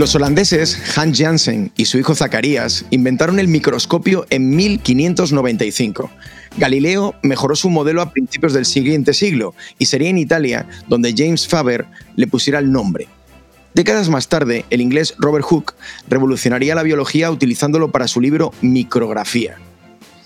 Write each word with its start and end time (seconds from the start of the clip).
Los 0.00 0.14
holandeses 0.14 0.96
Hans 0.96 1.18
Janssen 1.18 1.72
y 1.76 1.84
su 1.84 1.98
hijo 1.98 2.14
Zacarías 2.14 2.86
inventaron 2.88 3.38
el 3.38 3.48
microscopio 3.48 4.24
en 4.30 4.48
1595. 4.56 6.10
Galileo 6.56 7.14
mejoró 7.22 7.54
su 7.54 7.68
modelo 7.68 8.00
a 8.00 8.10
principios 8.10 8.54
del 8.54 8.64
siguiente 8.64 9.12
siglo 9.12 9.54
y 9.78 9.84
sería 9.84 10.08
en 10.08 10.16
Italia 10.16 10.66
donde 10.88 11.12
James 11.14 11.46
Faber 11.46 11.84
le 12.16 12.26
pusiera 12.26 12.60
el 12.60 12.72
nombre. 12.72 13.08
Décadas 13.74 14.08
más 14.08 14.28
tarde, 14.28 14.64
el 14.70 14.80
inglés 14.80 15.12
Robert 15.18 15.44
Hooke 15.44 15.74
revolucionaría 16.08 16.74
la 16.74 16.82
biología 16.82 17.30
utilizándolo 17.30 17.92
para 17.92 18.08
su 18.08 18.22
libro 18.22 18.54
Micrografía. 18.62 19.58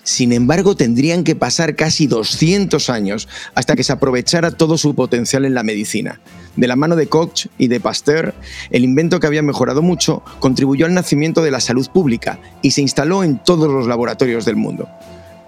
Sin 0.05 0.33
embargo, 0.33 0.77
tendrían 0.77 1.25
que 1.25 1.35
pasar 1.35 1.77
casi 1.77 2.07
200 2.07 2.91
años 2.91 3.27
hasta 3.55 3.75
que 3.75 3.83
se 3.83 3.93
aprovechara 3.93 4.51
todo 4.51 4.77
su 4.77 4.95
potencial 4.95 5.47
en 5.47 5.55
la 5.55 5.63
medicina. 5.63 6.21
De 6.57 6.69
la 6.69 6.77
mano 6.77 6.95
de 6.95 7.09
Koch 7.09 7.47
y 7.59 7.69
de 7.69 7.81
Pasteur, 7.81 8.35
el 8.71 8.85
invento 8.85 9.19
que 9.19 9.27
había 9.27 9.43
mejorado 9.43 9.81
mucho 9.83 10.23
contribuyó 10.39 10.85
al 10.87 10.95
nacimiento 10.95 11.43
de 11.43 11.51
la 11.51 11.61
salud 11.61 11.89
pública 11.89 12.39
y 12.61 12.73
se 12.73 12.83
instaló 12.83 13.25
en 13.25 13.43
todos 13.43 13.73
los 13.73 13.87
laboratorios 13.87 14.45
del 14.45 14.57
mundo. 14.57 14.89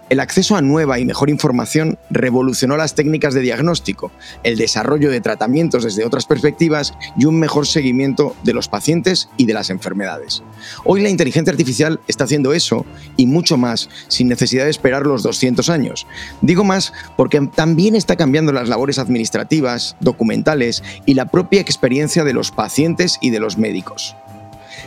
El 0.09 0.20
acceso 0.20 0.55
a 0.55 0.62
nueva 0.62 1.01
y 1.01 1.05
mejor 1.05 1.30
información 1.30 1.98
revolucionó 2.10 2.77
las 2.77 2.95
técnicas 2.95 3.34
de 3.34 3.41
diagnóstico, 3.41 4.12
el 4.45 4.56
desarrollo 4.56 5.10
de 5.10 5.20
tratamientos 5.20 5.82
desde 5.82 6.05
otras 6.05 6.27
perspectivas 6.27 6.95
y 7.19 7.24
un 7.24 7.41
mejor 7.41 7.66
seguimiento 7.66 8.37
de 8.45 8.52
los 8.52 8.69
pacientes 8.69 9.29
y 9.37 9.46
de 9.46 9.55
las 9.55 9.69
enfermedades. 9.69 10.45
Hoy 10.84 11.02
la 11.02 11.10
inteligencia 11.10 11.51
artificial 11.51 11.98
está 12.06 12.23
haciendo 12.23 12.52
eso 12.52 12.87
y 13.16 13.27
mucho 13.27 13.56
más 13.56 13.88
sin 14.06 14.29
necesidad 14.29 14.65
de 14.65 14.70
esperar 14.70 15.06
los 15.06 15.24
200 15.24 15.69
años. 15.70 16.07
Digo 16.41 16.63
más 16.63 16.93
porque 17.16 17.41
también 17.52 17.96
está 17.96 18.15
cambiando 18.15 18.52
las 18.52 18.68
labores 18.68 19.01
administrativas, 19.01 19.96
documentales 19.98 20.85
y 21.04 21.15
la 21.15 21.26
propia 21.26 21.60
experiencia 21.60 22.23
de 22.23 22.32
los 22.32 22.52
pacientes 22.52 23.18
y 23.20 23.30
de 23.30 23.41
los 23.41 23.59
médicos. 23.59 24.15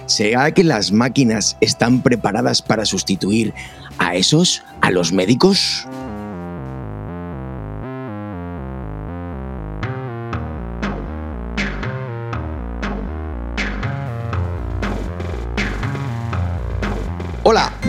¿Será 0.06 0.52
que 0.52 0.64
las 0.64 0.92
máquinas 0.92 1.58
están 1.62 2.02
preparadas 2.02 2.62
para 2.62 2.86
sustituir 2.86 3.54
a 3.98 4.16
esos, 4.16 4.64
a 4.82 4.92
los 4.92 5.12
médicos? 5.12 5.88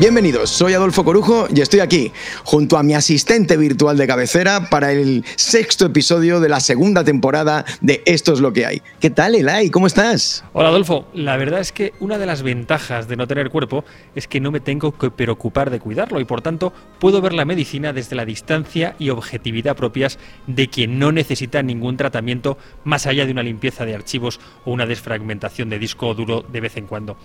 Bienvenidos. 0.01 0.49
Soy 0.49 0.73
Adolfo 0.73 1.05
Corujo 1.05 1.47
y 1.55 1.61
estoy 1.61 1.81
aquí, 1.81 2.11
junto 2.43 2.79
a 2.79 2.83
mi 2.83 2.95
asistente 2.95 3.59
virtual 3.59 3.99
de 3.99 4.07
cabecera, 4.07 4.71
para 4.71 4.93
el 4.93 5.27
sexto 5.37 5.85
episodio 5.85 6.41
de 6.41 6.49
la 6.49 6.59
segunda 6.61 7.05
temporada 7.05 7.67
de 7.83 8.03
Esto 8.07 8.33
es 8.33 8.41
lo 8.41 8.51
que 8.55 8.65
hay. 8.65 8.81
¿Qué 8.99 9.11
tal, 9.11 9.35
Elay? 9.35 9.69
¿Cómo 9.69 9.87
estás? 9.87 10.43
Hola, 10.55 10.71
Adolfo. 10.71 11.07
La 11.13 11.37
verdad 11.37 11.61
es 11.61 11.71
que 11.73 11.93
una 12.01 12.17
de 12.17 12.25
las 12.25 12.43
ventajas 12.43 13.09
de 13.09 13.17
no 13.17 13.27
tener 13.27 13.51
cuerpo 13.51 13.85
es 14.15 14.27
que 14.27 14.41
no 14.41 14.51
me 14.51 14.61
tengo 14.61 14.97
que 14.97 15.11
preocupar 15.11 15.69
de 15.69 15.81
cuidarlo 15.81 16.19
y, 16.19 16.25
por 16.25 16.41
tanto, 16.41 16.73
puedo 16.99 17.21
ver 17.21 17.35
la 17.35 17.45
medicina 17.45 17.93
desde 17.93 18.17
la 18.17 18.25
distancia 18.25 18.97
y 18.99 19.11
objetividad 19.11 19.77
propias 19.77 20.19
de 20.47 20.69
quien 20.69 20.99
no 20.99 21.13
necesita 21.13 21.63
ningún 21.63 21.99
tratamiento 21.99 22.57
más 22.85 23.07
allá 23.07 23.27
de 23.27 23.33
una 23.33 23.43
limpieza 23.43 23.85
de 23.85 23.95
archivos 23.95 24.41
o 24.65 24.73
una 24.73 24.87
desfragmentación 24.87 25.69
de 25.69 25.79
disco 25.79 26.15
duro 26.15 26.43
de 26.51 26.61
vez 26.61 26.79
en 26.79 26.87
cuando. 26.87 27.19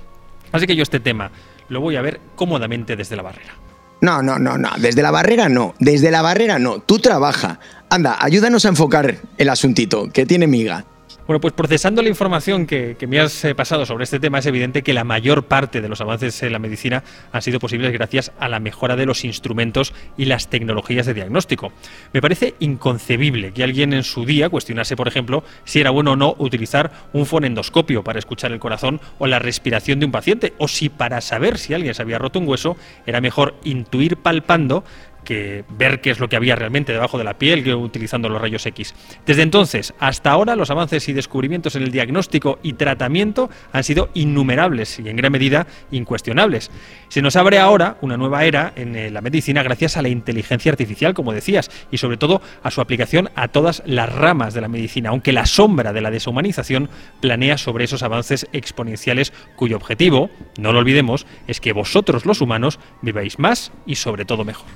Así 0.52 0.68
que 0.68 0.76
yo 0.76 0.84
este 0.84 1.00
tema 1.00 1.32
lo 1.70 1.82
voy 1.82 1.96
a 1.96 2.02
ver 2.02 2.20
cómodamente 2.36 2.96
desde 2.96 3.16
la 3.16 3.24
barrera. 3.24 3.54
No, 4.02 4.22
no, 4.22 4.38
no, 4.38 4.58
no. 4.58 4.70
Desde 4.78 5.02
la 5.02 5.12
barrera 5.12 5.50
no. 5.50 5.74
Desde 5.80 6.12
la 6.12 6.22
barrera 6.22 6.60
no. 6.60 6.80
Tú 6.80 7.00
trabaja. 7.00 7.60
Anda, 7.90 8.18
ayúdanos 8.20 8.66
a 8.66 8.70
enfocar 8.70 9.18
el 9.38 9.50
asuntito, 9.50 10.10
que 10.12 10.26
tiene 10.26 10.48
miga. 10.48 10.86
Bueno, 11.28 11.42
pues 11.42 11.56
procesando 11.56 12.04
la 12.04 12.10
información 12.10 12.68
que, 12.68 12.96
me 13.08 13.20
has 13.20 13.44
eh, 13.46 13.56
pasado 13.56 13.88
sobre 13.88 14.04
este 14.04 14.20
tema, 14.20 14.38
es 14.38 14.46
evidente 14.46 14.84
que 14.84 14.94
la 14.94 15.04
mayor 15.04 15.46
parte 15.46 15.82
de 15.82 15.90
los 15.90 16.00
avances 16.00 16.44
en 16.44 16.54
la 16.54 16.60
medicina 16.60 17.04
han 17.32 17.42
sido 17.42 17.60
posibles 17.60 17.92
gracias 17.94 18.32
a 18.38 18.48
la 18.48 18.60
mejora 18.60 18.96
de 18.96 19.08
los 19.08 19.26
instrumentos 19.26 19.92
y 20.18 20.26
las 20.26 20.52
tecnologías 20.52 21.08
de 21.08 21.16
diagnóstico. 21.16 21.72
Me 22.14 22.22
parece 22.22 22.54
inconcebible 22.60 23.54
que 23.54 23.64
alguien 23.64 23.94
en 23.94 24.04
su 24.04 24.24
día 24.24 24.50
cuestionase, 24.50 24.96
por 24.96 25.08
ejemplo, 25.08 25.44
si 25.64 25.80
era 25.80 25.90
bueno 25.90 26.12
o 26.12 26.16
no 26.16 26.36
utilizar 26.38 26.92
un 27.12 27.26
fonendoscopio 27.26 28.04
para 28.04 28.20
escuchar 28.20 28.52
el 28.52 28.60
corazón 28.60 29.02
o 29.18 29.26
la 29.26 29.40
respiración 29.40 30.00
de 30.00 30.06
un 30.06 30.12
paciente, 30.12 30.54
o 30.60 30.68
si 30.68 30.90
para 30.90 31.22
saber 31.22 31.58
si 31.58 31.74
alguien 31.74 31.96
se 31.96 32.04
había 32.04 32.20
roto 32.20 32.38
un 32.38 32.48
hueso 32.48 32.78
era 33.08 33.20
mejor 33.20 33.56
intuir 33.64 34.18
palpando 34.18 34.84
que 35.26 35.66
ver 35.78 36.00
qué 36.00 36.12
es 36.12 36.20
lo 36.20 36.30
que 36.30 36.38
había 36.38 36.56
realmente 36.56 36.94
debajo 36.94 37.18
de 37.18 37.26
la 37.26 37.38
piel 37.38 37.68
utilizando 37.76 38.30
los 38.30 38.42
rayos 38.42 38.66
X. 38.66 38.96
Desde 39.26 39.42
entonces 39.42 39.94
hasta 40.00 40.32
ahora 40.32 40.56
los 40.56 40.70
avances 40.70 41.10
y 41.10 41.14
descubrimientos 41.14 41.76
en 41.76 41.84
el 41.84 41.92
diagnóstico 41.92 42.60
y 42.64 42.74
tratamiento 42.74 43.50
han 43.74 43.84
sido 43.84 44.10
innumerables 44.14 45.00
y 45.00 45.10
en 45.10 45.18
gran 45.18 45.32
medida 45.32 45.68
incuestionables. 45.92 46.72
Se 47.10 47.22
nos 47.22 47.36
abre 47.36 47.60
ahora 47.60 47.98
una 48.02 48.18
nueva 48.18 48.46
era 48.46 48.72
en 48.76 48.96
eh, 48.96 49.12
la 49.12 49.22
medicina 49.22 49.64
gracias 49.64 49.98
a 49.98 50.02
la 50.02 50.10
inteligencia 50.10 50.72
artificial, 50.72 51.14
como 51.14 51.34
decías, 51.34 51.70
y 51.92 51.98
sobre 51.98 52.18
todo 52.18 52.42
a 52.64 52.72
su 52.72 52.82
aplicación 52.82 53.30
a 53.36 53.48
todas 53.48 53.84
las 53.86 54.14
ramas 54.14 54.54
de 54.54 54.62
la 54.62 54.68
medicina, 54.68 55.10
aunque 55.10 55.32
la 55.32 55.46
sombra 55.46 55.94
de 55.94 56.02
la 56.02 56.12
deshumanización 56.12 56.90
planea 57.22 57.58
sobre 57.58 57.86
esos 57.86 58.04
avances 58.04 58.48
exponenciales 58.54 59.34
cuyo 59.56 59.78
objetivo, 59.78 60.30
no 60.58 60.72
lo 60.72 60.80
olvidemos, 60.80 61.26
es 61.48 61.60
que 61.60 61.74
vosotros 61.74 62.26
los 62.26 62.42
humanos 62.42 62.80
viváis 63.02 63.40
más 63.40 63.72
y 63.86 63.96
sobre 63.96 64.26
todo 64.26 64.46
mejor. 64.46 64.68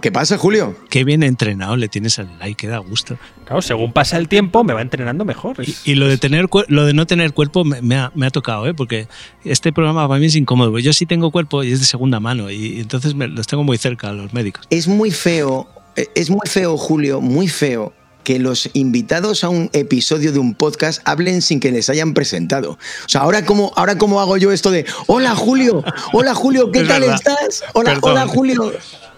¿Qué, 0.00 0.12
pasa, 0.12 0.38
Julio? 0.38 0.76
Qué 0.90 1.04
bien 1.04 1.22
entrenado 1.22 1.76
le 1.76 1.88
tienes 1.88 2.18
al 2.18 2.38
like, 2.38 2.56
que 2.56 2.66
da 2.66 2.78
gusto. 2.78 3.18
Claro, 3.44 3.62
según 3.62 3.92
pasa 3.92 4.16
el 4.16 4.28
tiempo, 4.28 4.64
me 4.64 4.72
va 4.72 4.82
entrenando 4.82 5.24
mejor. 5.24 5.56
Y, 5.84 5.94
lo 5.94 6.08
de 6.08 6.18
tener 6.18 6.48
lo 6.68 6.84
de 6.84 6.92
no 6.92 7.06
tener 7.06 7.32
cuerpo 7.32 7.64
me, 7.64 7.96
ha, 7.96 8.30
tocado, 8.30 8.66
¿eh? 8.66 8.74
porque 8.74 9.08
este 9.44 9.72
programa 9.72 10.06
para 10.08 10.20
mí 10.20 10.26
es 10.26 10.36
incómodo. 10.36 10.78
Yo 10.78 10.92
sí 10.92 11.06
tengo 11.06 11.30
cuerpo 11.30 11.62
y 11.62 11.72
es 11.72 11.80
de 11.80 11.86
segunda 11.86 12.20
mano, 12.20 12.50
y, 12.50 12.80
entonces 12.80 13.14
los 13.14 13.46
tengo 13.46 13.64
muy 13.64 13.78
cerca 13.78 14.10
a 14.10 14.12
los 14.12 14.32
médicos. 14.32 14.66
Es 14.70 14.88
muy 14.88 15.10
feo, 15.10 15.68
eh, 15.96 16.06
es 16.14 16.30
muy 16.30 16.46
feo, 16.46 16.76
Julio, 16.76 17.20
muy 17.20 17.48
feo 17.48 17.92
que 18.26 18.40
los 18.40 18.68
invitados 18.72 19.44
a 19.44 19.50
un 19.50 19.70
episodio 19.72 20.32
de 20.32 20.40
un 20.40 20.56
podcast 20.56 21.00
hablen 21.04 21.42
sin 21.42 21.60
que 21.60 21.70
les 21.70 21.88
hayan 21.90 22.12
presentado. 22.12 22.72
O 22.72 23.08
sea, 23.08 23.20
ahora 23.20 23.44
cómo, 23.44 23.72
ahora 23.76 23.98
cómo 23.98 24.20
hago 24.20 24.36
yo 24.36 24.50
esto 24.50 24.72
de, 24.72 24.84
hola 25.06 25.36
Julio, 25.36 25.84
hola 26.12 26.34
Julio, 26.34 26.72
¿qué 26.72 26.82
tal 26.88 27.04
estás? 27.04 27.62
Hola, 27.72 27.96
hola 28.02 28.26
Julio. 28.26 28.72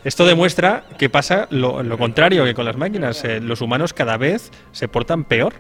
Esto 0.05 0.27
demuestra 0.27 0.85
que 0.99 1.09
pasa 1.09 1.49
lo, 1.49 1.97
contrario 1.97 2.45
que 2.45 2.53
con 2.53 2.67
las 2.67 2.77
máquinas. 2.77 3.25
Eh, 3.25 3.41
los 3.41 3.63
humanos 3.63 3.95
cada 3.95 4.19
vez 4.19 4.51
se 4.73 4.89
portan 4.89 5.25
peor. 5.25 5.55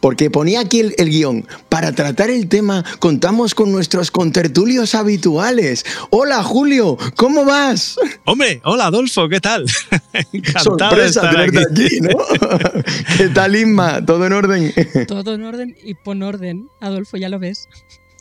Porque 0.00 0.30
ponía 0.30 0.60
aquí 0.60 0.80
el, 0.80 1.10
guion. 1.10 1.46
Para 1.68 1.92
tratar 1.92 2.30
el 2.30 2.48
tema, 2.48 2.84
contamos 2.98 3.54
con 3.54 3.72
nuestros 3.72 4.10
contertulios 4.10 4.94
habituales. 4.94 5.84
Hola, 6.10 6.42
Julio, 6.42 6.96
¿cómo 7.16 7.44
vas? 7.44 7.96
Hombre, 8.24 8.60
hola, 8.64 8.86
Adolfo, 8.86 9.28
¿qué 9.28 9.40
tal? 9.40 9.66
Sorpresa 10.62 11.30
tenerte 11.30 11.60
aquí. 11.60 12.00
¿no? 12.00 12.10
¿Qué 13.16 13.28
tal, 13.28 13.56
Inma? 13.56 14.04
¿Todo 14.04 14.26
en 14.26 14.32
orden? 14.32 14.72
Todo 15.06 15.34
en 15.34 15.44
orden 15.44 15.76
y 15.82 15.94
pon 15.94 16.22
orden, 16.22 16.68
Adolfo, 16.80 17.16
ya 17.16 17.28
lo 17.28 17.38
ves. 17.38 17.68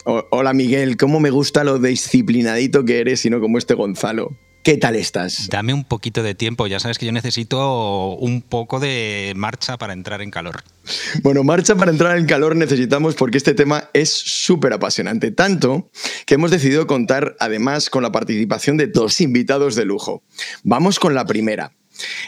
hola, 0.06 0.54
Miguel, 0.54 0.98
¿cómo 0.98 1.20
me 1.20 1.30
gusta 1.30 1.64
lo 1.64 1.80
disciplinadito 1.80 2.86
que 2.86 3.00
eres 3.00 3.26
y 3.26 3.30
no 3.30 3.40
como 3.40 3.58
este 3.58 3.74
Gonzalo? 3.74 4.36
¿Qué 4.64 4.76
tal 4.76 4.98
estás? 4.98 5.48
Dame 5.50 5.74
un 5.74 5.86
poquito 5.86 6.22
de 6.22 6.36
tiempo, 6.36 6.68
ya 6.68 6.80
sabes 6.80 6.98
que 6.98 7.06
yo 7.06 7.14
necesito 7.14 8.16
un 8.16 8.42
poco 8.42 8.82
de 8.82 9.32
marcha 9.36 9.78
para 9.78 9.94
entrar 9.94 10.22
en 10.22 10.32
calor. 10.32 10.64
Bueno, 11.22 11.44
marcha 11.44 11.76
para 11.76 11.92
entrar 11.92 12.18
en 12.18 12.26
calor 12.26 12.56
necesitamos 12.56 13.16
porque 13.16 13.38
este 13.38 13.54
tema 13.54 13.90
es 13.94 14.10
súper 14.10 14.74
apasionante, 14.74 15.32
tanto 15.32 15.90
que 16.26 16.34
hemos 16.36 16.50
decidido 16.52 16.88
contar 16.88 17.36
además 17.40 17.90
con 17.90 18.04
la 18.04 18.12
participación 18.12 18.76
de 18.78 18.88
dos 18.88 19.22
invitados 19.22 19.76
de 19.76 19.86
lujo. 19.86 20.24
Vamos 20.64 21.00
con 21.00 21.14
la 21.14 21.26
primera. 21.26 21.74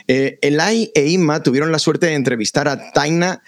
Eh, 0.08 0.38
Elai 0.42 0.92
e 0.94 1.08
Inma 1.08 1.44
tuvieron 1.44 1.72
la 1.72 1.80
suerte 1.80 2.08
de 2.08 2.14
entrevistar 2.14 2.68
a 2.68 2.92
Taina 2.92 3.42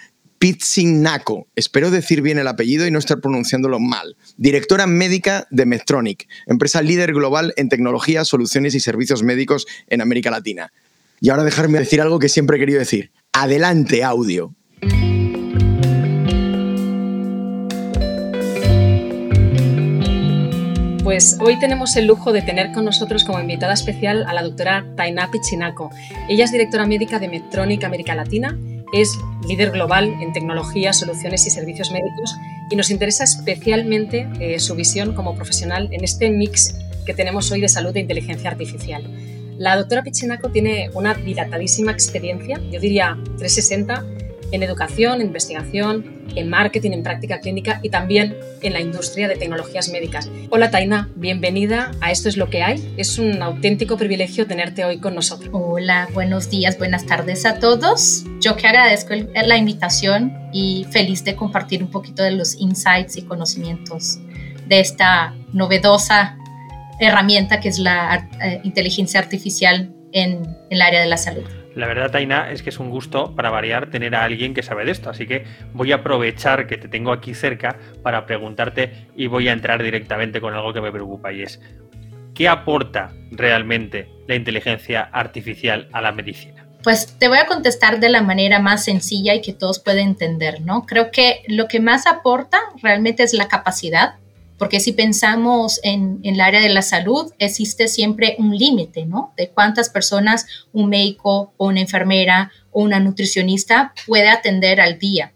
Pitsinako, 0.44 1.48
espero 1.56 1.90
decir 1.90 2.20
bien 2.20 2.36
el 2.36 2.46
apellido 2.48 2.86
y 2.86 2.90
no 2.90 2.98
estar 2.98 3.18
pronunciándolo 3.22 3.80
mal, 3.80 4.14
directora 4.36 4.86
médica 4.86 5.46
de 5.50 5.64
Medtronic, 5.64 6.28
empresa 6.44 6.82
líder 6.82 7.14
global 7.14 7.54
en 7.56 7.70
tecnología, 7.70 8.26
soluciones 8.26 8.74
y 8.74 8.80
servicios 8.80 9.22
médicos 9.22 9.66
en 9.88 10.02
América 10.02 10.30
Latina. 10.30 10.70
Y 11.18 11.30
ahora 11.30 11.44
dejarme 11.44 11.78
decir 11.78 12.02
algo 12.02 12.18
que 12.18 12.28
siempre 12.28 12.58
he 12.58 12.60
querido 12.60 12.78
decir. 12.78 13.10
Adelante, 13.32 14.04
audio. 14.04 14.54
Pues 21.04 21.38
hoy 21.40 21.58
tenemos 21.58 21.96
el 21.96 22.06
lujo 22.06 22.34
de 22.34 22.42
tener 22.42 22.72
con 22.72 22.84
nosotros 22.84 23.24
como 23.24 23.40
invitada 23.40 23.72
especial 23.72 24.26
a 24.26 24.34
la 24.34 24.42
doctora 24.42 24.84
Taina 24.94 25.30
Pitsinako. 25.30 25.88
Ella 26.28 26.44
es 26.44 26.52
directora 26.52 26.84
médica 26.84 27.18
de 27.18 27.28
Medtronic 27.28 27.82
América 27.84 28.14
Latina 28.14 28.58
es 28.94 29.18
líder 29.46 29.72
global 29.72 30.14
en 30.20 30.32
tecnología, 30.32 30.92
soluciones 30.92 31.46
y 31.46 31.50
servicios 31.50 31.90
médicos 31.90 32.36
y 32.70 32.76
nos 32.76 32.90
interesa 32.90 33.24
especialmente 33.24 34.28
eh, 34.40 34.58
su 34.58 34.74
visión 34.74 35.14
como 35.14 35.34
profesional 35.34 35.88
en 35.92 36.04
este 36.04 36.30
mix 36.30 36.74
que 37.04 37.14
tenemos 37.14 37.50
hoy 37.50 37.60
de 37.60 37.68
salud 37.68 37.94
e 37.96 38.00
inteligencia 38.00 38.50
artificial. 38.50 39.04
La 39.58 39.76
doctora 39.76 40.02
Pichinaco 40.02 40.50
tiene 40.50 40.90
una 40.94 41.14
dilatadísima 41.14 41.92
experiencia, 41.92 42.60
yo 42.70 42.80
diría 42.80 43.18
360, 43.38 44.04
en 44.54 44.62
educación, 44.62 45.20
en 45.20 45.26
investigación, 45.26 46.24
en 46.36 46.48
marketing, 46.48 46.92
en 46.92 47.02
práctica 47.02 47.40
clínica 47.40 47.80
y 47.82 47.90
también 47.90 48.36
en 48.62 48.72
la 48.72 48.80
industria 48.80 49.28
de 49.28 49.36
tecnologías 49.36 49.88
médicas. 49.90 50.30
Hola 50.50 50.70
Taina, 50.70 51.10
bienvenida 51.16 51.90
a 52.00 52.12
Esto 52.12 52.28
es 52.28 52.36
lo 52.36 52.48
que 52.48 52.62
hay. 52.62 52.94
Es 52.96 53.18
un 53.18 53.42
auténtico 53.42 53.96
privilegio 53.96 54.46
tenerte 54.46 54.84
hoy 54.84 54.98
con 54.98 55.14
nosotros. 55.14 55.50
Hola, 55.52 56.08
buenos 56.14 56.50
días, 56.50 56.78
buenas 56.78 57.04
tardes 57.04 57.44
a 57.44 57.58
todos. 57.58 58.24
Yo 58.40 58.56
que 58.56 58.68
agradezco 58.68 59.14
la 59.14 59.56
invitación 59.56 60.32
y 60.52 60.86
feliz 60.90 61.24
de 61.24 61.34
compartir 61.34 61.82
un 61.82 61.90
poquito 61.90 62.22
de 62.22 62.30
los 62.30 62.54
insights 62.54 63.16
y 63.16 63.22
conocimientos 63.22 64.18
de 64.68 64.80
esta 64.80 65.34
novedosa 65.52 66.38
herramienta 67.00 67.58
que 67.58 67.68
es 67.68 67.80
la 67.80 68.28
eh, 68.40 68.60
inteligencia 68.62 69.18
artificial 69.18 69.92
en 70.12 70.56
el 70.70 70.80
área 70.80 71.00
de 71.00 71.06
la 71.06 71.16
salud. 71.16 71.44
La 71.74 71.88
verdad, 71.88 72.10
Taina, 72.10 72.52
es 72.52 72.62
que 72.62 72.70
es 72.70 72.78
un 72.78 72.90
gusto 72.90 73.34
para 73.34 73.50
variar 73.50 73.90
tener 73.90 74.14
a 74.14 74.22
alguien 74.22 74.54
que 74.54 74.62
sabe 74.62 74.84
de 74.84 74.92
esto, 74.92 75.10
así 75.10 75.26
que 75.26 75.44
voy 75.72 75.90
a 75.90 75.96
aprovechar 75.96 76.66
que 76.66 76.76
te 76.76 76.88
tengo 76.88 77.12
aquí 77.12 77.34
cerca 77.34 77.76
para 78.02 78.26
preguntarte 78.26 79.08
y 79.16 79.26
voy 79.26 79.48
a 79.48 79.52
entrar 79.52 79.82
directamente 79.82 80.40
con 80.40 80.54
algo 80.54 80.72
que 80.72 80.80
me 80.80 80.92
preocupa 80.92 81.32
y 81.32 81.42
es, 81.42 81.60
¿qué 82.34 82.48
aporta 82.48 83.12
realmente 83.32 84.08
la 84.28 84.36
inteligencia 84.36 85.02
artificial 85.12 85.88
a 85.92 86.00
la 86.00 86.12
medicina? 86.12 86.66
Pues 86.84 87.18
te 87.18 87.28
voy 87.28 87.38
a 87.38 87.46
contestar 87.46 87.98
de 87.98 88.10
la 88.10 88.22
manera 88.22 88.60
más 88.60 88.84
sencilla 88.84 89.34
y 89.34 89.40
que 89.40 89.54
todos 89.54 89.80
pueden 89.80 90.08
entender, 90.08 90.60
¿no? 90.60 90.84
Creo 90.84 91.10
que 91.10 91.42
lo 91.48 91.66
que 91.66 91.80
más 91.80 92.06
aporta 92.06 92.58
realmente 92.82 93.22
es 93.22 93.32
la 93.32 93.48
capacidad 93.48 94.16
porque 94.58 94.80
si 94.80 94.92
pensamos 94.92 95.80
en, 95.82 96.20
el 96.22 96.40
área 96.40 96.60
de 96.60 96.68
la 96.68 96.82
salud, 96.82 97.32
existe 97.38 97.88
siempre 97.88 98.36
un 98.38 98.56
límite, 98.56 99.04
¿no? 99.04 99.32
De 99.36 99.50
cuántas 99.50 99.90
personas 99.90 100.46
un 100.72 100.88
médico 100.88 101.52
o 101.56 101.66
una 101.66 101.80
enfermera 101.80 102.52
o 102.70 102.82
una 102.82 103.00
nutricionista 103.00 103.92
puede 104.06 104.28
atender 104.28 104.80
al 104.80 104.98
día 104.98 105.32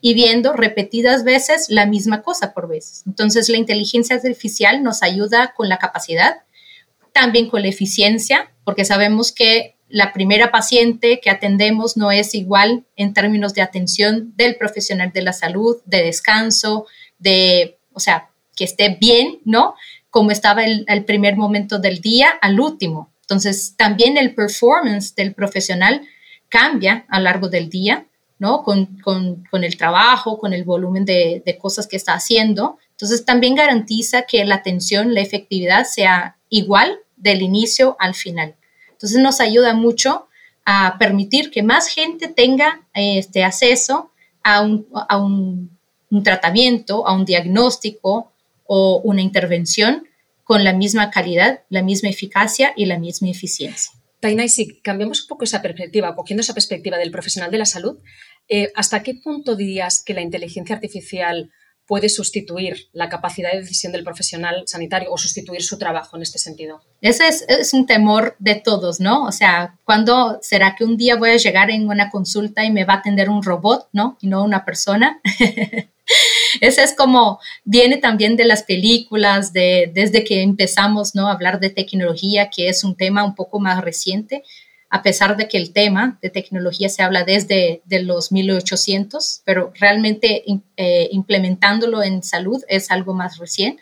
y 0.00 0.14
viendo 0.14 0.52
repetidas 0.52 1.24
veces 1.24 1.66
la 1.68 1.86
misma 1.86 2.22
cosa 2.22 2.52
por 2.52 2.68
veces. 2.68 3.02
Entonces, 3.06 3.48
la 3.48 3.56
inteligencia 3.56 4.16
artificial 4.16 4.82
nos 4.82 5.02
ayuda 5.02 5.54
con 5.56 5.68
la 5.68 5.78
capacidad, 5.78 6.42
también 7.12 7.48
con 7.48 7.62
la 7.62 7.68
eficiencia, 7.68 8.52
porque 8.64 8.84
sabemos 8.84 9.32
que 9.32 9.76
la 9.88 10.12
primera 10.12 10.50
paciente 10.50 11.20
que 11.20 11.30
atendemos 11.30 11.96
no 11.96 12.10
es 12.10 12.34
igual 12.34 12.84
en 12.96 13.14
términos 13.14 13.54
de 13.54 13.62
atención 13.62 14.32
del 14.36 14.56
profesional 14.56 15.12
de 15.12 15.22
la 15.22 15.32
salud, 15.32 15.76
de 15.86 16.02
descanso, 16.02 16.86
de, 17.18 17.78
o 17.92 18.00
sea, 18.00 18.30
que 18.56 18.64
esté 18.64 18.96
bien, 19.00 19.38
¿no? 19.44 19.74
Como 20.10 20.32
estaba 20.32 20.64
el, 20.64 21.04
primer 21.04 21.36
momento 21.36 21.78
del 21.78 22.00
día 22.00 22.30
al 22.40 22.58
último. 22.58 23.12
Entonces, 23.20 23.74
también 23.76 24.16
el 24.16 24.34
performance 24.34 25.14
del 25.14 25.34
profesional 25.34 26.02
cambia 26.48 27.04
a 27.08 27.18
lo 27.18 27.24
largo 27.24 27.48
del 27.48 27.68
día, 27.68 28.06
¿no? 28.38 28.62
Con, 28.62 28.98
el 29.52 29.76
trabajo, 29.76 30.38
con 30.38 30.52
el 30.52 30.64
volumen 30.64 31.04
de, 31.04 31.42
de, 31.44 31.58
cosas 31.58 31.86
que 31.86 31.96
está 31.96 32.14
haciendo. 32.14 32.78
Entonces, 32.92 33.24
también 33.24 33.54
garantiza 33.54 34.22
que 34.22 34.44
la 34.44 34.56
atención, 34.56 35.14
la 35.14 35.20
efectividad 35.20 35.84
sea 35.84 36.36
igual 36.48 36.98
del 37.16 37.42
inicio 37.42 37.96
al 37.98 38.14
final. 38.14 38.54
Entonces, 38.92 39.18
nos 39.20 39.40
ayuda 39.40 39.74
mucho 39.74 40.28
a 40.64 40.96
permitir 40.98 41.50
que 41.50 41.62
más 41.62 41.88
gente 41.88 42.28
tenga 42.28 42.80
este 42.94 43.44
acceso 43.44 44.10
a 44.42 44.62
un, 44.62 44.86
a 45.08 45.18
un, 45.18 45.76
un 46.10 46.22
tratamiento, 46.22 47.06
a 47.06 47.12
un 47.12 47.24
diagnóstico, 47.24 48.32
o 48.68 49.00
una 49.02 49.22
intervención 49.22 50.06
con 50.44 50.62
la 50.62 50.72
misma 50.72 51.10
calidad, 51.10 51.62
la 51.68 51.82
misma 51.82 52.08
eficacia 52.08 52.72
y 52.76 52.86
la 52.86 52.98
misma 52.98 53.30
eficiencia. 53.30 53.92
Taina, 54.20 54.44
y 54.44 54.48
si 54.48 54.80
cambiamos 54.80 55.22
un 55.22 55.28
poco 55.28 55.44
esa 55.44 55.60
perspectiva, 55.60 56.14
cogiendo 56.14 56.40
esa 56.40 56.54
perspectiva 56.54 56.98
del 56.98 57.10
profesional 57.10 57.50
de 57.50 57.58
la 57.58 57.66
salud, 57.66 57.98
eh, 58.48 58.70
¿hasta 58.74 59.02
qué 59.02 59.14
punto 59.14 59.56
dirías 59.56 60.02
que 60.04 60.14
la 60.14 60.22
inteligencia 60.22 60.76
artificial 60.76 61.50
puede 61.86 62.08
sustituir 62.08 62.88
la 62.92 63.08
capacidad 63.08 63.52
de 63.52 63.60
decisión 63.60 63.92
del 63.92 64.04
profesional 64.04 64.64
sanitario 64.66 65.10
o 65.12 65.18
sustituir 65.18 65.62
su 65.62 65.78
trabajo 65.78 66.16
en 66.16 66.22
este 66.22 66.38
sentido? 66.38 66.80
Ese 67.00 67.28
es, 67.28 67.44
es, 67.48 67.72
un 67.74 67.86
temor 67.86 68.36
de 68.38 68.56
todos, 68.56 69.00
¿no? 69.00 69.24
O 69.24 69.32
sea, 69.32 69.78
¿cuándo 69.84 70.38
será 70.42 70.74
que 70.76 70.84
un 70.84 70.96
día 70.96 71.16
voy 71.16 71.30
a 71.30 71.36
llegar 71.36 71.70
en 71.70 71.88
una 71.88 72.10
consulta 72.10 72.64
y 72.64 72.72
me 72.72 72.84
va 72.84 72.94
a 72.94 72.98
atender 72.98 73.28
un 73.30 73.42
robot, 73.42 73.88
¿no? 73.92 74.16
Y 74.20 74.28
no 74.28 74.44
una 74.44 74.64
persona. 74.64 75.20
Ese 76.60 76.82
es 76.82 76.94
como, 76.94 77.38
viene 77.64 77.96
también 77.96 78.36
de 78.36 78.44
las 78.44 78.62
películas, 78.62 79.52
de, 79.52 79.90
desde 79.92 80.24
que 80.24 80.42
empezamos 80.42 81.14
¿no? 81.14 81.28
a 81.28 81.32
hablar 81.32 81.60
de 81.60 81.70
tecnología, 81.70 82.50
que 82.50 82.68
es 82.68 82.84
un 82.84 82.96
tema 82.96 83.24
un 83.24 83.34
poco 83.34 83.60
más 83.60 83.82
reciente, 83.82 84.42
a 84.88 85.02
pesar 85.02 85.36
de 85.36 85.48
que 85.48 85.58
el 85.58 85.72
tema 85.72 86.18
de 86.22 86.30
tecnología 86.30 86.88
se 86.88 87.02
habla 87.02 87.24
desde 87.24 87.82
de 87.84 88.02
los 88.02 88.30
1800, 88.32 89.42
pero 89.44 89.72
realmente 89.74 90.44
eh, 90.76 91.08
implementándolo 91.10 92.02
en 92.02 92.22
salud 92.22 92.62
es 92.68 92.90
algo 92.90 93.12
más 93.12 93.38
recién. 93.38 93.78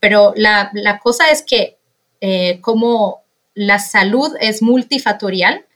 Pero 0.00 0.32
la, 0.36 0.70
la 0.72 0.98
cosa 0.98 1.30
es 1.30 1.42
que 1.42 1.78
eh, 2.20 2.60
como 2.60 3.22
la 3.54 3.78
salud 3.78 4.32
es 4.40 4.62
multifactorial, 4.62 5.66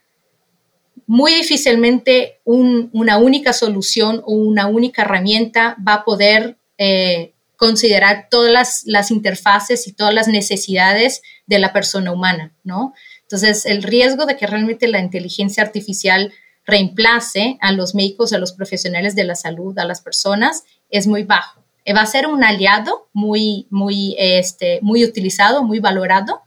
muy 1.07 1.33
difícilmente 1.33 2.41
una 2.43 3.17
única 3.17 3.53
solución 3.53 4.21
o 4.25 4.33
una 4.33 4.67
única 4.67 5.03
herramienta 5.03 5.77
va 5.85 5.95
a 5.95 6.03
poder 6.03 6.57
eh, 6.77 7.33
considerar 7.55 8.27
todas 8.29 8.83
las, 8.85 9.09
interfaces 9.09 9.87
y 9.87 9.93
todas 9.93 10.13
las 10.13 10.27
necesidades 10.27 11.21
de 11.47 11.59
la 11.59 11.71
persona 11.71 12.11
humana, 12.11 12.53
¿no? 12.63 12.93
Entonces, 13.21 13.65
el 13.65 13.83
riesgo 13.83 14.25
de 14.25 14.35
que 14.35 14.47
realmente 14.47 14.87
la 14.87 14.99
inteligencia 14.99 15.63
artificial 15.63 16.33
reemplace 16.65 17.57
a 17.61 17.71
los 17.71 17.95
médicos, 17.95 18.33
a 18.33 18.37
los 18.37 18.51
profesionales 18.51 19.15
de 19.15 19.23
la 19.23 19.35
salud, 19.35 19.77
a 19.79 19.85
las 19.85 20.01
personas, 20.01 20.65
es 20.89 21.07
muy 21.07 21.23
bajo. 21.23 21.63
Eh, 21.85 21.93
va 21.93 22.01
a 22.01 22.05
ser 22.05 22.27
un 22.27 22.43
aliado 22.43 23.07
muy, 23.13 23.65
muy, 23.69 24.15
este, 24.19 24.79
muy 24.81 25.05
utilizado, 25.05 25.63
muy 25.63 25.79
valorado, 25.79 26.41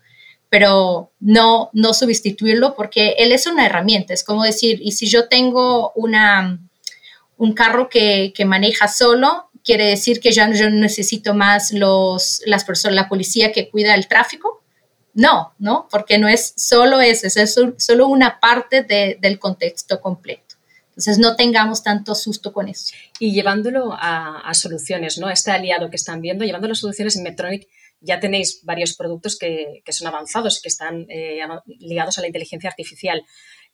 pero 0.51 1.13
no, 1.21 1.71
no 1.73 1.95
sustituirlo 1.95 2.75
porque 2.75 3.15
él 3.19 3.33
es 3.33 3.47
una 3.47 3.65
herramienta. 3.65 4.13
Es 4.13 4.25
como 4.25 4.43
decir, 4.43 4.81
y 4.83 4.93
si 4.93 5.07
yo 5.07 5.29
tengo 5.29 5.93
una, 5.95 6.59
un 7.37 7.53
carro 7.55 7.89
que, 7.89 8.33
que 8.35 8.45
maneja 8.45 8.89
solo, 8.89 9.49
quiere 9.65 9.87
decir 9.87 10.21
que 10.21 10.33
ya 10.33 10.53
yo 10.53 10.69
no 10.69 10.77
necesito 10.77 11.35
más 11.35 11.73
los, 11.73 12.43
las 12.47 12.65
personas, 12.65 12.97
la 12.97 13.09
policía 13.09 13.53
que 13.53 13.71
cuida 13.71 13.95
el 13.95 14.09
tráfico. 14.09 14.63
No, 15.15 15.55
¿no? 15.59 15.89
Porque 15.91 16.19
no 16.19 16.29
es 16.29 16.53
solo 16.57 17.01
eso, 17.01 17.27
es 17.27 17.57
solo 17.79 18.07
una 18.09 18.39
parte 18.41 18.83
de, 18.83 19.19
del 19.21 19.39
contexto 19.39 20.01
completo. 20.01 20.57
Entonces 20.91 21.19
no 21.19 21.37
tengamos 21.37 21.83
tanto 21.83 22.15
susto 22.15 22.53
con 22.53 22.69
eso. 22.69 22.95
Y 23.19 23.33
llevándolo 23.33 23.93
a, 23.93 24.41
a 24.41 24.55
soluciones, 24.55 25.19
¿no? 25.19 25.31
Este 25.31 25.51
aliado 25.51 25.91
que 25.91 25.97
están 25.97 26.21
viendo, 26.21 26.45
llevándolo 26.45 26.73
a 26.73 26.77
soluciones 26.77 27.17
en 27.17 27.23
Medtronic, 27.23 27.69
ya 28.01 28.21
tenéis 28.21 28.61
varios 28.65 28.97
productos 28.97 29.39
que, 29.39 29.83
son 29.91 30.09
avanzados 30.09 30.59
y 30.59 30.63
que 30.63 30.69
están 30.69 31.07
eh, 31.09 31.41
ligados 31.67 32.19
a 32.19 32.21
la 32.21 32.27
inteligencia 32.27 32.71
artificial. 32.71 33.23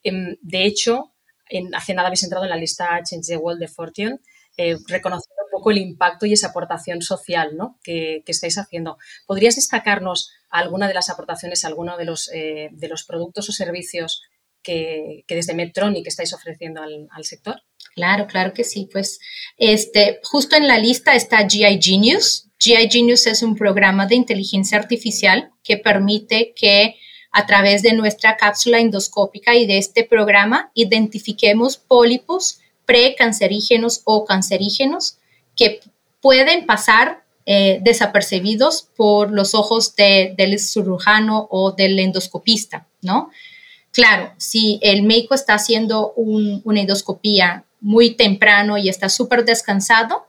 Em, 0.03 0.37
de 0.43 0.65
hecho, 0.65 1.15
en, 1.49 1.75
hace 1.75 1.95
nada 1.95 2.09
habéis 2.09 2.25
entrado 2.25 2.45
en 2.45 2.51
la 2.51 2.57
lista 2.57 3.01
Change 3.03 3.27
the 3.27 3.37
World 3.37 3.61
de 3.61 3.69
Fortune, 3.69 4.19
eh, 4.57 4.77
reconociendo 4.89 5.43
un 5.45 5.51
poco 5.51 5.71
el 5.71 5.79
impacto 5.79 6.27
y 6.27 6.33
esa 6.33 6.49
aportación 6.49 7.03
social 7.03 7.57
que, 7.83 8.23
estáis 8.27 8.59
haciendo. 8.59 8.99
¿Podrías 9.27 9.57
destacarnos 9.57 10.31
alguna 10.51 10.89
de 10.89 10.95
las 10.95 11.11
aportaciones, 11.11 11.65
alguno 11.65 11.97
de 11.97 12.05
los, 12.05 12.31
eh, 12.33 12.71
de 12.73 12.89
los 12.89 13.05
productos 13.05 13.49
o 13.49 13.53
servicios 13.53 14.23
que, 14.63 15.25
desde 15.29 15.55
Medtronic 15.55 16.07
estáis 16.07 16.33
ofreciendo 16.33 16.83
al, 16.83 17.07
al, 17.11 17.25
sector? 17.25 17.63
Claro, 17.97 18.27
claro 18.27 18.53
que 18.53 18.63
sí. 18.63 18.89
Pues 18.93 19.19
este, 19.57 20.21
justo 20.23 20.55
en 20.55 20.69
la 20.69 20.79
lista 20.79 21.15
está 21.15 21.49
GI 21.49 21.81
Genius, 21.83 22.47
GI 22.59 22.91
Genius 22.91 23.27
es 23.27 23.43
un 23.43 23.57
programa 23.57 24.07
de 24.07 24.15
inteligencia 24.15 24.79
artificial 24.79 25.51
que 25.65 25.79
permite 25.79 26.53
que 26.55 26.97
a 27.33 27.47
través 27.47 27.83
de 27.83 27.95
nuestra 27.95 28.37
cápsula 28.37 28.81
endoscópica 28.81 29.55
y 29.55 29.67
de 29.67 29.79
este 29.79 30.05
programa 30.05 30.71
identifiquemos 30.75 31.79
pólipos 31.79 32.61
precancerígenos 32.85 34.03
o 34.05 34.27
cancerígenos 34.27 35.17
que 35.55 35.81
pueden 36.21 36.67
pasar 36.67 37.25
eh, 37.47 37.79
desapercibidos 37.83 38.89
por 38.97 39.33
los 39.33 39.55
ojos 39.55 39.95
del 39.97 40.59
cirujano 40.59 41.49
o 41.51 41.73
del 41.73 41.99
endoscopista, 41.99 42.87
¿no? 43.01 43.31
Claro, 43.91 44.33
si 44.37 44.79
el 44.83 45.03
médico 45.03 45.35
está 45.35 45.55
haciendo 45.55 46.13
una 46.17 46.81
endoscopía 46.81 47.66
muy 47.81 48.11
temprano 48.15 48.79
y 48.79 48.89
está 48.89 49.09
súper 49.09 49.45
descansado, 49.45 50.27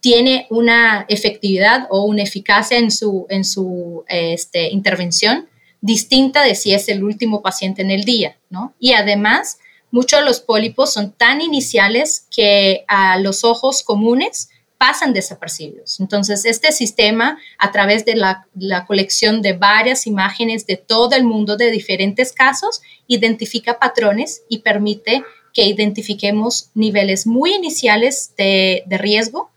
tiene 0.00 0.46
una 0.50 1.06
efectividad 1.08 1.86
o 1.90 2.04
una 2.04 2.22
eficacia 2.22 2.78
en 2.78 2.90
su, 2.90 3.26
en 3.30 3.44
su 3.44 4.04
este, 4.08 4.68
intervención 4.68 5.48
distinta 5.80 6.42
de 6.42 6.54
si 6.54 6.72
es 6.72 6.88
el 6.88 7.04
último 7.04 7.42
paciente 7.42 7.82
en 7.82 7.90
el 7.90 8.04
día, 8.04 8.36
¿no? 8.48 8.74
Y 8.78 8.92
además, 8.92 9.58
muchos 9.90 10.20
de 10.20 10.26
los 10.26 10.40
pólipos 10.40 10.92
son 10.92 11.12
tan 11.12 11.40
iniciales 11.40 12.26
que 12.30 12.84
a 12.88 13.18
los 13.18 13.44
ojos 13.44 13.82
comunes 13.82 14.48
pasan 14.78 15.12
desapercibidos. 15.12 16.00
Entonces, 16.00 16.44
este 16.44 16.72
sistema, 16.72 17.38
a 17.58 17.70
través 17.70 18.04
de 18.04 18.16
la, 18.16 18.46
la, 18.54 18.86
colección 18.86 19.40
de 19.40 19.52
varias 19.52 20.06
imágenes 20.06 20.66
de 20.66 20.76
todo 20.76 21.16
el 21.16 21.24
mundo 21.24 21.56
de 21.56 21.70
diferentes 21.70 22.32
casos, 22.32 22.82
identifica 23.06 23.78
patrones 23.78 24.42
y 24.48 24.58
permite 24.58 25.22
que 25.54 25.64
identifiquemos 25.64 26.70
niveles 26.74 27.26
muy 27.26 27.54
iniciales 27.54 28.34
de, 28.36 28.82
de 28.86 28.98
riesgo, 28.98 29.50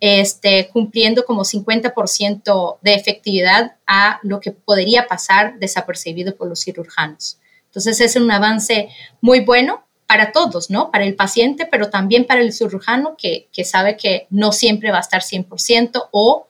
este, 0.00 0.68
cumpliendo 0.68 1.24
como 1.24 1.42
50% 1.42 2.78
de 2.82 2.94
efectividad 2.94 3.76
a 3.86 4.20
lo 4.22 4.38
que 4.40 4.52
podría 4.52 5.08
pasar 5.08 5.58
desapercibido 5.58 6.36
por 6.36 6.48
los 6.48 6.60
cirujanos. 6.60 7.38
Entonces 7.66 8.00
es 8.00 8.14
un 8.14 8.30
avance 8.30 8.90
muy 9.20 9.40
bueno 9.40 9.84
para 10.06 10.32
todos, 10.32 10.70
¿no? 10.70 10.90
Para 10.90 11.04
el 11.04 11.16
paciente, 11.16 11.66
pero 11.66 11.90
también 11.90 12.26
para 12.26 12.40
el 12.40 12.52
cirujano 12.52 13.16
que, 13.16 13.48
que 13.52 13.64
sabe 13.64 13.96
que 13.96 14.26
no 14.30 14.52
siempre 14.52 14.90
va 14.90 14.98
a 14.98 15.02
estar 15.02 15.22
100% 15.22 16.08
o 16.12 16.46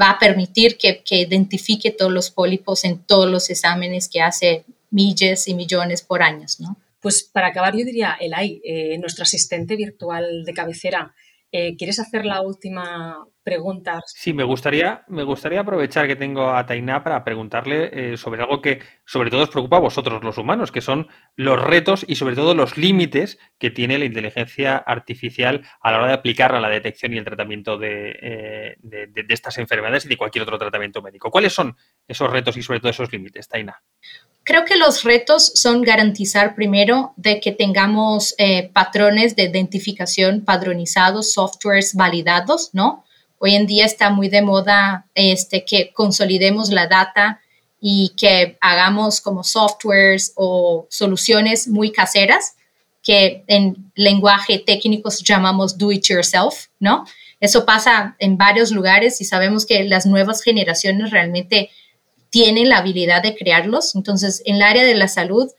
va 0.00 0.10
a 0.10 0.18
permitir 0.18 0.78
que, 0.78 1.02
que, 1.02 1.20
identifique 1.20 1.90
todos 1.90 2.12
los 2.12 2.30
pólipos 2.30 2.84
en 2.84 2.98
todos 2.98 3.30
los 3.30 3.50
exámenes 3.50 4.08
que 4.08 4.20
hace 4.20 4.64
millones 4.90 5.48
y 5.48 5.54
millones 5.54 6.02
por 6.02 6.22
años, 6.22 6.60
¿no? 6.60 6.76
Pues 7.00 7.28
para 7.32 7.48
acabar, 7.48 7.76
yo 7.76 7.84
diría, 7.84 8.16
Elay, 8.18 8.60
eh, 8.64 8.98
nuestro 8.98 9.22
asistente 9.22 9.76
virtual 9.76 10.44
de 10.44 10.54
cabecera, 10.54 11.14
eh, 11.52 11.76
¿quieres 11.76 12.00
hacer 12.00 12.24
la 12.24 12.40
última 12.42 13.24
pregunta? 13.44 14.00
Sí, 14.06 14.32
me 14.32 14.42
gustaría, 14.42 15.04
me 15.06 15.22
gustaría 15.22 15.60
aprovechar 15.60 16.08
que 16.08 16.16
tengo 16.16 16.50
a 16.50 16.66
Tainá 16.66 17.04
para 17.04 17.22
preguntarle 17.22 18.12
eh, 18.12 18.16
sobre 18.16 18.42
algo 18.42 18.60
que 18.60 18.80
sobre 19.04 19.30
todo 19.30 19.44
os 19.44 19.50
preocupa 19.50 19.76
a 19.76 19.80
vosotros, 19.80 20.24
los 20.24 20.38
humanos, 20.38 20.72
que 20.72 20.80
son 20.80 21.06
los 21.36 21.62
retos 21.62 22.04
y 22.08 22.16
sobre 22.16 22.34
todo 22.34 22.54
los 22.54 22.76
límites 22.76 23.38
que 23.58 23.70
tiene 23.70 23.98
la 23.98 24.06
inteligencia 24.06 24.76
artificial 24.76 25.62
a 25.80 25.92
la 25.92 25.98
hora 25.98 26.08
de 26.08 26.14
aplicarla 26.14 26.58
a 26.58 26.62
la 26.62 26.68
detección 26.68 27.14
y 27.14 27.18
el 27.18 27.24
tratamiento 27.24 27.78
de, 27.78 28.76
de, 28.82 29.26
estas 29.28 29.58
enfermedades 29.58 30.06
y 30.06 30.08
de 30.08 30.16
cualquier 30.16 30.42
otro 30.42 30.58
tratamiento 30.58 31.00
médico. 31.00 31.30
¿Cuáles 31.30 31.52
son 31.52 31.76
esos 32.08 32.30
retos 32.30 32.56
y 32.56 32.62
sobre 32.62 32.80
todo 32.80 32.90
esos 32.90 33.12
límites, 33.12 33.48
Taina? 33.48 33.80
Creo 34.46 34.64
que 34.64 34.76
los 34.76 35.02
retos 35.02 35.50
son 35.56 35.82
garantizar 35.82 36.54
primero 36.54 37.12
de 37.16 37.40
que 37.40 37.50
tengamos 37.50 38.32
eh, 38.38 38.70
patrones 38.72 39.34
de 39.34 39.42
identificación 39.42 40.44
padronizados, 40.44 41.32
softwares 41.32 41.94
validados, 41.94 42.70
¿no? 42.72 43.04
Hoy 43.38 43.56
en 43.56 43.66
día 43.66 43.84
está 43.84 44.10
muy 44.10 44.28
de 44.28 44.42
moda 44.42 45.08
este, 45.16 45.64
que 45.64 45.92
consolidemos 45.92 46.70
la 46.70 46.86
data 46.86 47.40
y 47.80 48.12
que 48.16 48.56
hagamos 48.60 49.20
como 49.20 49.42
softwares 49.42 50.32
o 50.36 50.86
soluciones 50.90 51.66
muy 51.66 51.90
caseras 51.90 52.54
que 53.02 53.42
en 53.48 53.90
lenguaje 53.96 54.60
técnico 54.60 55.10
llamamos 55.24 55.76
do 55.76 55.90
it 55.90 56.04
yourself, 56.04 56.66
¿no? 56.78 57.04
Eso 57.40 57.66
pasa 57.66 58.14
en 58.20 58.38
varios 58.38 58.70
lugares 58.70 59.20
y 59.20 59.24
sabemos 59.24 59.66
que 59.66 59.82
las 59.82 60.06
nuevas 60.06 60.40
generaciones 60.40 61.10
realmente 61.10 61.70
tienen 62.30 62.68
la 62.68 62.78
habilidad 62.78 63.22
de 63.22 63.34
crearlos. 63.34 63.94
Entonces, 63.94 64.42
en 64.44 64.56
el 64.56 64.62
área 64.62 64.84
de 64.84 64.94
la 64.94 65.08
salud, 65.08 65.50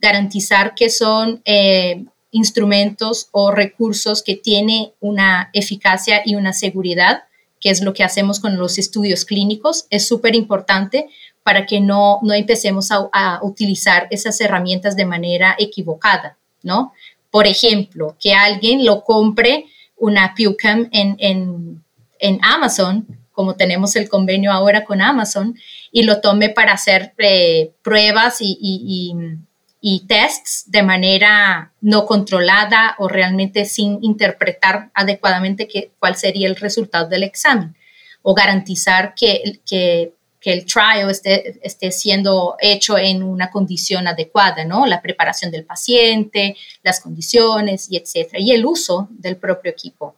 garantizar 0.00 0.74
que 0.74 0.90
son 0.90 1.40
eh, 1.44 2.04
instrumentos 2.30 3.28
o 3.32 3.50
recursos 3.50 4.22
que 4.22 4.36
tienen 4.36 4.92
una 5.00 5.50
eficacia 5.52 6.22
y 6.24 6.34
una 6.34 6.52
seguridad, 6.52 7.24
que 7.60 7.70
es 7.70 7.80
lo 7.80 7.94
que 7.94 8.04
hacemos 8.04 8.40
con 8.40 8.58
los 8.58 8.78
estudios 8.78 9.24
clínicos, 9.24 9.86
es 9.90 10.06
súper 10.06 10.34
importante 10.34 11.08
para 11.42 11.64
que 11.64 11.80
no, 11.80 12.18
no 12.22 12.34
empecemos 12.34 12.90
a, 12.90 13.40
utilizar 13.42 14.08
esas 14.10 14.40
herramientas 14.40 14.96
de 14.96 15.06
manera 15.06 15.54
equivocada, 15.58 16.36
¿no? 16.62 16.92
Por 17.30 17.46
ejemplo, 17.46 18.16
que 18.20 18.34
alguien 18.34 18.84
lo 18.84 19.04
compre 19.04 19.66
una 19.96 20.34
PewCam 20.34 20.88
en, 20.92 21.16
en, 21.18 21.84
en 22.18 22.38
Amazon 22.42 23.06
como 23.36 23.54
tenemos 23.54 23.94
el 23.96 24.08
convenio 24.08 24.50
ahora 24.50 24.84
con 24.84 25.02
Amazon, 25.02 25.56
y 25.92 26.02
lo 26.02 26.20
tome 26.20 26.50
para 26.50 26.72
hacer 26.72 27.14
eh, 27.18 27.72
pruebas 27.82 28.38
y, 28.40 28.58
y, 28.60 30.06
tests 30.08 30.64
de 30.66 30.82
manera 30.82 31.72
no 31.80 32.06
controlada 32.06 32.96
o 32.98 33.08
realmente 33.08 33.64
sin 33.64 34.02
interpretar 34.02 34.90
adecuadamente 34.94 35.68
cuál 35.98 36.16
sería 36.16 36.48
el 36.48 36.56
resultado 36.56 37.08
del 37.08 37.22
examen, 37.22 37.76
o 38.22 38.34
garantizar 38.34 39.14
que, 39.14 39.60
que, 39.64 40.12
que 40.40 40.52
el 40.52 40.66
trial 40.66 41.08
esté, 41.10 41.58
esté, 41.62 41.92
siendo 41.92 42.56
hecho 42.60 42.98
en 42.98 43.22
una 43.22 43.50
condición 43.50 44.08
adecuada, 44.08 44.64
¿no? 44.64 44.86
La 44.86 45.00
preparación 45.00 45.50
del 45.50 45.64
paciente, 45.64 46.56
las 46.82 47.00
condiciones 47.00 47.86
y 47.90 47.96
etcétera, 47.96 48.40
y 48.40 48.50
el 48.52 48.66
uso 48.66 49.08
del 49.10 49.36
propio 49.36 49.70
equipo. 49.70 50.16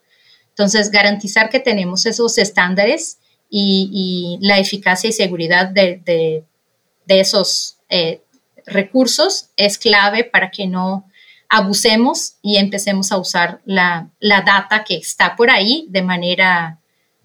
Entonces, 0.51 0.91
garantizar 0.91 1.51
que 1.51 1.61
tenemos 1.61 2.05
esos 2.05 2.37
estándares 2.39 3.19
y, 3.51 4.39
la 4.41 4.59
eficacia 4.59 5.09
y 5.09 5.13
seguridad 5.13 5.69
de, 5.69 6.45
esos 7.07 7.79
eh, 7.89 8.23
recursos 8.67 9.51
es 9.57 9.79
clave 9.79 10.25
para 10.25 10.51
que 10.51 10.67
no 10.67 11.07
abusemos 11.49 12.37
y 12.43 12.57
empecemos 12.57 13.11
a 13.13 13.19
usar 13.19 13.61
la, 13.65 14.11
data 14.21 14.85
que 14.85 14.97
está 14.97 15.35
por 15.37 15.51
ahí 15.51 15.87
de 15.89 16.03
manera 16.03 16.81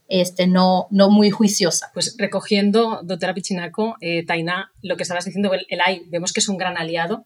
este, 0.08 0.48
no, 0.48 0.88
no 0.92 1.10
muy 1.10 1.32
juiciosa. 1.32 1.92
Pues 1.94 2.16
recogiendo, 2.18 3.02
doctora 3.04 3.34
Pichinaco, 3.34 3.96
eh, 4.00 4.26
Taina, 4.26 4.72
lo 4.82 4.96
que 4.96 5.04
estabas 5.04 5.26
diciendo, 5.26 5.54
el, 5.54 5.66
el 5.70 5.82
AI, 5.82 6.04
vemos 6.08 6.32
que 6.32 6.40
es 6.40 6.48
un 6.48 6.58
gran 6.58 6.78
aliado 6.78 7.26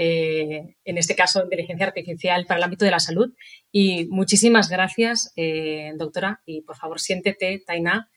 eh, 0.00 0.76
en 0.84 0.96
este 0.96 1.16
caso 1.16 1.42
inteligencia 1.42 1.86
artificial 1.86 2.46
para 2.46 2.58
el 2.58 2.64
ámbito 2.64 2.84
de 2.84 2.90
la 2.92 3.00
salud. 3.00 3.32
Y 3.72 4.06
muchísimas 4.06 4.68
gracias, 4.68 5.32
eh, 5.34 5.92
doctora, 5.96 6.40
y 6.46 6.62
por 6.62 6.76
favor 6.76 7.00
siéntete, 7.00 7.62
Taina, 7.66 8.08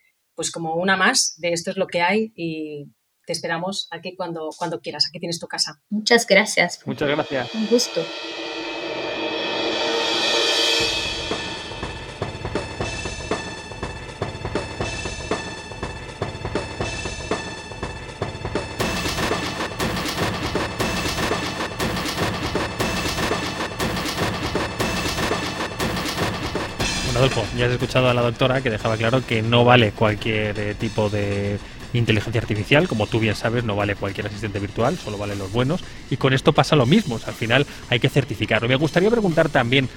pues 0.41 0.49
como 0.49 0.73
una 0.73 0.97
más 0.97 1.35
de 1.37 1.53
esto 1.53 1.69
es 1.69 1.77
lo 1.77 1.85
que 1.85 2.01
hay 2.01 2.33
y 2.35 2.87
te 3.27 3.31
esperamos 3.31 3.87
aquí 3.91 4.15
cuando, 4.15 4.49
cuando 4.57 4.79
quieras. 4.81 5.05
Aquí 5.07 5.19
tienes 5.19 5.39
tu 5.39 5.45
casa. 5.45 5.83
Muchas 5.91 6.25
gracias. 6.25 6.79
Muchas 6.83 7.09
gracias. 7.09 7.53
Un 7.53 7.67
gusto. 7.67 8.03
Ya 27.61 27.67
has 27.67 27.73
escuchado 27.73 28.09
a 28.09 28.15
la 28.15 28.23
doctora 28.23 28.61
que 28.61 28.71
dejaba 28.71 28.97
claro 28.97 29.23
que 29.23 29.43
no 29.43 29.63
vale 29.63 29.91
cualquier 29.91 30.57
eh, 30.57 30.73
tipo 30.73 31.11
de 31.11 31.59
inteligencia 31.93 32.41
artificial, 32.41 32.87
como 32.87 33.05
tú 33.05 33.19
bien 33.19 33.35
sabes, 33.35 33.63
no 33.63 33.75
vale 33.75 33.93
cualquier 33.93 34.25
asistente 34.25 34.57
virtual, 34.57 34.97
solo 34.97 35.19
valen 35.19 35.37
los 35.37 35.51
buenos, 35.51 35.83
y 36.09 36.17
con 36.17 36.33
esto 36.33 36.53
pasa 36.53 36.75
lo 36.75 36.87
mismo, 36.87 37.19
al 37.23 37.33
final 37.35 37.67
hay 37.91 37.99
que 37.99 38.09
certificarlo. 38.09 38.67
Me 38.67 38.77
gustaría 38.77 39.11
preguntar 39.11 39.49
también 39.49 39.89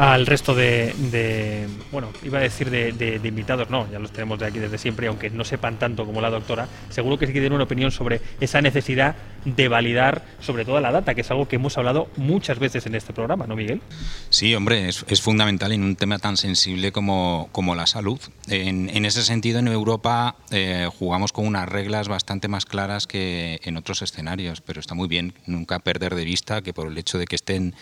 al 0.00 0.24
resto 0.24 0.54
de, 0.54 1.68
bueno, 1.92 2.08
iba 2.22 2.38
a 2.38 2.40
decir 2.40 2.70
de, 2.70 3.20
invitados, 3.22 3.68
no, 3.68 3.86
ya 3.92 3.98
los 3.98 4.10
tenemos 4.10 4.38
de 4.38 4.46
aquí 4.46 4.58
desde 4.58 4.78
siempre, 4.78 5.08
aunque 5.08 5.28
no 5.28 5.44
sepan 5.44 5.78
tanto 5.78 6.06
como 6.06 6.22
la 6.22 6.30
doctora, 6.30 6.66
seguro 6.88 7.18
que 7.18 7.26
sí 7.26 7.34
que 7.34 7.40
tienen 7.40 7.56
una 7.56 7.64
opinión 7.64 7.90
sobre 7.90 8.22
esa 8.40 8.62
necesidad 8.62 9.14
de 9.44 9.68
validar 9.68 10.24
sobre 10.40 10.64
todo 10.64 10.80
la 10.80 10.90
data, 10.90 11.14
que 11.14 11.20
es 11.20 11.30
algo 11.30 11.48
que 11.48 11.56
hemos 11.56 11.76
hablado 11.76 12.08
muchas 12.16 12.58
veces 12.58 12.86
en 12.86 12.94
este 12.94 13.12
programa, 13.12 13.46
¿no, 13.46 13.56
Miguel? 13.56 13.82
Sí, 14.30 14.54
hombre, 14.54 14.88
es, 14.88 15.20
fundamental 15.20 15.70
en 15.72 15.84
un 15.84 15.96
tema 15.96 16.18
tan 16.18 16.38
sensible 16.38 16.92
como, 16.92 17.50
como 17.52 17.74
la 17.74 17.86
salud. 17.86 18.18
En, 18.48 19.04
ese 19.04 19.22
sentido, 19.22 19.58
en 19.58 19.68
Europa 19.68 20.36
eh, 20.50 20.88
jugamos 20.98 21.32
con 21.32 21.46
unas 21.46 21.68
reglas 21.68 22.08
bastante 22.08 22.48
más 22.48 22.64
claras 22.64 23.06
que 23.06 23.60
en 23.64 23.76
otros 23.76 24.00
escenarios, 24.00 24.62
pero 24.62 24.80
está 24.80 24.94
muy 24.94 25.08
bien 25.08 25.34
nunca 25.44 25.78
perder 25.78 26.14
de 26.14 26.24
vista 26.24 26.62
que 26.62 26.72
por 26.72 26.86
el 26.86 26.96
hecho 26.96 27.18
de 27.18 27.26
que 27.26 27.36
estén 27.36 27.74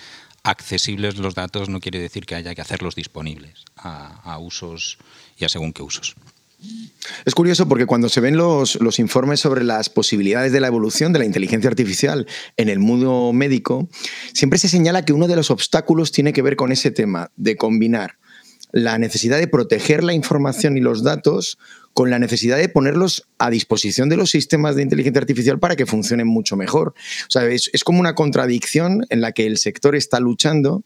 accesibles 0.42 1.16
los 1.16 1.34
datos 1.34 1.68
no 1.68 1.80
quiere 1.80 2.00
decir 2.00 2.26
que 2.26 2.34
haya 2.34 2.54
que 2.54 2.60
hacerlos 2.60 2.94
disponibles 2.94 3.64
a, 3.76 4.38
usos 4.38 4.98
y 5.36 5.44
a 5.44 5.48
según 5.48 5.72
qué 5.72 5.82
usos. 5.82 6.16
Es 7.24 7.34
curioso 7.34 7.68
porque 7.68 7.86
cuando 7.86 8.08
se 8.08 8.20
ven 8.20 8.36
los, 8.36 8.80
los, 8.80 8.98
informes 8.98 9.38
sobre 9.38 9.62
las 9.62 9.88
posibilidades 9.90 10.50
de 10.50 10.58
la 10.58 10.66
evolución 10.66 11.12
de 11.12 11.20
la 11.20 11.24
inteligencia 11.24 11.70
artificial 11.70 12.26
en 12.56 12.68
el 12.68 12.80
mundo 12.80 13.32
médico, 13.32 13.88
siempre 14.32 14.58
se 14.58 14.68
señala 14.68 15.04
que 15.04 15.12
uno 15.12 15.28
de 15.28 15.36
los 15.36 15.52
obstáculos 15.52 16.10
tiene 16.10 16.32
que 16.32 16.42
ver 16.42 16.56
con 16.56 16.72
ese 16.72 16.90
tema 16.90 17.30
de 17.36 17.56
combinar 17.56 18.18
la 18.72 18.98
necesidad 18.98 19.38
de 19.38 19.48
proteger 19.48 20.04
la 20.04 20.14
información 20.14 20.76
y 20.76 20.80
los 20.80 21.02
datos 21.02 21.58
con 21.98 22.10
la 22.10 22.20
necesidad 22.20 22.58
de 22.58 22.68
ponerlos 22.68 23.26
a 23.38 23.50
disposición 23.50 24.08
de 24.08 24.16
los 24.16 24.30
sistemas 24.30 24.76
de 24.76 24.82
inteligencia 24.82 25.20
artificial 25.20 25.58
para 25.58 25.74
que 25.74 25.84
funcionen 25.84 26.28
mucho 26.28 26.56
mejor. 26.56 26.94
O 27.26 27.30
sea, 27.30 27.44
es, 27.48 27.68
como 27.82 27.98
una 27.98 28.14
contradicción 28.14 29.04
en 29.10 29.20
la 29.20 29.32
que 29.32 29.48
el 29.48 29.58
sector 29.58 29.96
está 29.96 30.20
luchando 30.20 30.84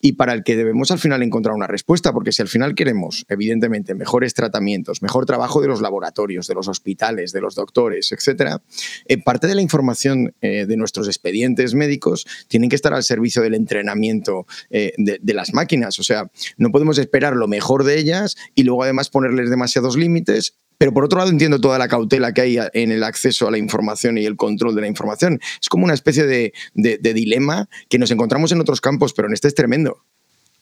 y 0.00 0.12
para 0.12 0.32
el 0.32 0.42
que 0.42 0.56
debemos 0.56 0.90
al 0.90 0.98
final 0.98 1.22
encontrar 1.22 1.54
una 1.54 1.66
respuesta, 1.66 2.14
porque 2.14 2.32
si 2.32 2.40
al 2.40 2.48
final 2.48 2.74
queremos, 2.74 3.26
evidentemente, 3.28 3.94
mejores 3.94 4.32
tratamientos, 4.32 5.02
mejor 5.02 5.26
trabajo 5.26 5.60
de 5.60 5.68
los 5.68 5.82
laboratorios, 5.82 6.46
de 6.46 6.54
los 6.54 6.66
hospitales, 6.66 7.32
de 7.32 7.42
los 7.42 7.56
doctores, 7.56 8.10
etcétera, 8.12 8.62
eh, 9.04 9.22
parte 9.22 9.46
de 9.46 9.56
la 9.56 9.60
información 9.60 10.34
eh, 10.40 10.64
de 10.64 10.76
nuestros 10.78 11.08
expedientes 11.08 11.74
médicos 11.74 12.26
tienen 12.48 12.70
que 12.70 12.76
estar 12.76 12.94
al 12.94 13.04
servicio 13.04 13.42
del 13.42 13.54
entrenamiento 13.54 14.46
eh, 14.70 14.94
de, 14.96 15.18
de 15.20 15.34
las 15.34 15.52
máquinas. 15.52 15.98
O 15.98 16.02
sea, 16.02 16.30
no 16.56 16.70
podemos 16.70 16.96
esperar 16.96 17.36
lo 17.36 17.48
mejor 17.48 17.84
de 17.84 17.98
ellas 17.98 18.34
y 18.54 18.62
luego 18.62 18.82
además 18.84 19.10
ponerles 19.10 19.50
demasiados 19.50 19.98
límites 19.98 20.53
pero 20.78 20.92
por 20.92 21.04
otro 21.04 21.18
lado 21.18 21.30
entiendo 21.30 21.60
toda 21.60 21.78
la 21.78 21.88
cautela 21.88 22.32
que 22.32 22.40
hay 22.40 22.58
en 22.72 22.92
el 22.92 23.04
acceso 23.04 23.48
a 23.48 23.50
la 23.50 23.58
información 23.58 24.18
y 24.18 24.24
el 24.24 24.36
control 24.36 24.74
de 24.74 24.82
la 24.82 24.86
información. 24.86 25.40
Es 25.60 25.68
como 25.68 25.84
una 25.84 25.94
especie 25.94 26.26
de, 26.26 26.52
de 26.74 27.14
dilema 27.14 27.68
que 27.88 27.98
nos 27.98 28.10
encontramos 28.10 28.52
en 28.52 28.60
otros 28.60 28.80
campos, 28.80 29.12
pero 29.12 29.28
en 29.28 29.34
este 29.34 29.48
es 29.48 29.54
tremendo. 29.54 30.04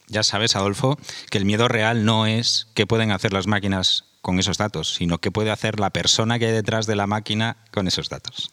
Ya 0.08 0.22
sabes, 0.22 0.56
Adolfo, 0.56 0.98
que 1.30 1.38
el 1.38 1.46
miedo 1.46 1.68
real 1.68 2.04
no 2.04 2.26
es 2.26 2.68
qué 2.74 2.86
pueden 2.86 3.12
hacer 3.12 3.32
las 3.32 3.46
máquinas 3.46 4.04
con 4.20 4.38
esos 4.38 4.58
datos, 4.58 4.94
sino 4.94 5.18
qué 5.18 5.30
puede 5.30 5.50
hacer 5.50 5.80
la 5.80 5.90
persona 5.90 6.38
que 6.38 6.46
hay 6.46 6.52
detrás 6.52 6.86
de 6.86 6.96
la 6.96 7.06
máquina 7.06 7.56
con 7.72 7.88
esos 7.88 8.08
datos. 8.08 8.52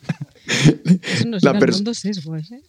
Eso 1.04 1.28
nos 1.28 1.44
la 1.44 1.54
mundo 1.54 1.94
sesgos, 1.94 2.52
¿eh? 2.52 2.62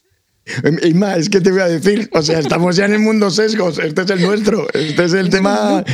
Y 0.82 0.94
más, 0.94 1.18
es 1.18 1.30
que 1.30 1.40
te 1.40 1.50
voy 1.50 1.60
a 1.60 1.68
decir, 1.68 2.08
o 2.12 2.22
sea, 2.22 2.38
estamos 2.38 2.76
ya 2.76 2.86
en 2.86 2.94
el 2.94 3.00
mundo 3.00 3.30
sesgos, 3.30 3.78
este 3.78 4.02
es 4.02 4.10
el 4.10 4.22
nuestro, 4.22 4.66
este 4.72 5.04
es 5.04 5.12
el 5.12 5.30
tema, 5.30 5.84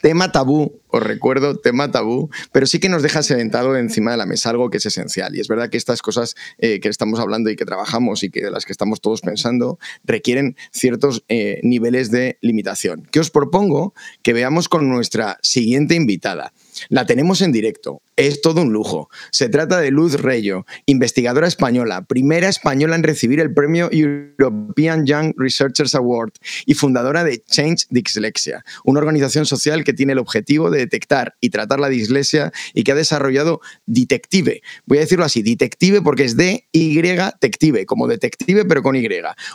tema 0.00 0.32
tabú, 0.32 0.80
os 0.88 1.02
recuerdo, 1.02 1.56
tema 1.58 1.90
tabú, 1.90 2.30
pero 2.52 2.66
sí 2.66 2.80
que 2.80 2.88
nos 2.88 3.02
deja 3.02 3.22
sentado 3.22 3.76
encima 3.76 4.10
de 4.10 4.16
la 4.16 4.26
mesa 4.26 4.50
algo 4.50 4.70
que 4.70 4.78
es 4.78 4.86
esencial. 4.86 5.36
Y 5.36 5.40
es 5.40 5.48
verdad 5.48 5.70
que 5.70 5.76
estas 5.76 6.02
cosas 6.02 6.34
eh, 6.58 6.80
que 6.80 6.88
estamos 6.88 7.20
hablando 7.20 7.50
y 7.50 7.56
que 7.56 7.64
trabajamos 7.64 8.22
y 8.22 8.30
que 8.30 8.42
de 8.42 8.50
las 8.50 8.64
que 8.64 8.72
estamos 8.72 9.00
todos 9.00 9.20
pensando 9.20 9.78
requieren 10.04 10.56
ciertos 10.72 11.24
eh, 11.28 11.60
niveles 11.62 12.10
de 12.10 12.38
limitación. 12.40 13.08
Que 13.10 13.20
os 13.20 13.30
propongo 13.30 13.94
que 14.22 14.32
veamos 14.32 14.68
con 14.68 14.88
nuestra 14.88 15.38
siguiente 15.42 15.94
invitada. 15.94 16.52
La 16.88 17.06
tenemos 17.06 17.42
en 17.42 17.52
directo. 17.52 18.02
Es 18.16 18.40
todo 18.40 18.62
un 18.62 18.72
lujo. 18.72 19.08
Se 19.30 19.48
trata 19.48 19.80
de 19.80 19.90
Luz 19.90 20.20
Reyo, 20.20 20.66
investigadora 20.86 21.46
española, 21.46 22.02
primera 22.02 22.48
española 22.48 22.96
en 22.96 23.02
recibir 23.02 23.40
el 23.40 23.52
premio 23.52 23.88
European 23.92 25.06
Young 25.06 25.34
Researchers 25.36 25.94
Award 25.94 26.32
y 26.66 26.74
fundadora 26.74 27.24
de 27.24 27.42
Change 27.42 27.86
Dyslexia, 27.90 28.64
una 28.84 29.00
organización 29.00 29.46
social 29.46 29.84
que 29.84 29.92
tiene 29.92 30.12
el 30.12 30.18
objetivo 30.18 30.70
de 30.70 30.78
detectar 30.78 31.34
y 31.40 31.50
tratar 31.50 31.80
la 31.80 31.88
dislexia 31.88 32.52
y 32.74 32.84
que 32.84 32.92
ha 32.92 32.96
desarrollado 32.96 33.60
Detective. 33.86 34.62
Voy 34.86 34.98
a 34.98 35.02
decirlo 35.02 35.24
así, 35.24 35.42
Detective 35.42 36.02
porque 36.02 36.24
es 36.24 36.36
de 36.36 36.66
Y 36.72 37.00
Tective, 37.40 37.86
como 37.86 38.06
detective 38.06 38.64
pero 38.64 38.82
con 38.82 38.96
Y. 38.96 39.08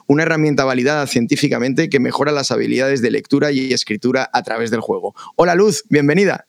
Una 0.07 0.23
herramienta 0.23 0.65
validada 0.65 1.07
científicamente 1.07 1.89
que 1.89 1.99
mejora 1.99 2.31
las 2.31 2.51
habilidades 2.51 3.01
de 3.01 3.11
lectura 3.11 3.51
y 3.51 3.73
escritura 3.73 4.29
a 4.33 4.43
través 4.43 4.71
del 4.71 4.81
juego. 4.81 5.15
Hola 5.35 5.55
Luz, 5.55 5.83
bienvenida. 5.89 6.47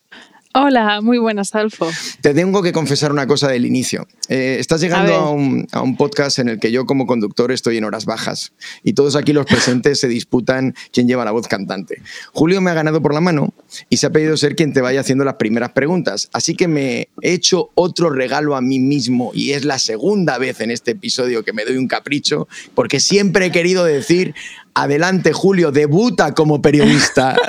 Hola, 0.58 1.02
muy 1.02 1.18
buenas, 1.18 1.54
Alfo. 1.54 1.86
Te 2.22 2.32
tengo 2.32 2.62
que 2.62 2.72
confesar 2.72 3.12
una 3.12 3.26
cosa 3.26 3.48
del 3.48 3.66
inicio. 3.66 4.08
Eh, 4.30 4.56
estás 4.58 4.80
llegando 4.80 5.12
a, 5.12 5.30
un, 5.30 5.66
a, 5.70 5.82
un, 5.82 5.98
podcast 5.98 6.38
en 6.38 6.48
el 6.48 6.58
que 6.58 6.72
yo 6.72 6.86
como 6.86 7.06
conductor 7.06 7.52
estoy 7.52 7.76
en 7.76 7.84
horas 7.84 8.06
bajas 8.06 8.54
y 8.82 8.94
todos 8.94 9.16
aquí 9.16 9.34
los 9.34 9.44
presentes 9.44 10.00
se 10.00 10.08
disputan 10.08 10.74
quién 10.94 11.08
lleva 11.08 11.26
la 11.26 11.32
voz 11.32 11.46
cantante. 11.46 12.00
Julio 12.32 12.62
me 12.62 12.70
ha 12.70 12.74
ganado 12.74 13.02
por 13.02 13.12
la 13.12 13.20
mano 13.20 13.52
y 13.90 13.98
se 13.98 14.06
ha 14.06 14.10
pedido 14.10 14.34
ser 14.38 14.56
quien 14.56 14.72
te 14.72 14.80
vaya 14.80 15.00
haciendo 15.00 15.26
las 15.26 15.34
primeras 15.34 15.72
preguntas. 15.72 16.30
Así 16.32 16.54
que 16.54 16.68
me 16.68 17.10
he 17.20 17.34
hecho 17.34 17.68
otro 17.74 18.08
regalo 18.08 18.56
a 18.56 18.62
mí 18.62 18.78
mismo 18.78 19.32
y 19.34 19.50
es 19.50 19.66
la 19.66 19.78
segunda 19.78 20.38
vez 20.38 20.62
en 20.62 20.70
este 20.70 20.92
episodio 20.92 21.44
que 21.44 21.52
me 21.52 21.66
doy 21.66 21.76
un 21.76 21.86
capricho 21.86 22.48
porque 22.74 22.98
siempre 22.98 23.44
he 23.44 23.52
querido 23.52 23.84
decir 23.84 24.34
Adelante, 24.78 25.32
Julio, 25.32 25.72
debuta 25.72 26.34
como 26.34 26.60
periodista. 26.62 27.34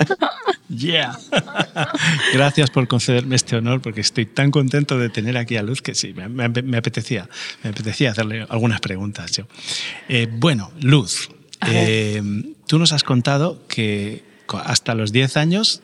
Yeah. 0.69 1.17
Gracias 2.34 2.69
por 2.69 2.89
concederme 2.89 3.38
este 3.38 3.55
honor 3.55 3.81
porque 3.81 4.01
estoy 4.01 4.25
tan 4.25 4.51
contento 4.51 5.00
de 5.00 5.07
tener 5.07 5.38
aquí 5.38 5.55
a 5.55 5.63
Luz 5.63 5.81
que 5.81 5.96
sí, 5.96 6.13
me, 6.13 6.43
apetecía, 6.77 7.29
me 7.63 7.69
apetecía 7.69 8.12
hacerle 8.12 8.46
algunas 8.50 8.81
preguntas. 8.81 9.31
Yo. 9.31 9.46
Eh, 10.10 10.27
bueno, 10.29 10.72
Luz, 10.81 11.29
eh, 11.67 12.22
tú 12.67 12.79
nos 12.79 12.91
has 12.91 13.03
contado 13.03 13.65
que 13.69 14.25
hasta 14.63 14.95
los 14.95 15.11
10 15.11 15.37
años 15.37 15.81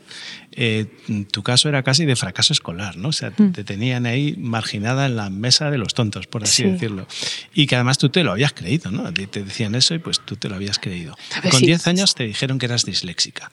eh, 0.55 0.86
tu 1.32 1.41
caso 1.41 1.70
era 1.70 1.84
casi 1.84 2.05
de 2.05 2.15
fracaso 2.15 2.53
escolar, 2.53 2.98
¿no? 2.98 3.10
O 3.10 3.12
sea, 3.12 3.32
mm. 3.36 3.53
te 3.53 3.63
tenían 3.63 4.05
ahí 4.05 4.36
marginada 4.38 5.05
en 5.05 5.15
la 5.15 5.29
mesa 5.29 5.72
de 5.72 5.77
los 5.77 5.93
tontos, 5.93 6.27
por 6.27 6.43
así 6.43 6.63
decirlo. 6.63 7.08
Y 7.53 7.65
que 7.65 7.75
además 7.75 7.98
tú 7.98 8.10
te 8.10 8.24
lo 8.24 8.32
habías 8.32 8.53
creído, 8.53 8.91
¿no? 8.91 9.12
Te 9.13 9.43
decían 9.43 9.75
eso 9.75 9.95
y 9.95 9.99
pues 9.99 10.19
tú 10.19 10.36
te 10.36 10.49
lo 10.49 10.56
habías 10.56 10.78
creído. 10.80 11.17
Con 11.49 11.62
10 11.62 11.88
años 11.88 12.13
te 12.15 12.26
dijeron 12.26 12.60
que 12.60 12.67
eras 12.67 12.86
disléxica. 12.86 13.52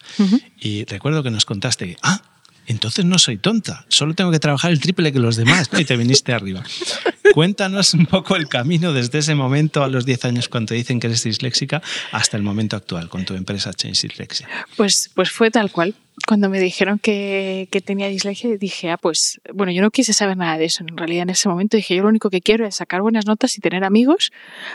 Y 0.59 0.85
recuerdo 0.85 1.23
que 1.23 1.31
nos 1.31 1.45
contaste, 1.45 1.97
ah, 2.03 2.23
entonces 2.71 3.05
no 3.05 3.19
soy 3.19 3.37
tonta, 3.37 3.85
solo 3.89 4.15
tengo 4.15 4.31
que 4.31 4.39
trabajar 4.39 4.71
el 4.71 4.81
triple 4.81 5.13
que 5.13 5.19
los 5.19 5.37
demás, 5.37 5.69
y 5.77 5.85
te 5.85 5.97
viniste 5.97 6.33
arriba. 6.33 6.63
Cuéntanos 7.35 7.95
un 7.95 8.07
poco 8.07 8.37
el 8.37 8.49
camino 8.49 8.93
desde 8.93 9.19
ese 9.19 9.35
momento 9.35 9.85
a 9.85 9.89
los 9.89 10.05
10 10.05 10.25
años 10.25 10.49
cuando 10.49 10.69
te 10.69 10.75
dicen 10.75 10.99
que 11.01 11.07
eres 11.07 11.23
disléxica 11.23 11.83
hasta 12.13 12.37
el 12.37 12.43
momento 12.43 12.77
actual 12.77 13.09
con 13.09 13.25
tu 13.25 13.35
empresa 13.35 13.73
Change 13.73 14.03
Dyslexia. 14.03 14.49
Pues, 14.77 15.11
pues 15.15 15.31
fue 15.31 15.51
tal 15.51 15.71
cual. 15.71 15.95
Cuando 16.27 16.49
me 16.51 16.61
dijeron 16.61 16.99
que, 16.99 17.69
que, 17.71 17.81
tenía 17.81 18.09
dislexia, 18.09 18.57
dije, 18.57 18.91
ah, 18.91 18.99
pues, 18.99 19.41
bueno, 19.55 19.73
yo 19.73 19.81
no 19.81 19.91
quise 19.91 20.13
saber 20.13 20.37
nada 20.37 20.59
de 20.59 20.67
eso. 20.67 20.85
En 20.87 20.97
realidad, 20.97 21.23
en 21.23 21.31
ese 21.31 21.49
momento 21.49 21.77
dije, 21.77 21.97
yo 21.97 22.03
lo 22.03 22.09
único 22.09 22.31
que 22.31 22.41
quiero 22.41 22.67
es 22.67 22.77
sacar 22.77 23.01
buenas 23.01 23.27
notas 23.27 23.57
y 23.57 23.61
tener 23.61 23.85
amigos. 23.85 24.31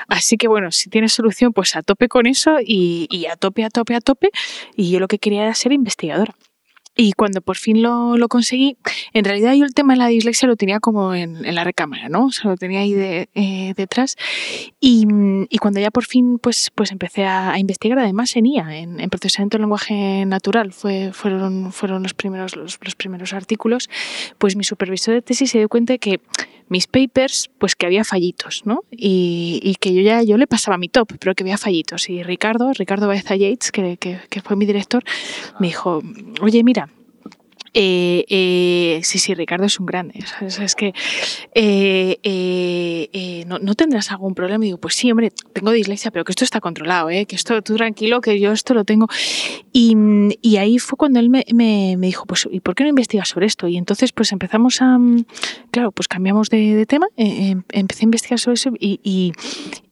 Así 0.08 0.38
que, 0.38 0.48
bueno, 0.48 0.72
si 0.72 0.90
tienes 0.90 1.14
solución, 1.14 1.54
pues 1.54 1.76
a 1.76 1.84
tope 1.84 2.08
con 2.08 2.26
eso 2.26 2.58
y, 2.66 3.08
y 3.12 3.28
a 3.28 3.36
tope, 3.36 3.64
a 3.64 3.70
tope, 3.70 3.96
a 3.96 4.02
tope. 4.02 4.32
Y 4.76 4.90
yo 4.90 5.00
lo 5.00 5.08
que 5.08 5.20
quería 5.20 5.44
era 5.44 5.54
ser 5.54 5.72
investigadora. 5.72 6.36
Y 6.98 7.14
cuando 7.14 7.42
por 7.42 7.58
fin 7.58 7.82
lo, 7.82 8.18
lo, 8.18 8.30
conseguí, 8.30 8.78
en 9.14 9.26
realidad 9.26 9.54
yo 9.54 9.66
el 9.66 9.74
tema 9.74 9.94
de 9.94 10.00
la 10.00 10.08
dislexia 10.08 10.48
lo 10.48 10.56
tenía 10.56 10.80
como 10.80 11.14
en, 11.14 11.44
la 11.54 11.64
recámara, 11.64 12.08
¿no? 12.08 12.28
O 12.28 12.32
sea, 12.32 12.52
lo 12.52 12.58
tenía 12.58 12.80
ahí 12.80 12.94
eh, 12.96 13.74
detrás. 13.76 14.16
Y, 14.80 15.06
y, 15.50 15.58
cuando 15.58 15.80
ya 15.82 15.92
por 15.92 16.06
fin 16.06 16.40
pues, 16.40 16.72
pues 16.74 16.92
empecé 16.92 17.26
a, 17.26 17.60
investigar, 17.60 18.00
además 18.00 18.36
en 18.36 18.46
IA, 18.46 18.78
en, 18.78 19.00
en, 19.00 19.10
procesamiento 19.10 19.58
del 19.58 19.64
lenguaje 19.64 20.26
natural, 20.26 20.72
fue, 20.72 21.12
fueron, 21.12 21.74
fueron 21.74 22.04
los, 22.04 22.14
primeros, 22.14 22.56
los, 22.56 22.80
los, 22.82 22.96
primeros 22.96 23.34
artículos, 23.34 23.90
pues 24.38 24.56
mi 24.56 24.64
supervisor 24.64 25.16
de 25.16 25.22
tesis 25.22 25.52
se 25.52 25.58
dio 25.58 25.68
cuenta 25.68 25.94
de 25.94 26.00
que 26.00 26.22
mis 26.70 26.88
papers, 26.88 27.50
pues 27.58 27.76
que 27.76 27.86
había 27.86 28.04
fallitos, 28.04 28.64
¿no? 28.66 28.84
Y, 28.92 29.60
y 29.64 29.76
que 29.76 29.94
yo 29.94 30.02
ya 30.02 30.24
yo 30.24 30.38
le 30.38 30.48
pasaba 30.48 30.78
mi 30.78 30.90
top, 30.90 31.14
pero 31.20 31.36
que 31.36 31.44
había 31.44 31.58
fallitos. 31.58 32.10
Y 32.10 32.24
Ricardo, 32.24 32.72
Ricardo 32.74 33.08
Baeza 33.08 33.36
Yates, 33.36 33.72
que, 33.72 33.98
que, 33.98 34.20
que 34.30 34.42
fue 34.42 34.56
mi 34.56 34.66
director, 34.66 35.04
me 35.60 35.68
dijo, 35.68 36.02
oye, 36.42 36.64
mira, 36.64 36.90
eh, 37.78 38.24
eh, 38.30 39.02
sí, 39.04 39.20
sí, 39.20 39.34
Ricardo 39.34 39.66
es 39.66 39.82
un 39.82 39.86
grande. 39.86 40.24
¿sabes? 40.26 40.60
Es 40.60 40.76
que 40.76 40.94
eh, 41.54 43.44
¿no, 43.48 43.60
¿no, 43.60 43.76
tendrás 43.76 44.12
algún 44.12 44.34
problema. 44.34 44.64
Y 44.64 44.70
digo, 44.70 44.78
pues 44.78 44.96
sí, 44.96 45.12
hombre, 45.12 45.32
tengo 45.52 45.72
dislexia, 45.72 46.10
pero 46.10 46.24
que 46.24 46.32
esto 46.32 46.46
está 46.46 46.62
controlado, 46.62 47.10
¿eh? 47.10 47.26
que 47.26 47.36
esto, 47.36 47.62
tú 47.62 47.76
tranquilo, 47.76 48.22
que 48.22 48.40
yo 48.40 48.54
esto 48.54 48.74
lo 48.74 48.86
tengo. 48.86 49.08
Y, 49.74 49.94
ahí 50.58 50.80
fue 50.80 50.96
cuando 50.96 51.20
él 51.20 51.30
me, 51.30 51.98
dijo, 52.00 52.26
pues, 52.26 52.48
¿y 52.50 52.62
por 52.62 52.76
qué 52.76 52.84
no 52.84 52.90
investigas 52.90 53.28
sobre 53.28 53.46
esto? 53.46 53.68
Y 53.68 53.76
entonces, 53.76 54.14
pues 54.14 54.32
empezamos 54.32 54.82
a, 54.82 54.98
claro, 55.70 55.92
pues 55.92 56.08
cambiamos 56.08 56.50
de, 56.50 56.86
tema, 56.86 57.08
em, 57.18 57.64
empecé 57.74 58.04
a 58.04 58.06
investigar 58.06 58.40
sobre 58.40 58.54
eso 58.54 58.72
y, 58.80 59.34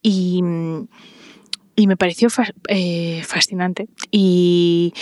y, 0.01 0.41
me 0.41 1.97
pareció 1.97 2.29
fa 2.29 2.45
fascinante. 3.23 3.89
Y 4.09 4.93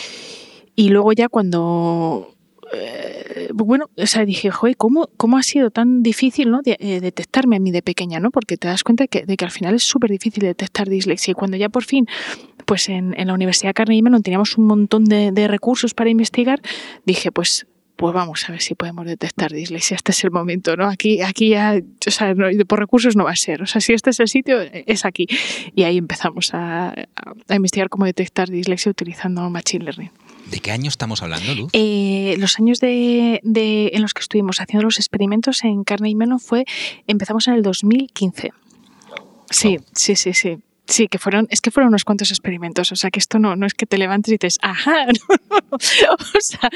luego 0.75 1.13
ya 1.13 1.29
cuando 1.29 2.33
eh, 2.73 3.49
bueno, 3.53 3.89
o 3.97 4.05
sea, 4.05 4.25
dije, 4.25 4.49
joder, 4.51 4.77
¿cómo, 4.77 5.09
¿cómo 5.17 5.37
ha 5.37 5.43
sido 5.43 5.71
tan 5.71 6.03
difícil 6.03 6.51
¿no? 6.51 6.61
de, 6.61 6.77
eh, 6.79 6.99
detectarme 6.99 7.57
a 7.57 7.59
mí 7.59 7.71
de 7.71 7.81
pequeña? 7.81 8.19
¿no? 8.19 8.31
Porque 8.31 8.57
te 8.57 8.67
das 8.67 8.83
cuenta 8.83 9.05
de 9.05 9.07
que, 9.37 9.45
al 9.45 9.51
final 9.51 9.75
es 9.75 9.83
súper 9.83 10.09
difícil 10.11 10.43
detectar 10.43 10.89
dislexia. 10.89 11.31
Y 11.31 11.35
cuando 11.35 11.57
ya 11.57 11.69
por 11.69 11.83
fin, 11.83 12.07
pues 12.65 12.89
en, 12.89 13.15
la 13.17 13.33
Universidad 13.33 13.73
Carnegie 13.73 14.01
Mellon 14.01 14.23
teníamos 14.23 14.57
un 14.57 14.65
montón 14.65 15.05
de, 15.05 15.31
de 15.31 15.47
recursos 15.47 15.93
para 15.93 16.09
investigar, 16.09 16.61
dije, 17.05 17.31
pues 17.31 17.65
pues 18.01 18.15
vamos 18.15 18.49
a 18.49 18.53
ver 18.53 18.61
si 18.63 18.73
podemos 18.73 19.05
detectar 19.05 19.51
dislexia. 19.51 19.93
Este 19.93 20.11
es 20.11 20.23
el 20.23 20.31
momento, 20.31 20.75
¿no? 20.75 20.89
Aquí, 20.89 21.21
aquí 21.21 21.49
ya, 21.49 21.79
o 22.07 22.09
sea, 22.09 22.33
no, 22.33 22.47
por 22.65 22.79
recursos 22.79 23.15
no 23.15 23.25
va 23.25 23.31
a 23.31 23.35
ser. 23.35 23.61
O 23.61 23.67
sea, 23.67 23.79
si 23.79 23.93
este 23.93 24.09
es 24.09 24.19
el 24.19 24.27
sitio, 24.27 24.59
es 24.59 25.05
aquí. 25.05 25.27
Y 25.75 25.83
ahí 25.83 25.99
empezamos 25.99 26.51
a, 26.55 26.89
a 26.89 27.55
investigar 27.55 27.89
cómo 27.89 28.05
detectar 28.05 28.49
dislexia 28.49 28.89
utilizando 28.89 29.47
Machine 29.51 29.85
Learning. 29.85 30.09
¿De 30.49 30.59
qué 30.59 30.71
año 30.71 30.89
estamos 30.89 31.21
hablando, 31.21 31.53
Luz? 31.53 31.69
Eh, 31.73 32.35
los 32.37 32.59
años 32.59 32.79
de, 32.79 33.39
de, 33.43 33.91
en 33.93 34.01
los 34.01 34.13
que 34.13 34.21
estuvimos 34.21 34.59
haciendo 34.59 34.83
los 34.83 34.97
experimentos 34.97 35.63
en 35.63 35.83
carne 35.83 36.09
y 36.09 36.15
melón 36.15 36.39
fue, 36.39 36.65
empezamos 37.07 37.47
en 37.47 37.55
el 37.55 37.61
2015. 37.61 38.51
Sí, 39.49 39.79
sí, 39.93 40.15
sí, 40.15 40.33
sí. 40.33 40.57
Sí, 40.87 41.07
que 41.07 41.19
fueron, 41.19 41.47
es 41.49 41.61
que 41.61 41.71
fueron 41.71 41.89
unos 41.89 42.03
cuantos 42.03 42.31
experimentos, 42.31 42.91
o 42.91 42.95
sea 42.95 43.11
que 43.11 43.19
esto 43.19 43.39
no, 43.39 43.55
no 43.55 43.65
es 43.65 43.73
que 43.73 43.85
te 43.85 43.97
levantes 43.97 44.33
y 44.33 44.37
dices, 44.37 44.57
ajá, 44.61 45.05
no, 45.05 45.11
no, 45.49 45.57
no. 45.71 45.77
o 45.77 46.41
sea, 46.41 46.69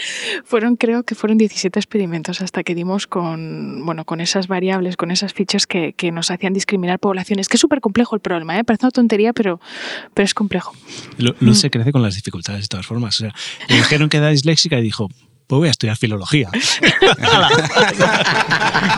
fueron, 0.45 0.77
creo 0.77 1.03
que 1.03 1.15
fueron 1.15 1.37
17 1.37 1.77
experimentos 1.79 2.41
hasta 2.41 2.63
que 2.63 2.75
dimos 2.75 3.07
con, 3.07 3.85
bueno, 3.85 4.05
con 4.05 4.21
esas 4.21 4.47
variables, 4.47 4.95
con 4.95 5.11
esas 5.11 5.33
fichas 5.33 5.67
que, 5.67 5.93
que 5.93 6.11
nos 6.11 6.31
hacían 6.31 6.53
discriminar 6.53 6.99
poblaciones, 6.99 7.49
que 7.49 7.57
es 7.57 7.61
súper 7.61 7.81
complejo 7.81 8.15
el 8.15 8.21
problema, 8.21 8.57
¿eh? 8.57 8.63
parece 8.63 8.85
una 8.85 8.91
tontería, 8.91 9.33
pero, 9.33 9.59
pero 10.13 10.25
es 10.25 10.33
complejo. 10.33 10.73
Luz 11.17 11.35
mm. 11.41 11.53
se 11.53 11.69
crece 11.69 11.91
con 11.91 12.01
las 12.01 12.15
dificultades 12.15 12.61
de 12.61 12.67
todas 12.67 12.85
formas, 12.85 13.19
o 13.19 13.25
sea, 13.25 13.35
le 13.67 13.75
dijeron 13.75 14.07
que 14.07 14.17
era 14.17 14.29
disléxica 14.29 14.79
y 14.79 14.83
dijo, 14.83 15.09
pues 15.47 15.57
voy 15.59 15.67
a 15.67 15.71
estudiar 15.71 15.97
filología. 15.97 16.49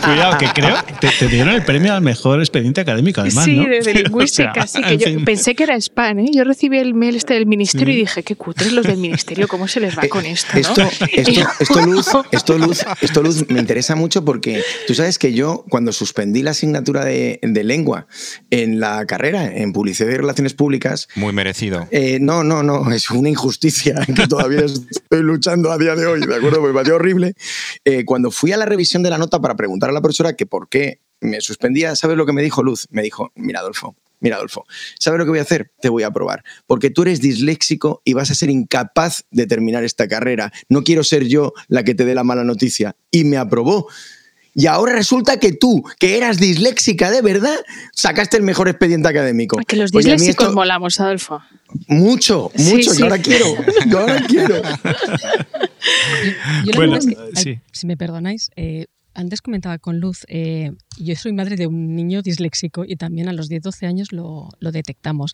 Cuidado, 0.03 0.37
que 0.37 0.47
creo 0.53 0.75
te, 0.99 1.09
te 1.19 1.27
dieron 1.27 1.53
el 1.53 1.63
premio 1.63 1.93
al 1.93 2.01
mejor 2.01 2.39
expediente 2.39 2.81
académico, 2.81 3.21
además, 3.21 3.45
sí, 3.45 3.55
¿no? 3.55 3.63
de 3.67 3.93
lingüística, 3.93 4.51
O 4.63 4.67
sea, 4.67 4.81
sí, 4.81 4.81
que 4.83 4.97
yo 4.97 5.05
fin. 5.07 5.25
pensé 5.25 5.55
que 5.55 5.63
era 5.63 5.75
spam, 5.75 6.19
¿eh? 6.19 6.29
Yo 6.33 6.43
recibí 6.43 6.77
el 6.77 6.93
mail 6.93 7.15
este 7.15 7.33
del 7.33 7.45
ministerio 7.45 7.93
y 7.93 7.97
dije, 7.97 8.23
qué 8.23 8.35
cutres 8.35 8.71
los 8.73 8.85
del 8.85 8.97
ministerio, 8.97 9.47
¿cómo 9.47 9.67
se 9.67 9.79
les 9.79 9.97
va 9.97 10.07
con 10.07 10.25
esto, 10.25 10.49
no? 10.53 10.59
Esto, 10.59 10.81
esto, 11.11 11.47
esto, 11.59 11.81
Luz, 11.85 12.07
esto, 12.31 12.57
Luz, 12.57 12.85
esto, 13.01 13.23
Luz, 13.23 13.45
me 13.49 13.59
interesa 13.59 13.95
mucho 13.95 14.23
porque 14.25 14.63
tú 14.87 14.93
sabes 14.95 15.17
que 15.19 15.33
yo, 15.33 15.65
cuando 15.69 15.91
suspendí 15.91 16.41
la 16.43 16.51
asignatura 16.51 17.03
de, 17.05 17.39
de 17.41 17.63
lengua 17.63 18.07
en 18.49 18.79
la 18.79 19.05
carrera, 19.05 19.45
en 19.45 19.73
publicidad 19.73 20.09
y 20.09 20.15
relaciones 20.17 20.53
públicas, 20.53 21.07
Muy 21.15 21.33
merecido. 21.33 21.87
eh, 21.91 22.19
no, 22.21 22.43
no, 22.43 22.63
no, 22.63 22.91
es 22.91 23.09
una 23.11 23.29
injusticia 23.29 23.95
que 24.15 24.27
todavía 24.27 24.61
estoy 24.65 25.21
luchando 25.21 25.71
a 25.71 25.77
día 25.77 25.95
de 25.95 26.05
hoy, 26.05 26.21
¿de 26.21 26.36
acuerdo? 26.37 26.61
Me 26.61 26.73
pareció 26.73 26.95
horrible. 26.95 27.35
Eh, 27.85 28.05
cuando 28.05 28.31
fui 28.31 28.51
a 28.51 28.57
la 28.57 28.65
revisión 28.65 29.03
de 29.03 29.09
la 29.09 29.17
nota 29.17 29.39
para 29.39 29.55
preguntar 29.55 29.89
a 29.89 29.93
la 29.93 30.01
profesora 30.01 30.35
que 30.35 30.45
por 30.45 30.69
qué 30.69 31.01
me 31.19 31.41
suspendía, 31.41 31.95
¿sabes 31.95 32.17
lo 32.17 32.25
que 32.25 32.33
me 32.33 32.41
dijo 32.41 32.63
Luz? 32.63 32.87
Me 32.91 33.01
dijo, 33.01 33.31
mira, 33.35 33.59
Adolfo, 33.59 33.95
Mira, 34.19 34.37
Adolfo, 34.37 34.65
¿sabes 34.99 35.19
lo 35.19 35.25
que 35.25 35.29
voy 35.29 35.39
a 35.39 35.43
hacer? 35.43 35.71
Te 35.79 35.89
voy 35.89 36.03
a 36.03 36.11
probar. 36.11 36.43
Porque 36.65 36.89
tú 36.89 37.03
eres 37.03 37.21
disléxico 37.21 38.01
y 38.03 38.13
vas 38.13 38.31
a 38.31 38.35
ser 38.35 38.49
incapaz 38.49 39.25
de 39.29 39.45
terminar 39.45 39.83
esta 39.83 40.07
carrera. 40.07 40.51
No 40.69 40.83
quiero 40.83 41.03
ser 41.03 41.27
yo 41.27 41.53
la 41.67 41.83
que 41.83 41.93
te 41.93 42.03
dé 42.03 42.15
la 42.15 42.23
mala 42.23 42.43
noticia. 42.43 42.95
Y 43.11 43.25
me 43.25 43.37
aprobó. 43.37 43.87
Y 44.59 44.65
ahora 44.65 44.93
resulta 44.93 45.37
que 45.39 45.51
tú, 45.53 45.83
que 45.99 46.17
eras 46.17 46.39
disléxica 46.39 47.11
de 47.11 47.21
verdad, 47.21 47.55
sacaste 47.93 48.37
el 48.37 48.43
mejor 48.43 48.67
expediente 48.67 49.07
académico. 49.07 49.55
Que 49.67 49.75
los 49.75 49.93
Oye, 49.93 50.09
disléxicos 50.13 50.45
esto- 50.47 50.55
molamos, 50.55 50.99
Adolfo. 50.99 51.39
Mucho, 51.87 52.49
mucho. 52.57 52.91
sí. 52.91 52.97
Yo 52.97 53.05
ahora 53.05 53.19
quiero. 53.19 53.45
Yo 53.87 53.99
ahora 53.99 54.19
quiero. 54.27 54.55
Yo 56.65 56.71
Bueno, 56.75 56.97
es 56.97 57.05
que, 57.05 57.15
sí. 57.35 57.59
si 57.71 57.87
me 57.87 57.97
perdonáis, 57.97 58.49
eh, 58.55 58.85
antes 59.13 59.41
comentaba 59.41 59.77
con 59.79 59.99
Luz, 59.99 60.25
eh, 60.27 60.71
yo 60.99 61.15
soy 61.15 61.33
madre 61.33 61.55
de 61.55 61.65
un 61.67 61.95
niño 61.95 62.21
disléxico 62.21 62.83
y 62.85 62.95
también 62.97 63.27
a 63.29 63.33
los 63.33 63.49
10-12 63.49 63.87
años 63.87 64.11
lo, 64.11 64.49
lo 64.59 64.71
detectamos. 64.71 65.33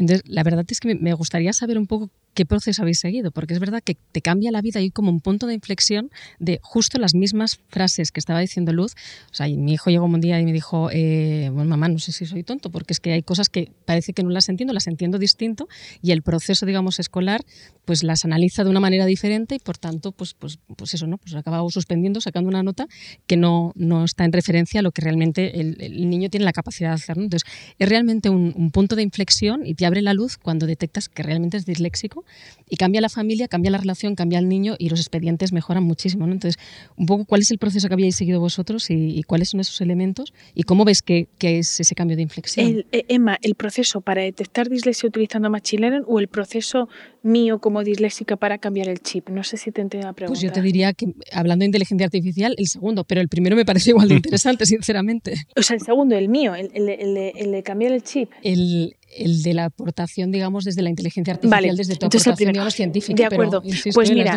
Entonces, 0.00 0.22
la 0.26 0.42
verdad 0.42 0.64
es 0.68 0.80
que 0.80 0.94
me- 0.94 1.12
gustaría 1.12 1.52
saber 1.52 1.78
un 1.78 1.86
poco 1.86 2.10
qué 2.32 2.46
proceso 2.46 2.82
habéis 2.82 3.00
seguido, 3.00 3.32
porque 3.32 3.52
es 3.54 3.60
verdad 3.60 3.82
que 3.84 3.96
te 4.12 4.22
cambia 4.22 4.50
la 4.52 4.62
vida 4.62 4.80
y 4.80 4.90
como 4.90 5.10
un 5.10 5.20
punto 5.20 5.46
de 5.48 5.54
inflexión 5.54 6.10
de 6.38 6.58
justo 6.62 6.98
las 6.98 7.12
mismas 7.12 7.58
frases 7.68 8.12
que 8.12 8.20
estaba 8.20 8.38
diciendo 8.40 8.72
Luz. 8.72 8.94
O 9.30 9.34
sea, 9.34 9.46
mi 9.48 9.72
hijo 9.74 9.90
llegó 9.90 10.06
un 10.06 10.20
día 10.20 10.40
y 10.40 10.44
me 10.44 10.52
dijo, 10.52 10.90
eh, 10.92 11.50
bueno, 11.52 11.68
mamá, 11.68 11.88
no 11.88 11.98
sé 11.98 12.12
si 12.12 12.24
soy 12.26 12.42
tonto, 12.44 12.70
porque 12.70 12.92
es 12.94 13.00
que 13.00 13.12
hay 13.12 13.22
cosas 13.22 13.48
que 13.48 13.72
parece 13.84 14.12
que 14.12 14.22
no 14.22 14.30
las 14.30 14.48
entiendo, 14.48 14.72
las 14.72 14.86
entiendo 14.86 15.18
distinto 15.18 15.68
y 16.02 16.12
el 16.12 16.22
proceso, 16.22 16.64
digamos, 16.66 16.98
escolar, 17.00 17.42
pues 17.84 18.04
las 18.04 18.24
analiza 18.24 18.64
de 18.64 18.70
una 18.70 18.80
manera 18.80 19.04
diferente 19.06 19.56
y 19.56 19.58
por 19.58 19.76
tanto, 19.76 20.12
pues, 20.12 20.32
pues, 20.34 20.60
pues 20.76 20.94
eso, 20.94 21.06
¿no? 21.08 21.18
Pues 21.18 21.34
acaba 21.34 21.60
suspendiendo, 21.68 22.20
sacando 22.20 22.48
una 22.48 22.62
nota 22.62 22.86
que 23.26 23.36
no, 23.36 23.72
no 23.74 24.04
está 24.04 24.24
en 24.24 24.32
referencia 24.32 24.80
a 24.80 24.82
lo 24.82 24.92
que 24.92 25.02
realmente 25.02 25.60
el, 25.60 25.76
el 25.80 26.08
niño 26.08 26.30
tiene 26.30 26.44
la 26.44 26.52
capacidad 26.52 26.90
de 26.90 26.94
hacer. 26.94 27.16
¿no? 27.18 27.24
Entonces, 27.24 27.48
es 27.78 27.88
realmente 27.88 28.30
un, 28.30 28.54
un 28.56 28.70
punto 28.70 28.94
de 28.96 29.02
inflexión 29.02 29.66
y 29.66 29.74
te 29.74 29.84
abre 29.90 30.02
la 30.02 30.14
luz 30.14 30.36
cuando 30.38 30.66
detectas 30.66 31.08
que 31.08 31.22
realmente 31.22 31.56
es 31.56 31.66
disléxico 31.66 32.24
y 32.68 32.76
cambia 32.76 33.00
la 33.00 33.08
familia, 33.08 33.48
cambia 33.48 33.70
la 33.70 33.78
relación, 33.78 34.14
cambia 34.14 34.38
el 34.38 34.48
niño 34.48 34.76
y 34.78 34.88
los 34.88 35.00
expedientes 35.00 35.52
mejoran 35.52 35.84
muchísimo. 35.84 36.26
¿no? 36.26 36.32
Entonces, 36.32 36.60
un 36.96 37.06
poco 37.06 37.24
cuál 37.24 37.42
es 37.42 37.50
el 37.50 37.58
proceso 37.58 37.88
que 37.88 37.94
habíais 37.94 38.16
seguido 38.16 38.40
vosotros 38.40 38.90
y, 38.90 39.18
y 39.18 39.22
cuáles 39.24 39.50
son 39.50 39.60
esos 39.60 39.80
elementos 39.80 40.32
y 40.54 40.62
cómo 40.62 40.84
ves 40.84 41.02
que, 41.02 41.28
que 41.38 41.58
es 41.58 41.80
ese 41.80 41.94
cambio 41.94 42.16
de 42.16 42.22
inflexión. 42.22 42.66
El, 42.66 42.86
eh, 42.92 43.04
Emma, 43.08 43.38
¿el 43.42 43.54
proceso 43.54 44.00
para 44.00 44.22
detectar 44.22 44.68
dislexia 44.68 45.08
utilizando 45.08 45.50
Machine 45.50 45.80
Learning 45.82 46.04
o 46.06 46.18
el 46.20 46.28
proceso 46.28 46.88
mío 47.22 47.58
como 47.60 47.82
disléxica 47.84 48.36
para 48.36 48.58
cambiar 48.58 48.88
el 48.88 49.00
chip? 49.00 49.28
No 49.28 49.44
sé 49.44 49.56
si 49.56 49.70
te 49.72 49.80
entiendo 49.82 50.06
la 50.08 50.12
pregunta. 50.14 50.32
Pues 50.38 50.42
yo 50.42 50.52
te 50.52 50.62
diría 50.62 50.92
que, 50.92 51.12
hablando 51.32 51.62
de 51.64 51.66
inteligencia 51.66 52.06
artificial, 52.06 52.54
el 52.56 52.66
segundo, 52.68 53.04
pero 53.04 53.20
el 53.20 53.28
primero 53.28 53.56
me 53.56 53.64
parece 53.64 53.90
igual 53.90 54.08
de 54.08 54.14
interesante, 54.20 54.66
sinceramente. 54.66 55.34
O 55.56 55.62
sea, 55.62 55.76
el 55.76 55.82
segundo, 55.82 56.16
el 56.16 56.28
mío, 56.28 56.54
el, 56.54 56.70
el- 56.74 56.88
el 56.88 57.16
el 57.36 57.52
de 57.52 57.62
cambiar 57.62 57.92
el 57.92 58.02
chip. 58.02 58.30
El, 58.42 58.96
el 59.16 59.42
de 59.42 59.54
la 59.54 59.64
aportación, 59.66 60.30
digamos, 60.30 60.64
desde 60.64 60.82
la 60.82 60.90
inteligencia 60.90 61.34
artificial, 61.34 61.62
Vale, 61.64 61.74
desde 61.76 61.96
tu 61.96 62.06
entonces 62.06 62.26
el 62.26 62.30
aportación, 62.32 62.52
digamos, 62.52 62.74
científica. 62.74 63.16
De 63.16 63.24
acuerdo. 63.26 63.60
Pero, 63.60 63.68
insisto, 63.74 63.90
Pues 63.94 64.08
mira. 64.10 64.30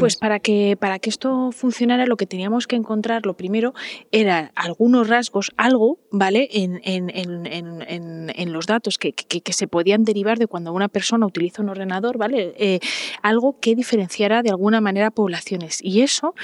Pues 0.00 0.16
para 0.16 0.38
que, 0.40 0.76
para 0.78 0.98
que 0.98 1.10
esto 1.10 1.50
funcionara, 1.52 2.06
lo 2.06 2.16
que 2.16 2.26
teníamos 2.26 2.66
que 2.66 2.76
encontrar, 2.76 3.26
lo 3.26 3.36
primero, 3.36 3.74
era 4.12 4.52
algunos 4.54 5.08
rasgos, 5.08 5.52
algo, 5.56 5.98
¿vale? 6.10 6.48
En, 6.52 6.80
en- 6.84 7.10
en- 7.14 7.46
en- 7.46 7.82
en- 7.82 8.32
en 8.34 8.52
los 8.52 8.66
datos 8.66 8.98
que, 8.98 9.12
que- 9.12 9.40
que 9.40 9.52
se 9.52 9.66
podían 9.68 10.04
derivar 10.04 10.38
de 10.38 10.46
cuando 10.46 10.72
una 10.72 10.88
persona 10.88 11.26
utiliza 11.26 11.62
un 11.62 11.68
ordenador, 11.70 12.18
¿vale? 12.18 12.54
Eh, 12.58 12.80
algo 13.22 13.58
que 13.60 13.74
diferenciara 13.74 14.42
de 14.42 14.50
alguna 14.50 14.80
manera 14.80 15.10
poblaciones. 15.10 15.78
Y 15.82 16.02
eso 16.02 16.34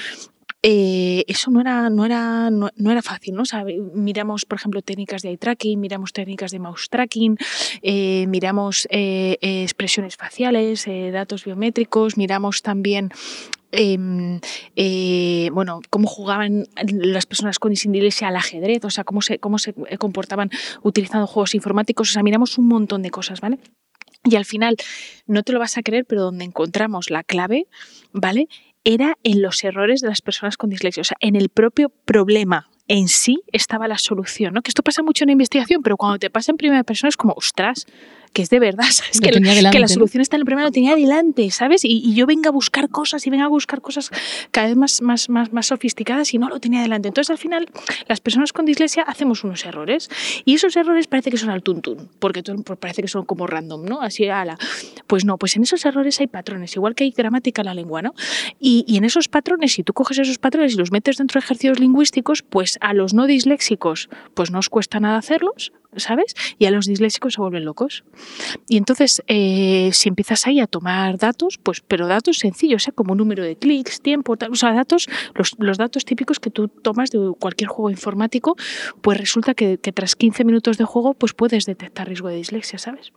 eh, 0.65 1.25
eso 1.27 1.51
no 1.51 1.59
era, 1.59 1.89
no, 1.89 2.05
era, 2.05 2.49
no, 2.49 2.69
era 2.89 3.01
fácil, 3.01 3.35
¿no? 3.35 3.43
Miramos, 3.93 4.45
por 4.45 4.57
ejemplo, 4.57 4.81
técnicas 4.81 5.21
de 5.21 5.27
eye 5.27 5.37
tracking, 5.37 5.77
miramos 5.77 6.13
técnicas 6.13 6.51
de 6.51 6.59
mouse 6.59 6.87
tracking, 6.89 7.37
eh, 7.81 8.25
miramos 8.27 8.87
eh, 8.89 9.37
expresiones 9.41 10.15
faciales, 10.15 10.87
datos 11.11 11.43
biométricos, 11.43 12.15
miramos 12.15 12.61
también 12.61 13.09
em, 13.73 14.39
bueno, 15.51 15.81
cómo 15.89 16.07
jugaban 16.07 16.65
las 16.87 17.25
personas 17.25 17.59
con 17.59 17.73
y 17.73 17.75
sin 17.75 17.91
dislexia 17.91 18.29
al 18.29 18.37
ajedrez, 18.37 18.85
o 18.85 18.89
sea, 18.89 19.03
cómo 19.03 19.21
se, 19.21 19.39
cómo 19.39 19.59
se 19.59 19.73
comportaban 19.97 20.49
utilizando 20.81 21.27
juegos 21.27 21.55
informáticos, 21.55 22.09
o 22.09 22.13
sea, 22.13 22.23
miramos 22.23 22.57
un 22.57 22.69
montón 22.69 23.01
de 23.01 23.09
cosas, 23.09 23.41
¿vale? 23.41 23.59
Y 24.25 24.37
al 24.37 24.45
final, 24.45 24.77
no 25.27 25.43
te 25.43 25.51
lo 25.51 25.59
vas 25.59 25.77
a 25.77 25.83
creer, 25.83 26.05
pero 26.05 26.21
donde 26.21 26.45
encontramos 26.45 27.09
la 27.09 27.23
clave, 27.23 27.67
¿vale? 28.13 28.47
Era 28.83 29.17
en 29.23 29.41
los 29.41 29.63
errores 29.63 30.01
de 30.01 30.09
las 30.09 30.21
personas 30.21 30.57
con 30.57 30.69
dislexia, 30.69 31.01
o 31.01 31.05
sea, 31.05 31.17
en 31.21 31.35
el 31.35 31.49
propio 31.49 31.89
problema 31.89 32.69
en 32.87 33.07
sí 33.07 33.41
estaba 33.51 33.87
la 33.87 33.97
solución, 33.97 34.53
¿no? 34.53 34.61
Que 34.61 34.69
esto 34.69 34.83
pasa 34.83 35.03
mucho 35.03 35.23
en 35.23 35.27
la 35.27 35.33
investigación, 35.33 35.81
pero 35.81 35.97
cuando 35.97 36.19
te 36.19 36.29
pasa 36.29 36.51
en 36.51 36.57
primera 36.57 36.83
persona 36.83 37.09
es 37.09 37.17
como, 37.17 37.33
ostras, 37.37 37.85
que 38.33 38.41
es 38.41 38.49
de 38.49 38.59
verdad, 38.59 38.85
¿sabes? 38.91 39.21
Que, 39.21 39.31
la 39.31 39.87
solución 39.87 40.21
está 40.21 40.35
en 40.35 40.41
el 40.41 40.45
primero, 40.45 40.67
lo 40.67 40.71
tenía 40.71 40.95
delante, 40.95 41.49
¿sabes? 41.51 41.85
Y, 41.85 42.01
y 42.03 42.15
yo 42.15 42.25
venga 42.25 42.49
a 42.49 42.51
buscar 42.51 42.89
cosas 42.89 43.25
y 43.25 43.29
venga 43.29 43.45
a 43.45 43.47
buscar 43.47 43.81
cosas 43.81 44.09
cada 44.51 44.67
vez 44.67 44.75
más, 44.75 45.01
más, 45.01 45.29
más, 45.29 45.53
más 45.53 45.67
sofisticadas 45.67 46.33
y 46.33 46.37
no 46.37 46.49
lo 46.49 46.59
tenía 46.59 46.81
delante. 46.81 47.07
Entonces, 47.07 47.29
al 47.29 47.37
final, 47.37 47.69
las 48.07 48.19
personas 48.19 48.53
con 48.53 48.65
dislexia 48.65 49.03
hacemos 49.03 49.43
unos 49.43 49.65
errores 49.65 50.09
y 50.45 50.55
esos 50.55 50.75
errores 50.75 51.07
parece 51.07 51.31
que 51.31 51.37
son 51.37 51.49
al 51.49 51.63
tuntún, 51.63 52.09
porque 52.19 52.43
pues 52.43 52.79
parece 52.79 53.01
que 53.01 53.07
son 53.07 53.25
como 53.25 53.47
random, 53.47 53.85
¿no? 53.85 54.01
Así, 54.01 54.27
ala. 54.27 54.57
Pues 55.07 55.25
no, 55.25 55.37
pues 55.37 55.55
en 55.55 55.63
esos 55.63 55.85
errores 55.85 56.19
hay 56.19 56.27
patrones, 56.27 56.75
igual 56.75 56.95
que 56.95 57.03
hay 57.03 57.11
gramática 57.11 57.61
en 57.61 57.67
la 57.67 57.73
lengua, 57.73 58.01
¿no? 58.01 58.13
Y, 58.59 58.83
y 58.87 58.97
en 58.97 59.05
esos 59.05 59.27
patrones, 59.27 59.73
si 59.73 59.83
tú 59.83 59.93
coges 59.93 60.19
esos 60.19 60.39
patrones 60.39 60.73
y 60.73 60.77
los 60.77 60.91
metes 60.91 61.17
dentro 61.17 61.39
de 61.39 61.45
ejercicios 61.45 61.79
lingüísticos, 61.79 62.41
pues 62.41 62.77
a 62.81 62.93
los 62.93 63.13
no 63.13 63.27
disléxicos, 63.27 64.09
pues 64.33 64.51
no 64.51 64.59
os 64.59 64.69
cuesta 64.69 64.99
nada 64.99 65.17
hacerlos, 65.17 65.71
¿sabes? 65.97 66.35
Y 66.57 66.65
a 66.65 66.71
los 66.71 66.85
disléxicos 66.85 67.33
se 67.33 67.41
vuelven 67.41 67.65
locos. 67.65 68.03
Y 68.67 68.77
entonces, 68.77 69.23
eh, 69.27 69.89
si 69.93 70.09
empiezas 70.09 70.47
ahí 70.47 70.59
a 70.59 70.67
tomar 70.67 71.17
datos, 71.17 71.59
pues, 71.61 71.81
pero 71.81 72.07
datos 72.07 72.39
sencillos, 72.39 72.83
o 72.83 72.85
sea, 72.85 72.93
como 72.93 73.15
número 73.15 73.43
de 73.43 73.55
clics, 73.55 74.01
tiempo, 74.01 74.37
tal, 74.37 74.51
o 74.51 74.55
sea, 74.55 74.73
datos, 74.73 75.07
los, 75.35 75.55
los 75.59 75.77
datos 75.77 76.05
típicos 76.05 76.39
que 76.39 76.49
tú 76.49 76.67
tomas 76.67 77.09
de 77.11 77.33
cualquier 77.39 77.69
juego 77.69 77.89
informático, 77.89 78.55
pues 79.01 79.17
resulta 79.17 79.53
que, 79.53 79.77
que 79.77 79.91
tras 79.91 80.15
15 80.15 80.43
minutos 80.43 80.77
de 80.77 80.85
juego, 80.85 81.13
pues 81.13 81.33
puedes 81.33 81.65
detectar 81.65 82.07
riesgo 82.07 82.29
de 82.29 82.35
dislexia, 82.35 82.79
¿sabes? 82.79 83.11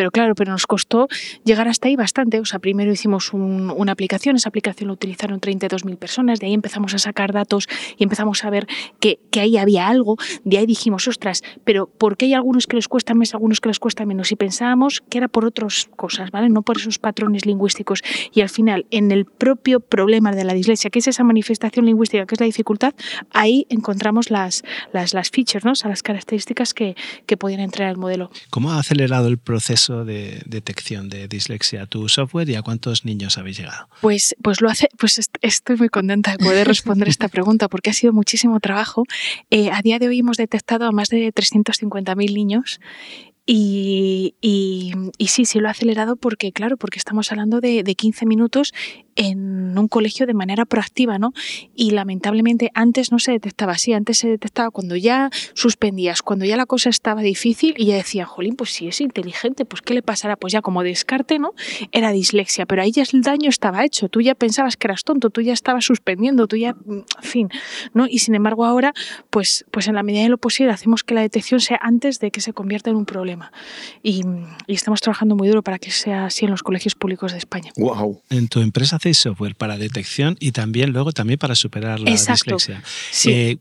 Pero 0.00 0.10
claro, 0.10 0.34
pero 0.34 0.50
nos 0.50 0.66
costó 0.66 1.08
llegar 1.44 1.68
hasta 1.68 1.88
ahí 1.88 1.94
bastante. 1.94 2.40
O 2.40 2.46
sea, 2.46 2.58
primero 2.58 2.90
hicimos 2.90 3.34
un- 3.34 3.70
una 3.70 3.92
aplicación, 3.92 4.34
esa 4.34 4.48
aplicación 4.48 4.88
la 4.88 4.94
utilizaron 4.94 5.40
32.000 5.40 5.98
personas, 5.98 6.40
de 6.40 6.46
ahí 6.46 6.54
empezamos 6.54 6.94
a 6.94 6.98
sacar 6.98 7.34
datos 7.34 7.68
y 7.98 8.04
empezamos 8.04 8.42
a 8.46 8.48
ver 8.48 8.66
que, 8.98 9.18
ahí 9.38 9.58
había 9.58 9.88
algo, 9.88 10.16
de 10.42 10.56
ahí 10.56 10.64
dijimos, 10.64 11.06
ostras, 11.06 11.42
pero 11.64 11.86
¿por 11.86 12.16
qué 12.16 12.24
hay 12.24 12.32
algunos 12.32 12.66
que 12.66 12.76
les 12.76 12.88
cuesta 12.88 13.12
más, 13.12 13.34
algunos 13.34 13.60
que 13.60 13.68
les 13.68 13.78
cuesta 13.78 14.06
menos? 14.06 14.32
Y 14.32 14.36
pensábamos 14.36 15.02
que 15.06 15.18
era 15.18 15.28
por 15.28 15.44
otras 15.44 15.90
cosas, 15.96 16.30
¿vale? 16.30 16.48
No 16.48 16.62
por 16.62 16.78
esos 16.78 16.98
patrones 16.98 17.44
lingüísticos. 17.44 18.00
Y 18.32 18.40
al 18.40 18.48
final, 18.48 18.86
en 18.90 19.10
el 19.10 19.26
propio 19.26 19.80
problema 19.80 20.32
de 20.32 20.44
la 20.44 20.54
dislexia, 20.54 20.88
que 20.88 21.00
es 21.00 21.08
esa 21.08 21.24
manifestación 21.24 21.84
lingüística, 21.84 22.24
que 22.24 22.36
es 22.36 22.40
la 22.40 22.46
dificultad, 22.46 22.94
ahí 23.32 23.66
encontramos 23.68 24.30
las, 24.30 24.62
features, 25.30 25.66
¿no? 25.66 25.72
O 25.72 25.74
sea, 25.74 25.90
las 25.90 26.02
características 26.02 26.72
que 26.72 26.96
podían 27.38 27.60
entrar 27.60 27.90
al 27.90 27.98
modelo. 27.98 28.30
¿Cómo 28.48 28.72
ha 28.72 28.78
acelerado 28.78 29.28
el 29.28 29.36
proceso 29.36 29.89
de 30.04 30.42
detección 30.46 31.08
de 31.08 31.28
dislexia 31.28 31.86
tu 31.86 32.08
software 32.08 32.48
y 32.48 32.54
a 32.54 32.62
cuántos 32.62 33.04
niños 33.04 33.38
habéis 33.38 33.58
llegado? 33.58 33.88
Pues, 34.00 34.34
pues 34.42 34.60
lo 34.60 34.68
hace, 34.70 34.88
pues 34.98 35.18
est- 35.18 35.36
estoy 35.42 35.76
muy 35.76 35.88
contenta 35.88 36.32
de 36.32 36.38
poder 36.38 36.66
responder 36.66 37.08
esta 37.08 37.28
pregunta 37.36 37.68
porque 37.68 37.90
ha 37.90 37.92
sido 37.94 38.12
muchísimo 38.12 38.60
trabajo. 38.60 39.04
Eh, 39.50 39.70
a 39.70 39.82
día 39.82 39.98
de 39.98 40.08
hoy 40.08 40.18
hemos 40.20 40.36
detectado 40.36 40.86
a 40.86 40.92
más 40.92 41.08
de 41.08 41.32
350.000 41.32 42.34
niños 42.34 42.80
y, 43.46 44.34
y- 44.40 44.92
y 45.18 45.26
sí, 45.28 45.44
sí 45.44 45.58
lo 45.58 45.68
ha 45.68 45.72
acelerado 45.72 46.16
porque, 46.16 46.52
claro, 46.52 46.76
porque 46.76 46.98
estamos 46.98 47.32
hablando 47.32 47.60
de, 47.60 47.82
de 47.82 47.94
15 47.94 48.26
minutos 48.26 48.72
en 49.16 49.76
un 49.78 49.88
colegio 49.88 50.26
de 50.26 50.34
manera 50.34 50.64
proactiva, 50.64 51.18
¿no? 51.18 51.32
Y 51.74 51.90
lamentablemente 51.90 52.70
antes 52.74 53.12
no 53.12 53.18
se 53.18 53.32
detectaba 53.32 53.72
así, 53.72 53.92
antes 53.92 54.18
se 54.18 54.28
detectaba 54.28 54.70
cuando 54.70 54.96
ya 54.96 55.30
suspendías, 55.54 56.22
cuando 56.22 56.44
ya 56.44 56.56
la 56.56 56.66
cosa 56.66 56.90
estaba 56.90 57.22
difícil 57.22 57.74
y 57.76 57.86
ya 57.86 57.96
decía, 57.96 58.26
jolín, 58.26 58.56
pues 58.56 58.70
si 58.70 58.88
es 58.88 59.00
inteligente, 59.00 59.64
pues 59.64 59.82
¿qué 59.82 59.94
le 59.94 60.02
pasará? 60.02 60.36
Pues 60.36 60.52
ya 60.52 60.62
como 60.62 60.82
descarte, 60.82 61.38
¿no? 61.38 61.52
Era 61.92 62.12
dislexia, 62.12 62.66
pero 62.66 62.82
ahí 62.82 62.92
ya 62.92 63.04
el 63.12 63.22
daño 63.22 63.48
estaba 63.48 63.84
hecho, 63.84 64.08
tú 64.08 64.20
ya 64.20 64.34
pensabas 64.34 64.76
que 64.76 64.86
eras 64.86 65.04
tonto, 65.04 65.30
tú 65.30 65.40
ya 65.40 65.52
estabas 65.52 65.84
suspendiendo, 65.84 66.46
tú 66.46 66.56
ya, 66.56 66.76
en 66.88 67.04
fin, 67.20 67.48
¿no? 67.92 68.06
Y 68.06 68.20
sin 68.20 68.34
embargo 68.34 68.64
ahora, 68.64 68.92
pues, 69.30 69.64
pues 69.70 69.88
en 69.88 69.94
la 69.94 70.02
medida 70.02 70.22
de 70.22 70.28
lo 70.28 70.38
posible 70.38 70.72
hacemos 70.72 71.04
que 71.04 71.14
la 71.14 71.22
detección 71.22 71.60
sea 71.60 71.78
antes 71.82 72.20
de 72.20 72.30
que 72.30 72.40
se 72.40 72.52
convierta 72.52 72.90
en 72.90 72.96
un 72.96 73.06
problema. 73.06 73.52
Y, 74.02 74.22
y 74.66 74.74
estamos 74.74 75.00
trabajando 75.00 75.36
muy 75.36 75.48
duro 75.48 75.62
para 75.62 75.78
que 75.78 75.90
sea 75.90 76.26
así 76.26 76.44
en 76.44 76.50
los 76.50 76.62
colegios 76.62 76.94
públicos 76.94 77.32
de 77.32 77.38
España. 77.38 77.72
Wow. 77.76 78.22
En 78.30 78.48
tu 78.48 78.60
empresa 78.60 78.98
hacéis 79.00 79.18
software 79.18 79.56
para 79.56 79.78
detección 79.78 80.36
y 80.40 80.52
también 80.52 80.92
luego 80.92 81.12
también 81.12 81.38
para 81.38 81.54
superar 81.54 82.00
la 82.00 82.10
Exacto. 82.10 82.56
dislexia. 82.56 82.82
Sí. 83.10 83.30
Eh, 83.30 83.58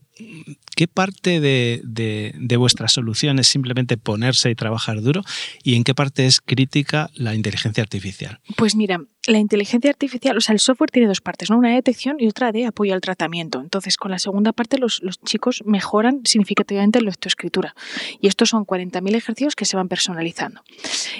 ¿Qué 0.76 0.88
parte 0.88 1.40
de, 1.40 1.82
de, 1.84 2.34
de, 2.38 2.58
vuestra 2.58 2.90
solución 2.90 3.40
es 3.40 3.48
simplemente 3.48 3.96
ponerse 3.96 4.50
y 4.50 4.56
trabajar 4.56 5.02
duro? 5.02 5.24
¿Y 5.64 5.76
en 5.76 5.86
qué 5.86 5.96
parte 5.96 6.26
es 6.26 6.42
crítica 6.42 7.10
la 7.16 7.36
inteligencia 7.36 7.82
artificial? 7.82 8.40
Pues 8.58 8.76
mira, 8.76 9.00
la 9.28 9.38
inteligencia 9.38 9.90
artificial, 9.90 10.38
o 10.38 10.42
sea, 10.42 10.54
el 10.54 10.60
software 10.60 10.90
tiene 10.92 11.08
dos 11.08 11.22
partes, 11.22 11.50
¿no? 11.50 11.58
Una 11.58 11.70
de 11.70 11.76
detección 11.76 12.18
y 12.20 12.28
otra 12.28 12.52
de 12.52 12.66
apoyo 12.66 12.94
al 12.94 13.02
tratamiento. 13.02 13.62
Entonces, 13.62 13.96
con 13.98 14.12
la 14.12 14.20
segunda 14.20 14.54
parte, 14.54 14.78
los, 14.78 15.02
los 15.04 15.20
chicos 15.22 15.64
mejoran 15.66 16.22
significativamente 16.26 17.00
la 17.00 17.10
lectoescritura. 17.12 17.76
Y 18.22 18.28
estos 18.28 18.50
son 18.50 18.66
40.000 18.66 19.16
ejercicios 19.16 19.56
que 19.56 19.66
se 19.66 19.78
van 19.78 19.88
personalizando. 19.88 20.62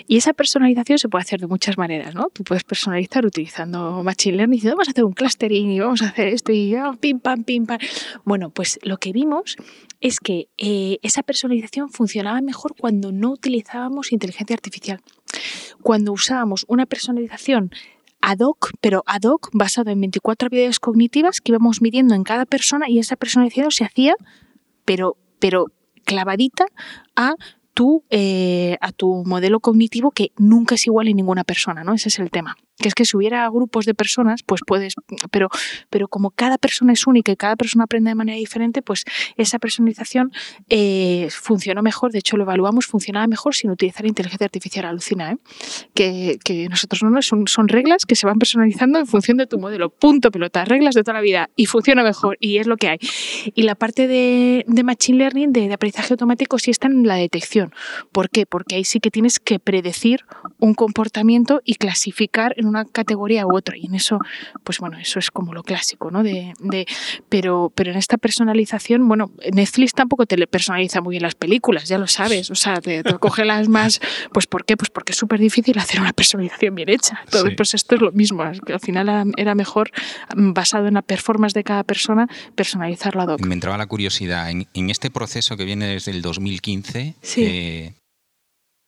Y 0.08 0.18
esa 0.18 0.34
personalización 0.34 0.98
se 0.98 1.10
puede 1.10 1.24
hacer 1.24 1.40
de 1.40 1.48
muchas 1.48 1.78
maneras, 1.78 2.16
¿no? 2.16 2.30
Tú 2.34 2.44
puedes 2.44 2.64
personalizar 2.64 3.26
utilizando 3.26 4.02
Machine 4.10 4.38
Learning, 4.38 4.56
diciendo, 4.56 4.76
vamos 4.76 4.88
a 4.88 4.92
hacer 4.92 5.04
un 5.04 5.14
clustering 5.14 5.70
y 5.70 5.80
vamos 5.80 6.02
a 6.02 6.08
hacer 6.08 6.30
esto 6.30 6.52
y 6.52 6.76
oh, 6.76 6.96
pim, 7.00 7.20
pam, 7.20 7.44
pim, 7.44 7.68
pam. 7.68 7.78
Bueno, 8.26 8.50
pues 8.50 8.80
lo 8.82 8.98
que 8.98 9.12
vimos 9.12 9.56
es 10.02 10.20
que 10.20 10.48
eh, 10.58 10.98
esa 11.04 11.22
personalización 11.22 11.90
funcionaba 11.90 12.42
mejor 12.42 12.74
cuando 12.76 13.12
no 13.12 13.30
utilizábamos 13.32 14.12
inteligencia 14.12 14.56
artificial. 14.56 15.00
Cuando 15.84 16.12
usábamos 16.12 16.66
una 16.68 16.88
personalización 16.88 17.70
ad 18.20 18.40
hoc, 18.40 18.72
pero 18.82 19.04
ad 19.06 19.26
hoc 19.26 19.50
basado 19.54 19.92
en 19.92 20.02
24 20.02 20.48
habilidades 20.48 20.80
cognitivas 20.80 21.40
que 21.40 21.52
íbamos 21.52 21.80
midiendo 21.84 22.16
en 22.16 22.24
cada 22.24 22.46
persona 22.46 22.90
y 22.90 22.98
esa 22.98 23.16
personalización 23.16 23.70
se 23.70 23.86
hacía, 23.86 24.16
pero, 24.86 25.18
pero 25.38 25.68
clavadita 26.04 26.66
a 27.16 27.36
tu, 27.76 28.04
eh, 28.10 28.76
a 28.82 28.92
tu 28.92 29.24
modelo 29.24 29.60
cognitivo 29.60 30.10
que 30.10 30.32
nunca 30.36 30.74
es 30.76 30.88
igual 30.88 31.10
en 31.10 31.18
ninguna 31.18 31.44
persona, 31.44 31.84
¿no? 31.84 31.94
Ese 31.94 32.10
es 32.10 32.18
el 32.18 32.32
tema 32.32 32.58
que 32.80 32.88
es 32.88 32.96
que 32.96 33.06
si 33.06 33.18
hubiera 33.18 33.48
grupos 33.50 33.86
de 33.86 33.94
personas, 33.94 34.42
pues 34.44 34.62
puedes, 34.66 34.96
pero, 35.32 35.50
pero 35.90 36.08
como 36.08 36.32
cada 36.32 36.58
persona 36.58 36.94
es 36.94 37.06
única 37.08 37.32
y 37.32 37.36
cada 37.36 37.56
persona 37.56 37.84
aprende 37.84 38.10
de 38.10 38.16
manera 38.16 38.38
diferente, 38.38 38.82
pues 38.82 39.04
esa 39.36 39.60
personalización 39.60 40.32
eh, 40.70 41.28
funcionó 41.32 41.82
mejor, 41.84 42.12
de 42.12 42.20
hecho 42.20 42.38
lo 42.38 42.44
evaluamos, 42.44 42.86
funcionaba 42.86 43.28
mejor 43.28 43.56
sin 43.56 43.70
utilizar 43.72 44.06
inteligencia 44.06 44.46
artificial, 44.46 44.86
alucina, 44.86 45.32
¿eh? 45.32 45.38
que, 45.94 46.40
que, 46.44 46.70
nosotros 46.70 47.04
no, 47.04 47.22
son, 47.22 47.48
son 47.48 47.68
reglas 47.68 48.06
que 48.06 48.16
se 48.16 48.26
van 48.26 48.40
personalizando 48.40 49.00
en 49.00 49.08
función 49.08 49.38
de 49.38 49.48
tu 49.48 49.60
modelo, 49.60 49.90
punto 49.90 50.32
pelota, 50.32 50.64
reglas 50.66 50.96
de 50.96 51.04
toda 51.04 51.16
la 51.16 51.22
vida 51.22 51.50
y 51.56 51.66
funciona 51.66 52.04
mejor 52.04 52.38
y 52.40 52.58
es 52.58 52.68
lo 52.68 52.78
que 52.78 52.90
hay. 52.90 53.00
Y 53.56 53.64
la 53.64 53.76
parte 53.76 54.08
de, 54.08 54.66
Machine 54.84 55.18
Learning, 55.18 55.52
de, 55.52 55.68
de 55.68 55.74
aprendizaje 55.74 56.14
automático, 56.14 56.58
sí 56.58 56.72
está 56.72 56.88
en 56.88 57.06
la 57.06 57.16
detección. 57.16 57.74
¿Por 58.12 58.30
qué? 58.30 58.46
Porque 58.46 58.76
ahí 58.76 58.86
sí 58.86 59.00
que 59.00 59.12
tienes 59.12 59.40
que 59.40 59.60
predecir 59.60 60.26
un 60.60 60.74
comportamiento 60.74 61.62
y 61.66 61.76
clasificar 61.76 62.54
en 62.58 62.69
una 62.70 62.86
categoría 62.86 63.46
u 63.46 63.56
otra. 63.56 63.78
Y 63.78 63.86
en 63.86 63.96
eso, 63.96 64.20
pues 64.64 64.80
bueno, 64.80 64.98
eso 64.98 65.20
es 65.20 65.32
como 65.32 65.54
lo 65.54 65.64
clásico, 65.64 66.12
¿no? 66.12 66.24
De, 66.24 66.54
de, 66.60 66.86
pero, 67.30 67.72
pero 67.76 67.92
en 67.92 67.98
esta 67.98 68.18
personalización, 68.18 69.08
bueno, 69.08 69.32
Netflix 69.52 69.94
tampoco 69.94 70.26
te 70.26 70.38
personaliza 70.48 71.02
muy 71.02 71.14
bien 71.14 71.24
las 71.24 71.36
películas, 71.36 71.88
ya 71.88 71.98
lo 71.98 72.08
sabes. 72.08 72.52
O 72.52 72.56
sea, 72.56 72.76
te, 72.82 73.04
te 73.04 73.14
coge 73.20 73.46
las 73.46 73.68
más. 73.68 74.00
Pues 74.34 74.48
¿por 74.48 74.66
qué? 74.66 74.78
Pues 74.78 74.90
porque 74.90 75.12
es 75.12 75.18
súper 75.18 75.40
difícil 75.40 75.78
hacer 75.78 76.00
una 76.00 76.14
personalización 76.14 76.76
bien 76.76 76.90
hecha. 76.90 77.20
Entonces, 77.26 77.50
sí. 77.50 77.56
pues 77.56 77.74
esto 77.74 77.96
es 77.96 78.02
lo 78.02 78.12
mismo. 78.12 78.44
al 78.44 78.80
final 78.80 79.32
era 79.38 79.56
mejor, 79.56 79.92
basado 80.36 80.88
en 80.88 80.96
la 80.96 81.02
performance 81.02 81.54
de 81.54 81.64
cada 81.64 81.84
persona, 81.84 82.28
personalizarlo 82.56 83.22
ad 83.22 83.28
hoc. 83.30 83.42
Me 83.42 83.54
entraba 83.54 83.78
la 83.78 83.88
curiosidad. 83.88 84.50
En, 84.50 84.68
en 84.74 84.90
este 84.90 85.10
proceso 85.10 85.58
que 85.58 85.66
viene 85.66 85.88
desde 85.88 86.12
el 86.12 86.22
2015 86.22 87.16
sí. 87.22 87.44
eh, 87.44 87.94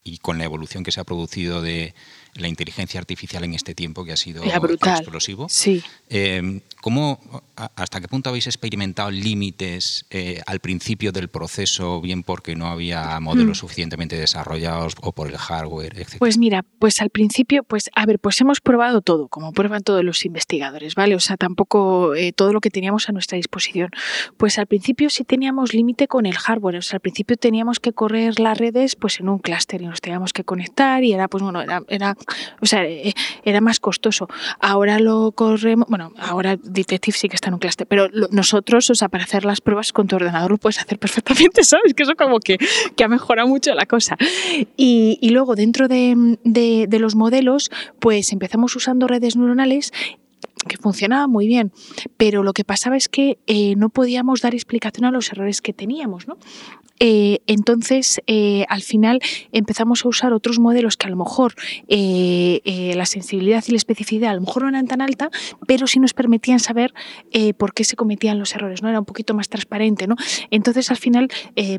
y 0.03 0.17
con 0.17 0.37
la 0.37 0.45
evolución 0.45 0.83
que 0.83 0.91
se 0.91 0.99
ha 0.99 1.03
producido 1.03 1.61
de 1.61 1.93
la 2.35 2.47
inteligencia 2.47 2.99
artificial 2.99 3.43
en 3.43 3.53
este 3.53 3.75
tiempo 3.75 4.05
que 4.05 4.13
ha 4.13 4.17
sido 4.17 4.43
explosivo. 4.43 5.47
Sí. 5.49 5.83
Eh, 6.09 6.61
¿cómo, 6.81 7.19
¿Hasta 7.55 7.99
qué 8.01 8.07
punto 8.07 8.29
habéis 8.29 8.47
experimentado 8.47 9.11
límites 9.11 10.05
eh, 10.09 10.41
al 10.45 10.59
principio 10.59 11.11
del 11.11 11.29
proceso, 11.29 12.01
bien 12.01 12.23
porque 12.23 12.55
no 12.55 12.67
había 12.67 13.19
modelos 13.19 13.57
mm. 13.57 13.61
suficientemente 13.61 14.17
desarrollados 14.17 14.95
o 15.01 15.11
por 15.11 15.27
el 15.27 15.37
hardware, 15.37 15.97
etc.? 15.97 16.17
Pues 16.19 16.37
mira, 16.37 16.63
pues 16.79 17.01
al 17.01 17.09
principio, 17.09 17.63
pues 17.63 17.89
a 17.95 18.05
ver, 18.05 18.19
pues 18.19 18.39
hemos 18.41 18.61
probado 18.61 19.01
todo, 19.01 19.27
como 19.27 19.51
prueban 19.51 19.83
todos 19.83 20.03
los 20.03 20.25
investigadores, 20.25 20.95
¿vale? 20.95 21.15
O 21.15 21.19
sea, 21.19 21.37
tampoco 21.37 22.15
eh, 22.15 22.31
todo 22.33 22.53
lo 22.53 22.61
que 22.61 22.69
teníamos 22.69 23.09
a 23.09 23.11
nuestra 23.11 23.35
disposición. 23.35 23.89
Pues 24.37 24.57
al 24.57 24.67
principio 24.67 25.09
sí 25.09 25.23
teníamos 25.23 25.73
límite 25.73 26.07
con 26.07 26.25
el 26.25 26.37
hardware, 26.37 26.77
o 26.77 26.81
sea, 26.81 26.97
al 26.97 27.01
principio 27.01 27.37
teníamos 27.37 27.79
que 27.79 27.93
correr 27.93 28.39
las 28.39 28.57
redes 28.57 28.95
pues 28.95 29.19
en 29.19 29.29
un 29.29 29.39
clúster 29.39 29.81
y 29.81 29.85
nos 29.85 30.01
teníamos 30.01 30.33
que 30.33 30.43
conectar 30.43 31.03
y 31.03 31.13
era, 31.13 31.27
pues 31.27 31.43
bueno, 31.43 31.61
era, 31.61 31.83
era 31.87 32.15
o 32.61 32.65
sea, 32.65 32.83
era 33.43 33.61
más 33.61 33.79
costoso. 33.79 34.27
Ahora 34.59 34.99
lo 34.99 35.31
corremos, 35.31 35.87
bueno, 35.89 36.13
ahora 36.19 36.57
Detective 36.57 37.17
sí 37.17 37.29
que 37.29 37.35
está 37.35 37.49
en 37.49 37.55
un 37.55 37.59
cluster, 37.59 37.87
pero 37.87 38.07
nosotros, 38.31 38.89
o 38.89 38.95
sea, 38.95 39.09
para 39.09 39.23
hacer 39.23 39.45
las 39.45 39.61
pruebas 39.61 39.93
con 39.93 40.07
tu 40.07 40.15
ordenador 40.15 40.51
lo 40.51 40.57
puedes 40.57 40.79
hacer 40.79 40.99
perfectamente, 40.99 41.63
¿sabes? 41.63 41.93
Que 41.93 42.03
eso 42.03 42.15
como 42.15 42.39
que, 42.39 42.57
que 42.95 43.03
ha 43.03 43.07
mejorado 43.07 43.47
mucho 43.47 43.73
la 43.73 43.85
cosa. 43.85 44.17
Y, 44.77 45.29
luego 45.31 45.55
dentro 45.55 45.87
de, 45.87 46.37
de, 46.43 46.87
de 46.89 46.99
los 46.99 47.15
modelos, 47.15 47.71
pues 47.99 48.33
empezamos 48.33 48.75
usando 48.75 49.07
redes 49.07 49.37
neuronales 49.37 49.93
que 50.67 50.77
funcionaba 50.77 51.27
muy 51.27 51.47
bien, 51.47 51.71
pero 52.17 52.43
lo 52.43 52.53
que 52.53 52.63
pasaba 52.63 52.97
es 52.97 53.09
que 53.09 53.39
eh, 53.47 53.75
no 53.75 53.89
podíamos 53.89 54.41
dar 54.41 54.53
explicación 54.53 55.05
a 55.05 55.11
los 55.11 55.31
errores 55.31 55.61
que 55.61 55.73
teníamos, 55.73 56.27
¿no? 56.27 56.37
Eh, 57.03 57.39
entonces, 57.47 58.21
eh, 58.27 58.63
al 58.69 58.83
final 58.83 59.19
empezamos 59.51 60.05
a 60.05 60.09
usar 60.09 60.33
otros 60.33 60.59
modelos 60.59 60.97
que 60.97 61.07
a 61.07 61.09
lo 61.09 61.15
mejor 61.15 61.55
la 61.87 63.05
sensibilidad 63.07 63.63
y 63.67 63.71
la 63.71 63.77
especificidad 63.77 64.29
a 64.29 64.35
lo 64.35 64.41
mejor 64.41 64.63
no 64.63 64.69
eran 64.69 64.85
tan 64.85 65.01
alta, 65.01 65.31
pero 65.65 65.87
sí 65.87 65.99
nos 65.99 66.13
permitían 66.13 66.59
saber 66.59 66.93
por 67.57 67.73
qué 67.73 67.83
se 67.83 67.95
cometían 67.95 68.37
los 68.37 68.53
errores, 68.53 68.83
¿no? 68.83 68.89
Era 68.89 68.99
un 68.99 69.05
poquito 69.05 69.33
más 69.33 69.49
transparente, 69.49 70.05
¿no? 70.05 70.15
Entonces, 70.51 70.91
al 70.91 70.97
final, 70.97 71.29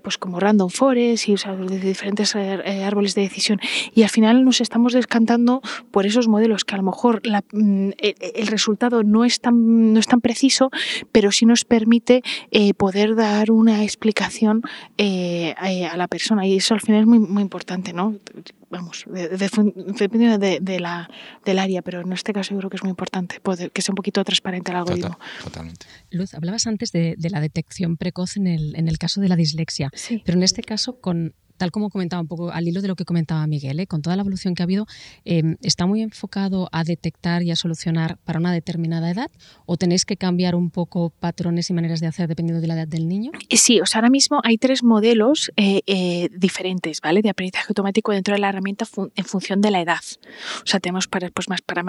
pues 0.02 0.18
como 0.18 0.40
Random 0.40 0.70
Forest 0.70 1.28
y 1.28 1.34
o 1.34 1.66
diferentes 1.66 2.34
árboles 2.34 3.14
de 3.14 3.22
decisión, 3.22 3.60
y 3.94 4.02
al 4.02 4.10
final 4.10 4.44
nos 4.44 4.60
estamos 4.60 4.92
descantando 4.92 5.62
por 5.92 6.04
esos 6.04 6.26
modelos 6.26 6.64
que 6.64 6.74
a 6.74 6.78
lo 6.78 6.84
mejor 6.84 7.22
mm, 7.52 7.90
el 8.00 8.46
resultado 8.48 8.71
no 9.04 9.24
es 9.24 9.40
tan, 9.40 9.92
no 9.92 10.00
es 10.00 10.06
tan 10.06 10.20
preciso, 10.20 10.70
pero 11.10 11.32
sí 11.32 11.46
nos 11.46 11.64
permite 11.64 12.22
poder 12.76 13.14
dar 13.14 13.50
una 13.50 13.82
explicación 13.84 14.62
eh, 14.98 15.54
a 15.56 15.96
la 15.96 16.08
persona 16.08 16.46
y 16.46 16.56
eso 16.56 16.74
al 16.74 16.80
final 16.80 17.00
es 17.00 17.06
muy, 17.06 17.18
muy 17.18 17.42
importante, 17.42 17.92
¿no? 17.92 18.16
Vamos, 18.70 19.04
dependiendo 19.06 20.38
de, 20.38 20.52
de, 20.52 20.60
de, 20.60 20.80
la, 20.80 21.08
del 21.44 21.58
área, 21.58 21.82
pero 21.82 22.00
en 22.00 22.12
este 22.12 22.32
caso 22.32 22.54
yo 22.54 22.58
creo 22.58 22.70
que 22.70 22.76
es 22.76 22.82
muy 22.82 22.88
importante 22.88 23.38
poder, 23.40 23.70
que 23.70 23.82
sea 23.82 23.92
un 23.92 23.96
poquito 23.96 24.24
transparente 24.24 24.70
el 24.70 24.78
algoritmo. 24.78 25.10
Total, 25.10 25.44
totalmente. 25.44 25.86
Luz, 26.10 26.32
hablabas 26.32 26.66
antes 26.66 26.90
de, 26.90 27.14
de, 27.18 27.30
la 27.30 27.40
detección 27.40 27.98
precoz 27.98 28.38
en 28.38 28.46
el, 28.46 28.74
en 28.76 28.88
el 28.88 28.96
caso 28.96 29.20
de 29.20 29.28
la 29.28 29.36
dislexia, 29.36 29.90
sí. 29.94 30.22
pero 30.24 30.38
en 30.38 30.42
este 30.42 30.62
caso 30.62 30.98
con 31.00 31.34
tal 31.62 31.70
como 31.70 31.90
comentaba 31.90 32.20
un 32.20 32.26
poco 32.26 32.50
al 32.50 32.66
hilo 32.66 32.82
de 32.82 32.88
lo 32.88 32.96
que 32.96 33.04
comentaba 33.04 33.46
Miguel, 33.46 33.78
¿eh? 33.78 33.86
con 33.86 34.02
toda 34.02 34.16
la 34.16 34.22
evolución 34.22 34.56
que 34.56 34.64
ha 34.64 34.64
habido, 34.64 34.86
eh, 35.24 35.54
¿está 35.62 35.86
muy 35.86 36.02
enfocado 36.02 36.68
a 36.72 36.82
detectar 36.82 37.44
y 37.44 37.52
a 37.52 37.54
solucionar 37.54 38.18
para 38.24 38.40
una 38.40 38.52
determinada 38.52 39.08
edad? 39.08 39.30
¿O 39.64 39.76
tenéis 39.76 40.04
que 40.04 40.16
cambiar 40.16 40.56
un 40.56 40.70
poco 40.70 41.10
patrones 41.10 41.70
y 41.70 41.72
maneras 41.72 42.00
de 42.00 42.08
hacer 42.08 42.26
dependiendo 42.26 42.60
de 42.60 42.66
la 42.66 42.74
edad 42.74 42.88
del 42.88 43.06
niño? 43.06 43.30
Sí, 43.48 43.80
o 43.80 43.86
sea, 43.86 44.00
ahora 44.00 44.10
mismo 44.10 44.40
hay 44.42 44.58
tres 44.58 44.82
modelos 44.82 45.52
eh, 45.56 46.28
diferentes, 46.36 47.00
¿vale? 47.00 47.22
De 47.22 47.30
aprendizaje 47.30 47.66
automático 47.68 48.10
dentro 48.10 48.34
de 48.34 48.40
la 48.40 48.48
herramienta 48.48 48.84
en 49.14 49.24
función 49.24 49.60
de 49.60 49.70
la 49.70 49.82
edad. 49.82 50.02
O 50.64 50.66
sea, 50.66 50.80
tenemos 50.80 51.06
para, 51.06 51.30
pues 51.30 51.48
más 51.48 51.62
para 51.62 51.84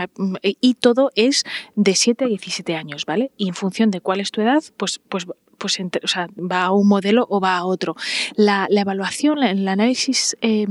y 0.61 0.75
todo 0.75 1.09
es 1.15 1.45
de 1.75 1.95
7 1.95 2.25
a 2.25 2.27
17 2.27 2.75
años, 2.75 3.07
¿vale? 3.07 3.31
Y 3.37 3.47
en 3.47 3.55
función 3.55 3.89
de 3.89 4.01
cuál 4.01 4.19
es 4.19 4.29
tu 4.29 4.39
edad, 4.41 4.61
pues, 4.77 5.01
pues 5.09 5.25
pues 5.57 5.79
entre, 5.79 6.01
o 6.03 6.07
sea, 6.07 6.27
va 6.37 6.63
a 6.63 6.71
un 6.71 6.87
modelo 6.87 7.25
o 7.29 7.39
va 7.39 7.57
a 7.57 7.65
otro. 7.65 7.95
La, 8.35 8.67
la 8.69 8.81
evaluación, 8.81 9.43
el 9.43 9.67
análisis, 9.67 10.37
eh, 10.41 10.65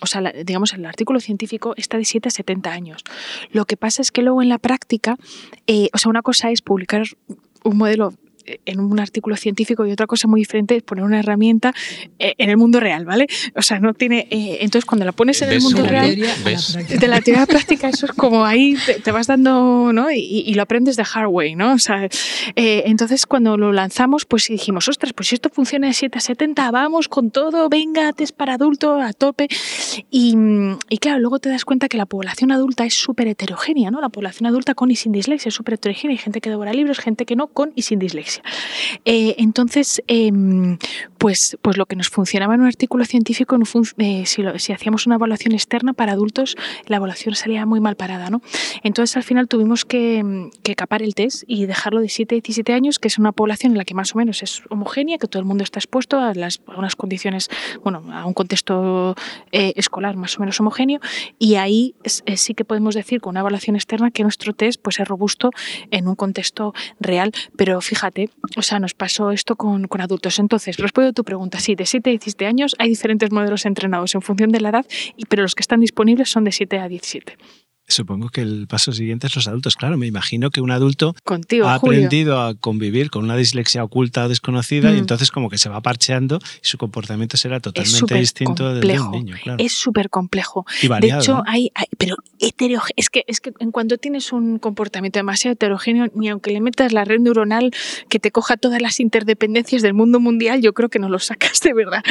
o 0.00 0.06
sea, 0.06 0.20
la, 0.20 0.32
digamos, 0.32 0.72
el 0.74 0.84
artículo 0.86 1.20
científico 1.20 1.74
está 1.76 1.96
de 1.98 2.04
7 2.04 2.28
a 2.28 2.30
70 2.30 2.70
años. 2.70 3.04
Lo 3.50 3.64
que 3.64 3.76
pasa 3.76 4.02
es 4.02 4.10
que 4.10 4.22
luego 4.22 4.42
en 4.42 4.48
la 4.48 4.58
práctica, 4.58 5.16
eh, 5.66 5.88
o 5.92 5.98
sea, 5.98 6.10
una 6.10 6.22
cosa 6.22 6.50
es 6.50 6.62
publicar 6.62 7.02
un 7.64 7.76
modelo 7.76 8.12
en 8.66 8.80
un 8.80 9.00
artículo 9.00 9.36
científico 9.36 9.86
y 9.86 9.92
otra 9.92 10.06
cosa 10.06 10.28
muy 10.28 10.40
diferente 10.40 10.76
es 10.76 10.82
poner 10.82 11.04
una 11.04 11.18
herramienta 11.18 11.74
eh, 12.18 12.34
en 12.38 12.50
el 12.50 12.56
mundo 12.56 12.80
real, 12.80 13.04
¿vale? 13.04 13.26
O 13.54 13.62
sea, 13.62 13.78
no 13.80 13.94
tiene... 13.94 14.26
Eh, 14.30 14.58
entonces, 14.60 14.84
cuando 14.84 15.04
la 15.04 15.12
pones 15.12 15.40
en 15.42 15.50
el 15.50 15.60
mundo 15.60 15.84
real, 15.84 16.16
de 16.16 17.08
la 17.08 17.20
teoría 17.20 17.46
práctica, 17.46 17.88
eso 17.88 18.06
es 18.06 18.12
como 18.12 18.44
ahí 18.44 18.76
te, 19.02 19.12
vas 19.12 19.26
dando, 19.26 19.92
¿no? 19.92 20.10
Y, 20.10 20.54
lo 20.54 20.62
aprendes 20.62 20.96
de 20.96 21.04
hard 21.04 21.28
way, 21.28 21.54
¿no? 21.54 21.74
O 21.74 21.78
sea, 21.78 22.08
entonces 22.56 23.26
cuando 23.26 23.56
lo 23.56 23.72
lanzamos, 23.72 24.24
pues 24.24 24.48
dijimos, 24.48 24.88
ostras, 24.88 25.12
pues 25.12 25.28
si 25.28 25.36
esto 25.36 25.50
funciona 25.50 25.86
de 25.86 25.92
7 25.92 26.18
a 26.18 26.20
70, 26.20 26.70
vamos 26.70 27.08
con 27.08 27.30
todo, 27.30 27.68
venga, 27.68 28.12
test 28.12 28.34
para 28.34 28.54
adulto 28.54 29.00
a 29.00 29.12
tope. 29.12 29.48
Y, 30.10 30.34
y 30.88 30.98
claro, 30.98 31.20
luego 31.20 31.38
te 31.38 31.48
das 31.48 31.64
cuenta 31.64 31.88
que 31.88 31.96
la 31.96 32.06
población 32.06 32.52
adulta 32.52 32.84
es 32.84 32.94
súper 32.94 33.28
heterogénea, 33.28 33.90
¿no? 33.90 34.00
La 34.00 34.08
población 34.08 34.46
adulta 34.46 34.74
con 34.74 34.90
y 34.90 34.96
sin 34.96 35.12
dislexia 35.12 35.48
es 35.48 35.54
súper 35.54 35.74
heterogénea. 35.74 36.14
Hay 36.14 36.18
gente 36.18 36.40
que 36.40 36.50
devora 36.50 36.72
libros, 36.72 36.98
gente 36.98 37.26
que 37.26 37.36
no, 37.36 37.48
con 37.48 37.72
y 37.74 37.82
sin 37.82 37.98
dislexia. 37.98 38.37
Eh, 39.04 39.34
entonces, 39.38 40.02
em, 40.06 40.78
pues, 41.18 41.56
pues 41.62 41.76
lo 41.76 41.86
que 41.86 41.96
nos 41.96 42.08
funcionaba 42.08 42.54
en 42.54 42.60
un 42.60 42.66
artículo 42.66 43.04
científico, 43.04 43.56
eh, 43.98 44.24
si, 44.26 44.72
hacíamos 44.72 45.06
una 45.06 45.16
evaluación 45.16 45.52
externa 45.52 45.92
para 45.92 46.12
adultos, 46.12 46.56
la 46.86 46.96
evaluación 46.96 47.34
salía 47.34 47.66
muy 47.66 47.80
mal 47.80 47.96
parada, 47.96 48.30
¿no? 48.30 48.42
Entonces, 48.82 49.16
al 49.16 49.24
final 49.24 49.48
tuvimos 49.48 49.84
que, 49.84 50.50
que 50.62 50.74
capar 50.74 51.02
el 51.02 51.14
test 51.14 51.44
y 51.46 51.66
dejarlo 51.66 52.00
de 52.00 52.08
7 52.08 52.34
a 52.34 52.36
17 52.36 52.72
años, 52.72 52.98
que 52.98 53.08
es 53.08 53.18
una 53.18 53.32
población 53.32 53.72
en 53.72 53.78
la 53.78 53.84
que 53.84 53.94
más 53.94 54.14
o 54.14 54.18
menos 54.18 54.42
es 54.42 54.62
homogénea, 54.70 55.18
que 55.18 55.26
todo 55.26 55.40
el 55.40 55.46
mundo 55.46 55.64
está 55.64 55.78
expuesto 55.78 56.18
a, 56.18 56.34
las, 56.34 56.60
unas 56.76 56.96
condiciones, 56.96 57.48
bueno, 57.82 58.04
a 58.12 58.26
un 58.26 58.34
contexto 58.34 59.14
eh, 59.52 59.72
escolar 59.76 60.16
más 60.16 60.36
o 60.36 60.40
menos 60.40 60.60
homogéneo, 60.60 61.00
y 61.38 61.56
ahí 61.56 61.94
sí 62.04 62.54
que 62.54 62.64
podemos 62.64 62.94
decir 62.94 63.20
con 63.20 63.30
una 63.30 63.40
evaluación 63.40 63.76
externa 63.76 64.10
que 64.10 64.22
nuestro 64.22 64.52
test 64.52 64.80
pues, 64.82 65.00
es 65.00 65.08
robusto 65.08 65.50
en 65.90 66.08
un 66.08 66.14
contexto 66.14 66.74
real, 67.00 67.32
pero 67.56 67.80
fíjate, 67.80 68.27
o 68.56 68.62
sea, 68.62 68.78
nos 68.78 68.94
pasó 68.94 69.30
esto 69.30 69.56
con, 69.56 69.86
con 69.86 70.00
adultos. 70.00 70.38
Entonces, 70.38 70.76
respondo 70.76 71.10
a 71.10 71.12
tu 71.12 71.24
pregunta, 71.24 71.60
sí, 71.60 71.74
de 71.74 71.86
7 71.86 72.10
a 72.10 72.12
17 72.12 72.46
años 72.46 72.76
hay 72.78 72.88
diferentes 72.88 73.30
modelos 73.30 73.66
entrenados 73.66 74.14
en 74.14 74.22
función 74.22 74.50
de 74.50 74.60
la 74.60 74.70
edad, 74.70 74.86
pero 75.28 75.42
los 75.42 75.54
que 75.54 75.62
están 75.62 75.80
disponibles 75.80 76.28
son 76.28 76.44
de 76.44 76.52
7 76.52 76.78
a 76.78 76.88
17. 76.88 77.36
Supongo 77.90 78.28
que 78.28 78.42
el 78.42 78.66
paso 78.68 78.92
siguiente 78.92 79.28
es 79.28 79.34
los 79.34 79.48
adultos. 79.48 79.74
Claro, 79.74 79.96
me 79.96 80.06
imagino 80.06 80.50
que 80.50 80.60
un 80.60 80.70
adulto 80.70 81.16
ha 81.64 81.74
aprendido 81.74 82.38
a 82.38 82.54
convivir 82.54 83.08
con 83.08 83.24
una 83.24 83.34
dislexia 83.34 83.82
oculta 83.82 84.26
o 84.26 84.28
desconocida 84.28 84.90
y 84.90 84.96
mm. 84.96 84.98
entonces 84.98 85.30
como 85.30 85.48
que 85.48 85.56
se 85.56 85.70
va 85.70 85.80
parcheando 85.80 86.38
y 86.62 86.66
su 86.66 86.76
comportamiento 86.76 87.38
será 87.38 87.60
totalmente 87.60 88.14
distinto 88.16 88.74
del 88.74 88.86
de 88.86 89.00
un 89.00 89.10
niño. 89.10 89.36
Es 89.56 89.72
súper 89.72 90.10
complejo. 90.10 90.66
de 90.82 91.08
hecho, 91.08 91.42
hay, 91.46 91.72
pero 91.96 92.16
heterogéneo. 92.38 92.94
Es 92.96 93.08
que, 93.08 93.24
es 93.26 93.40
que 93.40 93.54
en 93.58 93.72
cuanto 93.72 93.96
tienes 93.96 94.32
un 94.32 94.58
comportamiento 94.58 95.18
demasiado 95.18 95.54
heterogéneo, 95.54 96.08
ni 96.14 96.28
aunque 96.28 96.50
le 96.50 96.60
metas 96.60 96.92
la 96.92 97.06
red 97.06 97.20
neuronal 97.20 97.70
que 98.10 98.18
te 98.18 98.30
coja 98.30 98.58
todas 98.58 98.82
las 98.82 99.00
interdependencias 99.00 99.80
del 99.80 99.94
mundo 99.94 100.20
mundial, 100.20 100.60
yo 100.60 100.74
creo 100.74 100.90
que 100.90 100.98
no 100.98 101.08
lo 101.08 101.20
sacas 101.20 101.60
de 101.62 101.72
verdad. 101.72 102.02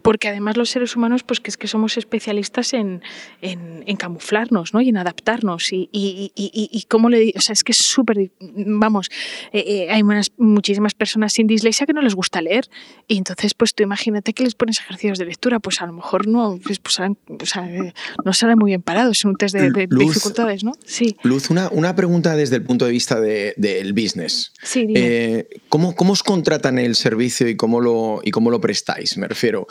Porque 0.00 0.28
además 0.28 0.56
los 0.56 0.70
seres 0.70 0.96
humanos, 0.96 1.24
pues 1.24 1.40
que 1.40 1.50
es 1.50 1.58
que 1.58 1.68
somos 1.68 1.98
especialistas 1.98 2.72
en, 2.72 3.02
en, 3.42 3.84
en 3.86 3.96
camuflarnos 3.96 4.72
¿no? 4.72 4.80
y 4.80 4.88
en 4.88 4.96
adaptarnos 4.96 5.25
y, 5.70 5.88
y, 5.92 6.32
y, 6.34 6.70
y 6.70 6.82
cómo 6.84 7.08
le 7.08 7.32
o 7.36 7.40
sea, 7.40 7.52
es 7.52 7.64
que 7.64 7.72
es 7.72 7.78
súper, 7.78 8.30
vamos, 8.40 9.08
eh, 9.52 9.64
eh, 9.66 9.90
hay 9.90 10.02
muchísimas 10.36 10.94
personas 10.94 11.32
sin 11.32 11.46
dislexia 11.46 11.86
que 11.86 11.92
no 11.92 12.02
les 12.02 12.14
gusta 12.14 12.40
leer 12.40 12.68
y 13.08 13.18
entonces 13.18 13.54
pues 13.54 13.74
tú 13.74 13.82
imagínate 13.82 14.32
que 14.32 14.44
les 14.44 14.54
pones 14.54 14.78
ejercicios 14.78 15.18
de 15.18 15.24
lectura, 15.24 15.58
pues 15.58 15.82
a 15.82 15.86
lo 15.86 15.92
mejor 15.92 16.26
no, 16.26 16.58
pues, 16.62 16.78
pues 16.78 17.00
o 17.00 17.46
sea, 17.46 17.66
eh, 17.66 17.92
no 18.24 18.32
salen 18.32 18.58
muy 18.58 18.70
bien 18.70 18.82
parados, 18.82 19.18
es 19.18 19.24
un 19.24 19.36
test 19.36 19.54
de, 19.54 19.88
dificultades, 19.88 20.64
¿no? 20.64 20.72
Sí. 20.84 21.16
Luz, 21.22 21.50
una, 21.50 21.68
una, 21.70 21.94
pregunta 21.96 22.36
desde 22.36 22.56
el 22.56 22.62
punto 22.62 22.84
de 22.84 22.90
vista 22.92 23.20
del 23.20 23.54
de, 23.56 23.92
business. 23.92 24.52
Sí, 24.62 24.86
¿cómo, 25.68 25.94
¿cómo, 25.94 26.12
os 26.12 26.22
contratan 26.22 26.78
el 26.78 26.94
servicio 26.94 27.48
y 27.48 27.56
cómo 27.56 27.80
lo, 27.80 28.20
y 28.22 28.30
cómo 28.30 28.50
lo 28.50 28.60
prestáis? 28.60 29.16
Me 29.16 29.26
refiero. 29.28 29.66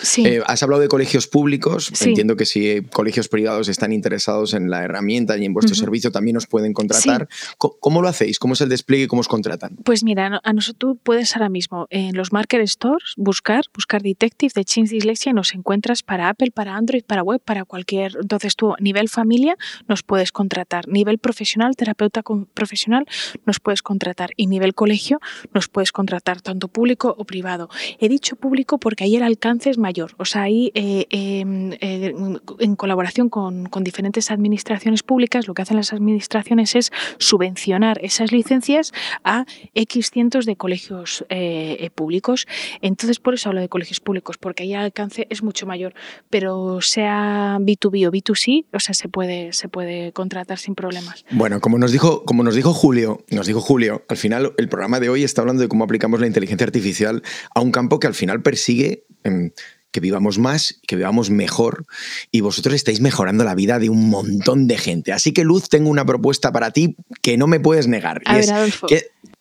has 0.45 0.63
hablado 0.63 0.81
de 0.81 0.87
colegios 0.87 1.27
públicos, 1.27 1.91
entiendo 2.01 2.35
que 2.35 2.45
si 2.45 2.81
colegios 2.91 3.27
privados 3.27 3.67
están 3.67 3.93
interesados 3.93 4.53
en 4.53 4.69
la 4.69 4.83
herramienta 4.83 5.37
y 5.37 5.44
en 5.45 5.53
vuestro 5.53 5.75
servicio 5.75 6.11
también 6.11 6.37
os 6.37 6.47
pueden 6.47 6.73
contratar. 6.73 7.27
¿Cómo, 7.57 8.01
lo 8.01 8.07
hacéis? 8.07 8.39
¿Cómo 8.39 8.53
es 8.53 8.61
el 8.61 8.69
despliegue? 8.69 9.07
¿Cómo 9.07 9.21
os 9.21 9.27
contratan? 9.27 9.77
Pues 9.83 10.03
mira, 10.03 10.41
a 10.43 10.53
nosotros 10.53 10.75
tú 10.77 10.97
puedes 11.01 11.35
ahora 11.35 11.49
mismo 11.49 11.87
en 11.89 12.15
los 12.15 12.31
Market 12.33 12.61
Stores 12.67 13.13
buscar, 13.17 13.63
buscar 13.73 14.01
Detective 14.01 14.51
de 14.55 14.65
Chins 14.65 14.89
Dyslexia 14.89 15.31
y 15.31 15.33
nos 15.33 15.53
encuentras 15.53 16.03
para 16.03 16.29
Apple, 16.29 16.51
para 16.51 16.75
Android, 16.75 17.03
para 17.03 17.23
web, 17.23 17.41
para 17.43 17.65
cualquier. 17.65 18.17
Entonces 18.21 18.55
tú, 18.55 18.73
nivel 18.79 19.09
familia, 19.09 19.57
nos 19.87 20.03
puedes 20.03 20.31
contratar. 20.31 20.87
Nivel 20.87 21.17
profesional, 21.17 21.75
terapeuta 21.75 22.23
profesional, 22.53 23.05
nos 23.45 23.59
puedes 23.59 23.81
contratar. 23.81 24.31
Y 24.35 24.47
nivel 24.47 24.73
colegio, 24.73 25.19
nos 25.53 25.67
puedes 25.67 25.91
contratar, 25.91 26.41
tanto 26.41 26.67
público 26.67 27.15
o 27.17 27.25
privado. 27.25 27.69
He 27.99 28.09
dicho 28.09 28.35
público 28.35 28.77
porque 28.77 29.03
ahí 29.03 29.15
el 29.15 29.23
alcance 29.23 29.69
es 29.69 29.77
mayor. 29.77 30.13
O 30.17 30.25
sea, 30.25 30.43
ahí 30.43 30.71
eh, 30.73 31.05
em, 31.09 31.73
eh, 31.79 32.13
en 32.59 32.75
colaboración 32.75 33.29
con, 33.29 33.67
con 33.67 33.83
diferentes 33.83 34.31
administraciones 34.31 35.03
públicas, 35.03 35.34
lo 35.47 35.53
que 35.53 35.61
hacen 35.61 35.77
las 35.77 35.93
administraciones 35.93 36.75
es 36.75 36.91
subvencionar 37.17 37.99
esas 38.03 38.31
licencias 38.31 38.91
a 39.23 39.45
X 39.73 40.09
cientos 40.11 40.45
de 40.45 40.55
colegios 40.55 41.25
eh, 41.29 41.77
eh, 41.79 41.89
públicos. 41.89 42.47
Entonces, 42.81 43.19
por 43.19 43.33
eso 43.33 43.49
hablo 43.49 43.61
de 43.61 43.69
colegios 43.69 43.99
públicos, 43.99 44.37
porque 44.37 44.63
ahí 44.63 44.73
el 44.73 44.79
alcance 44.79 45.27
es 45.29 45.43
mucho 45.43 45.65
mayor. 45.65 45.93
Pero 46.29 46.79
sea 46.81 47.57
B2B 47.59 48.07
o 48.07 48.11
B2C, 48.11 48.65
o 48.71 48.79
sea, 48.79 48.93
se 48.93 49.09
puede, 49.09 49.53
se 49.53 49.67
puede 49.67 50.11
contratar 50.13 50.57
sin 50.57 50.75
problemas. 50.75 51.25
Bueno, 51.31 51.59
como 51.59 51.77
nos 51.77 51.91
dijo, 51.91 52.23
como 52.25 52.43
nos 52.43 52.55
dijo 52.55 52.73
Julio, 52.73 53.23
nos 53.29 53.47
dijo 53.47 53.61
Julio, 53.61 54.03
al 54.07 54.17
final 54.17 54.53
el 54.57 54.69
programa 54.69 54.99
de 54.99 55.09
hoy 55.09 55.23
está 55.23 55.41
hablando 55.41 55.61
de 55.61 55.67
cómo 55.67 55.83
aplicamos 55.83 56.19
la 56.19 56.27
inteligencia 56.27 56.65
artificial 56.65 57.23
a 57.53 57.61
un 57.61 57.71
campo 57.71 57.99
que 57.99 58.07
al 58.07 58.13
final 58.13 58.41
persigue 58.41 59.05
em, 59.23 59.51
que 59.95 60.01
vivamos 60.01 60.39
más, 60.39 60.81
que 60.85 60.97
vivamos 60.97 61.29
mejor 61.29 61.85
y 62.29 62.41
vosotros 62.41 62.75
estáis 62.75 62.99
mejorando 62.99 63.45
la 63.45 63.55
vida 63.55 63.79
de 63.79 63.89
un 63.89 64.09
montón 64.09 64.67
de 64.67 64.77
gente. 64.77 65.13
Así 65.13 65.31
que 65.31 65.45
Luz, 65.45 65.69
tengo 65.69 65.89
una 65.89 66.05
propuesta 66.05 66.51
para 66.51 66.71
ti 66.71 66.97
que 67.21 67.37
no 67.37 67.47
me 67.47 67.61
puedes 67.61 67.87
negar. 67.87 68.21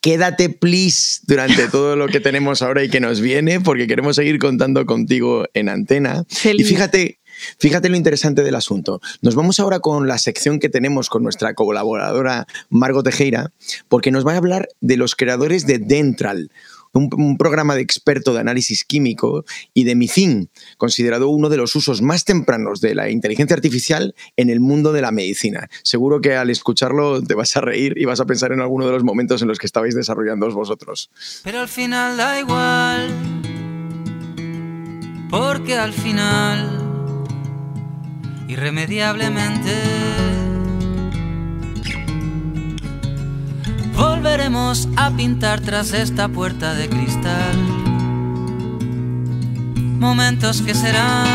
quédate, 0.00 0.50
please, 0.50 1.22
durante 1.26 1.66
todo 1.66 1.96
lo 1.96 2.06
que 2.06 2.20
tenemos 2.20 2.62
ahora 2.62 2.84
y 2.84 2.88
que 2.88 3.00
nos 3.00 3.20
viene, 3.20 3.58
porque 3.58 3.88
queremos 3.88 4.14
seguir 4.14 4.38
contando 4.38 4.86
contigo 4.86 5.44
en 5.54 5.68
antena. 5.68 6.22
Y 6.44 6.62
fíjate, 6.62 7.18
Fíjate 7.58 7.88
lo 7.88 7.96
interesante 7.96 8.44
del 8.44 8.54
asunto. 8.54 9.00
Nos 9.20 9.34
vamos 9.34 9.58
ahora 9.58 9.80
con 9.80 10.06
la 10.06 10.18
sección 10.18 10.60
que 10.60 10.68
tenemos 10.68 11.08
con 11.08 11.24
nuestra 11.24 11.52
colaboradora 11.54 12.46
Margot 12.70 13.04
Tejera, 13.04 13.50
porque 13.88 14.12
nos 14.12 14.24
va 14.24 14.34
a 14.34 14.36
hablar 14.36 14.68
de 14.80 14.96
los 14.96 15.16
creadores 15.16 15.66
de 15.66 15.80
Dentral, 15.80 16.52
un, 16.94 17.36
programa 17.36 17.74
de 17.74 17.82
experto 17.82 18.32
de 18.32 18.40
análisis 18.40 18.84
químico 18.84 19.44
y 19.74 19.84
de 19.84 19.96
MICIN, 19.96 20.50
considerado 20.76 21.28
uno 21.28 21.48
de 21.48 21.56
los 21.56 21.74
usos 21.74 22.00
más 22.00 22.24
tempranos 22.24 22.80
de 22.80 22.94
la 22.94 23.10
inteligencia 23.10 23.54
artificial 23.54 24.14
en 24.36 24.50
el 24.50 24.60
mundo 24.60 24.92
de 24.92 25.02
la 25.02 25.10
medicina. 25.10 25.68
Seguro 25.82 26.20
que 26.20 26.36
al 26.36 26.50
escucharlo 26.50 27.22
te 27.22 27.34
vas 27.34 27.56
a 27.56 27.60
reír 27.60 27.94
y 27.96 28.04
vas 28.04 28.20
a 28.20 28.26
pensar 28.26 28.52
en 28.52 28.60
alguno 28.60 28.86
de 28.86 28.92
los 28.92 29.04
momentos 29.04 29.42
en 29.42 29.48
los 29.48 29.58
que 29.58 29.66
estabais 29.66 29.94
desarrollando 29.94 30.44
vosotros. 30.52 31.10
Pero 31.42 31.60
al 31.60 31.68
final 31.68 32.16
da 32.16 32.38
igual, 32.38 33.10
porque 35.30 35.74
al 35.74 35.92
final, 35.92 36.82
irremediablemente, 38.48 40.03
volveremos 44.24 44.88
a 44.96 45.10
pintar 45.10 45.60
tras 45.60 45.92
esta 45.92 46.30
puerta 46.30 46.72
de 46.72 46.88
cristal. 46.88 47.56
Momentos 49.98 50.62
que 50.62 50.72
serán 50.72 51.26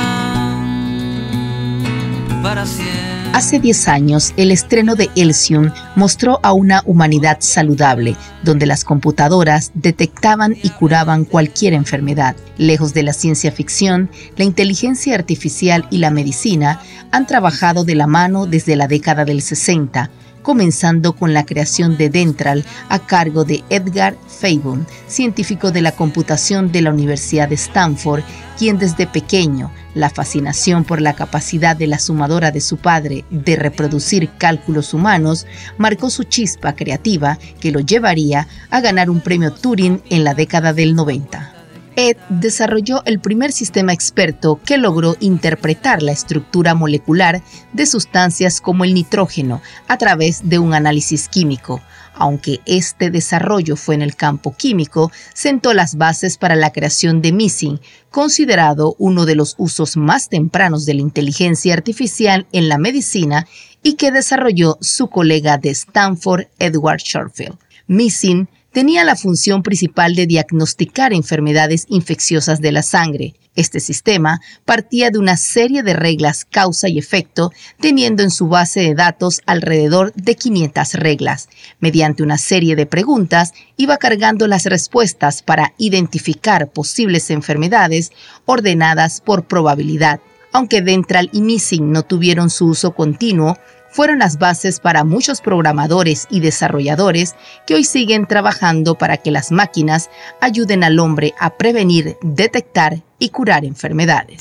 para 2.41 2.65
siempre. 2.65 2.97
Hace 3.33 3.59
10 3.59 3.87
años, 3.89 4.33
el 4.37 4.49
estreno 4.49 4.95
de 4.95 5.11
Elsium 5.15 5.69
mostró 5.95 6.39
a 6.41 6.51
una 6.51 6.81
humanidad 6.87 7.37
saludable, 7.41 8.15
donde 8.41 8.65
las 8.65 8.83
computadoras 8.83 9.69
detectaban 9.75 10.57
y 10.63 10.71
curaban 10.71 11.25
cualquier 11.25 11.73
enfermedad. 11.75 12.35
Lejos 12.57 12.95
de 12.95 13.03
la 13.03 13.13
ciencia 13.13 13.51
ficción, 13.51 14.09
la 14.35 14.45
inteligencia 14.45 15.13
artificial 15.13 15.85
y 15.91 15.99
la 15.99 16.09
medicina 16.09 16.81
han 17.11 17.27
trabajado 17.27 17.83
de 17.83 17.93
la 17.93 18.07
mano 18.07 18.47
desde 18.47 18.75
la 18.75 18.87
década 18.87 19.25
del 19.25 19.43
60 19.43 20.09
comenzando 20.41 21.13
con 21.13 21.33
la 21.33 21.45
creación 21.45 21.97
de 21.97 22.09
Dentral 22.09 22.65
a 22.89 22.99
cargo 22.99 23.43
de 23.43 23.63
Edgar 23.69 24.15
Feiborn, 24.27 24.85
científico 25.07 25.71
de 25.71 25.81
la 25.81 25.91
computación 25.91 26.71
de 26.71 26.81
la 26.81 26.91
Universidad 26.91 27.49
de 27.49 27.55
Stanford, 27.55 28.23
quien 28.57 28.77
desde 28.77 29.07
pequeño 29.07 29.71
la 29.95 30.09
fascinación 30.09 30.83
por 30.83 31.01
la 31.01 31.13
capacidad 31.13 31.75
de 31.75 31.87
la 31.87 31.99
sumadora 31.99 32.51
de 32.51 32.61
su 32.61 32.77
padre 32.77 33.25
de 33.29 33.55
reproducir 33.55 34.29
cálculos 34.37 34.93
humanos 34.93 35.45
marcó 35.77 36.09
su 36.09 36.23
chispa 36.23 36.73
creativa 36.73 37.37
que 37.59 37.71
lo 37.71 37.79
llevaría 37.79 38.47
a 38.69 38.81
ganar 38.81 39.09
un 39.09 39.21
premio 39.21 39.51
Turing 39.51 40.01
en 40.09 40.23
la 40.23 40.33
década 40.33 40.73
del 40.73 40.95
90. 40.95 41.58
Ed 41.95 42.17
desarrolló 42.29 43.01
el 43.05 43.19
primer 43.19 43.51
sistema 43.51 43.93
experto 43.93 44.59
que 44.65 44.77
logró 44.77 45.15
interpretar 45.19 46.01
la 46.01 46.11
estructura 46.11 46.73
molecular 46.75 47.41
de 47.73 47.85
sustancias 47.85 48.61
como 48.61 48.83
el 48.83 48.93
nitrógeno 48.93 49.61
a 49.87 49.97
través 49.97 50.47
de 50.47 50.59
un 50.59 50.73
análisis 50.73 51.27
químico, 51.27 51.81
Aunque 52.21 52.59
este 52.65 53.11
desarrollo 53.11 53.77
fue 53.77 53.95
en 53.95 54.01
el 54.01 54.15
campo 54.15 54.53
químico, 54.53 55.09
sentó 55.33 55.73
las 55.73 55.95
bases 55.95 56.37
para 56.37 56.55
la 56.55 56.73
creación 56.73 57.21
de 57.21 57.31
Missing, 57.31 57.79
considerado 58.09 58.95
uno 58.99 59.25
de 59.25 59.35
los 59.35 59.55
usos 59.57 59.95
más 59.95 60.27
tempranos 60.27 60.85
de 60.85 60.95
la 60.95 61.01
inteligencia 61.01 61.73
artificial 61.73 62.45
en 62.51 62.67
la 62.67 62.77
medicina 62.77 63.47
y 63.83 63.93
que 63.93 64.11
desarrolló 64.11 64.77
su 64.81 65.07
colega 65.07 65.57
de 65.57 65.69
Stanford, 65.69 66.47
Edward 66.59 66.99
Shortfield. 66.99 67.57
Missing 67.87 68.49
tenía 68.71 69.03
la 69.03 69.15
función 69.15 69.63
principal 69.63 70.15
de 70.15 70.27
diagnosticar 70.27 71.13
enfermedades 71.13 71.85
infecciosas 71.89 72.61
de 72.61 72.71
la 72.71 72.83
sangre. 72.83 73.35
Este 73.55 73.79
sistema 73.79 74.39
partía 74.63 75.09
de 75.09 75.19
una 75.19 75.35
serie 75.35 75.83
de 75.83 75.93
reglas 75.93 76.45
causa 76.45 76.87
y 76.87 76.97
efecto, 76.97 77.51
teniendo 77.81 78.23
en 78.23 78.31
su 78.31 78.47
base 78.47 78.79
de 78.79 78.95
datos 78.95 79.41
alrededor 79.45 80.13
de 80.13 80.35
500 80.35 80.93
reglas. 80.93 81.49
Mediante 81.79 82.23
una 82.23 82.37
serie 82.37 82.75
de 82.75 82.85
preguntas, 82.85 83.53
iba 83.75 83.97
cargando 83.97 84.47
las 84.47 84.65
respuestas 84.65 85.41
para 85.41 85.73
identificar 85.77 86.69
posibles 86.71 87.29
enfermedades 87.31 88.11
ordenadas 88.45 89.19
por 89.19 89.45
probabilidad. 89.45 90.21
Aunque 90.53 90.81
Ventral 90.81 91.29
y 91.33 91.41
Missing 91.41 91.91
no 91.91 92.03
tuvieron 92.03 92.49
su 92.49 92.67
uso 92.67 92.95
continuo, 92.95 93.57
fueron 93.91 94.19
las 94.19 94.37
bases 94.37 94.79
para 94.79 95.03
muchos 95.03 95.41
programadores 95.41 96.27
y 96.29 96.39
desarrolladores 96.39 97.35
que 97.65 97.75
hoy 97.75 97.83
siguen 97.83 98.25
trabajando 98.27 98.95
para 98.95 99.17
que 99.17 99.31
las 99.31 99.51
máquinas 99.51 100.09
ayuden 100.41 100.83
al 100.83 100.99
hombre 100.99 101.33
a 101.39 101.57
prevenir, 101.57 102.17
detectar 102.21 103.01
y 103.17 103.29
curar 103.29 103.65
enfermedades. 103.65 104.37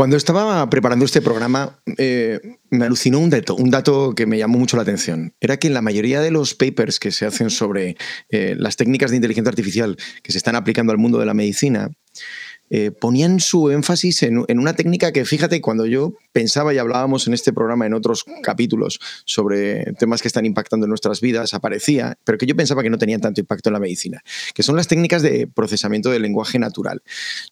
Cuando 0.00 0.16
estaba 0.16 0.70
preparando 0.70 1.04
este 1.04 1.20
programa, 1.20 1.78
eh, 1.98 2.40
me 2.70 2.86
alucinó 2.86 3.18
un 3.18 3.28
dato, 3.28 3.54
un 3.54 3.68
dato 3.68 4.14
que 4.14 4.24
me 4.24 4.38
llamó 4.38 4.58
mucho 4.58 4.78
la 4.78 4.82
atención. 4.82 5.34
Era 5.40 5.58
que 5.58 5.66
en 5.66 5.74
la 5.74 5.82
mayoría 5.82 6.22
de 6.22 6.30
los 6.30 6.54
papers 6.54 6.98
que 6.98 7.10
se 7.10 7.26
hacen 7.26 7.50
sobre 7.50 7.98
eh, 8.30 8.54
las 8.56 8.76
técnicas 8.76 9.10
de 9.10 9.16
inteligencia 9.16 9.50
artificial 9.50 9.98
que 10.22 10.32
se 10.32 10.38
están 10.38 10.56
aplicando 10.56 10.90
al 10.90 10.96
mundo 10.96 11.18
de 11.18 11.26
la 11.26 11.34
medicina, 11.34 11.90
eh, 12.70 12.92
ponían 12.92 13.40
su 13.40 13.70
énfasis 13.70 14.22
en, 14.22 14.44
en, 14.46 14.58
una 14.60 14.74
técnica 14.74 15.12
que, 15.12 15.24
fíjate, 15.24 15.60
cuando 15.60 15.86
yo 15.86 16.14
pensaba 16.32 16.72
y 16.72 16.78
hablábamos 16.78 17.26
en 17.26 17.34
este 17.34 17.52
programa 17.52 17.84
en 17.84 17.94
otros 17.94 18.24
capítulos 18.42 19.00
sobre 19.24 19.92
temas 19.98 20.22
que 20.22 20.28
están 20.28 20.46
impactando 20.46 20.86
en 20.86 20.90
nuestras 20.90 21.20
vidas, 21.20 21.52
aparecía, 21.52 22.16
pero 22.24 22.38
que 22.38 22.46
yo 22.46 22.54
pensaba 22.54 22.84
que 22.84 22.90
no 22.90 22.98
tenían 22.98 23.20
tanto 23.20 23.40
impacto 23.40 23.70
en 23.70 23.72
la 23.72 23.80
medicina, 23.80 24.22
que 24.54 24.62
son 24.62 24.76
las 24.76 24.86
técnicas 24.86 25.22
de 25.22 25.48
procesamiento 25.48 26.10
del 26.10 26.22
lenguaje 26.22 26.60
natural. 26.60 27.02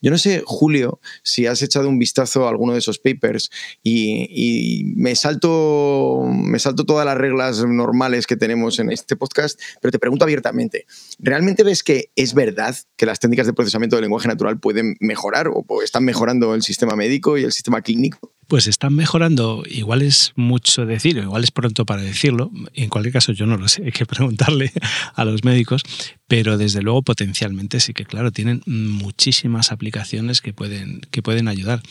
Yo 0.00 0.12
no 0.12 0.18
sé, 0.18 0.42
Julio, 0.46 1.00
si 1.24 1.46
has 1.46 1.62
echado 1.62 1.88
un 1.88 1.98
vistazo 1.98 2.46
a 2.46 2.50
alguno 2.50 2.72
de 2.72 2.78
esos 2.78 3.00
papers 3.00 3.50
y, 3.82 4.28
y 4.30 4.84
me, 4.94 5.16
salto, 5.16 6.24
me 6.32 6.60
salto 6.60 6.84
todas 6.84 7.04
las 7.04 7.18
reglas 7.18 7.64
normales 7.66 8.26
que 8.26 8.36
tenemos 8.36 8.78
en 8.78 8.92
este 8.92 9.16
podcast, 9.16 9.60
pero 9.80 9.90
te 9.90 9.98
pregunto 9.98 10.24
abiertamente, 10.24 10.86
¿realmente 11.18 11.64
ves 11.64 11.82
que 11.82 12.12
es 12.14 12.34
verdad 12.34 12.76
que 12.96 13.06
las 13.06 13.18
técnicas 13.18 13.46
de 13.46 13.52
procesamiento 13.52 13.96
del 13.96 14.04
lenguaje 14.04 14.28
natural 14.28 14.60
pueden 14.60 14.96
mejorar 15.08 15.48
o 15.52 15.82
están 15.82 16.04
mejorando 16.04 16.54
el 16.54 16.62
sistema 16.62 16.94
médico 16.94 17.36
y 17.36 17.42
el 17.42 17.52
sistema 17.52 17.82
clínico? 17.82 18.32
Pues 18.48 18.66
están 18.66 18.94
mejorando, 18.94 19.62
igual 19.68 20.00
es 20.00 20.32
mucho 20.34 20.86
decir, 20.86 21.18
igual 21.18 21.44
es 21.44 21.50
pronto 21.50 21.84
para 21.84 22.00
decirlo, 22.00 22.50
en 22.72 22.88
cualquier 22.88 23.12
caso 23.12 23.32
yo 23.32 23.44
no 23.44 23.58
lo 23.58 23.68
sé, 23.68 23.82
hay 23.86 23.92
que 23.92 24.06
preguntarle 24.06 24.72
a 25.14 25.24
los 25.26 25.44
médicos, 25.44 25.82
pero 26.28 26.56
desde 26.56 26.80
luego 26.80 27.02
potencialmente 27.02 27.78
sí 27.80 27.92
que, 27.92 28.06
claro, 28.06 28.30
tienen 28.32 28.62
muchísimas 28.66 29.70
aplicaciones 29.70 30.40
que 30.40 30.54
pueden, 30.54 31.00
que 31.10 31.22
pueden 31.22 31.46
ayudar. 31.46 31.82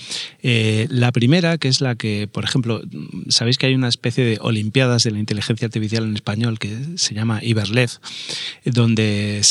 Eh, 0.41 0.87
la 0.89 1.11
primera, 1.11 1.59
que 1.59 1.67
es 1.67 1.79
la 1.79 1.95
que, 1.95 2.27
por 2.31 2.43
ejemplo, 2.43 2.81
sabéis 3.29 3.59
que 3.59 3.67
hay 3.67 3.75
una 3.75 3.87
especie 3.87 4.25
de 4.25 4.39
Olimpiadas 4.41 5.03
de 5.03 5.11
la 5.11 5.19
Inteligencia 5.19 5.65
Artificial 5.65 6.05
en 6.05 6.15
español 6.15 6.57
que 6.57 6.75
se 6.95 7.13
llama 7.13 7.39
Iberlev, 7.43 7.91
donde 8.65 9.41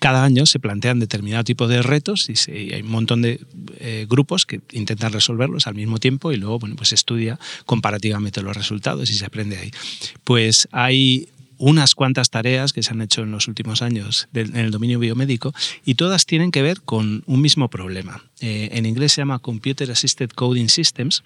cada 0.00 0.24
año 0.24 0.46
se 0.46 0.58
plantean 0.60 1.00
determinado 1.00 1.44
tipo 1.44 1.66
de 1.66 1.82
retos 1.82 2.28
y 2.28 2.72
hay 2.72 2.82
un 2.82 2.90
montón 2.90 3.22
de 3.22 3.40
eh, 3.78 4.06
grupos 4.08 4.46
que 4.46 4.60
intentan 4.72 5.12
resolverlos 5.12 5.66
al 5.66 5.74
mismo 5.80 5.98
tiempo 5.98 6.32
y 6.32 6.36
luego 6.36 6.58
bueno, 6.58 6.76
pues 6.76 6.92
estudia 6.92 7.38
comparativamente 7.66 8.42
los 8.42 8.56
resultados 8.56 9.10
y 9.10 9.14
se 9.14 9.26
aprende 9.26 9.58
ahí. 9.58 9.70
Pues 10.24 10.68
hay 10.72 11.28
unas 11.58 11.94
cuantas 11.94 12.30
tareas 12.30 12.72
que 12.72 12.82
se 12.82 12.92
han 12.92 13.02
hecho 13.02 13.22
en 13.22 13.32
los 13.32 13.46
últimos 13.46 13.82
años 13.82 14.28
en 14.32 14.56
el 14.56 14.70
dominio 14.70 14.98
biomédico 14.98 15.52
y 15.84 15.94
todas 15.94 16.24
tienen 16.24 16.52
que 16.52 16.62
ver 16.62 16.80
con 16.80 17.22
un 17.26 17.40
mismo 17.42 17.68
problema. 17.68 18.22
Eh, 18.40 18.70
en 18.72 18.86
inglés 18.86 19.12
se 19.12 19.20
llama 19.20 19.40
Computer 19.40 19.90
Assisted 19.90 20.30
Coding 20.30 20.68
Systems 20.68 21.22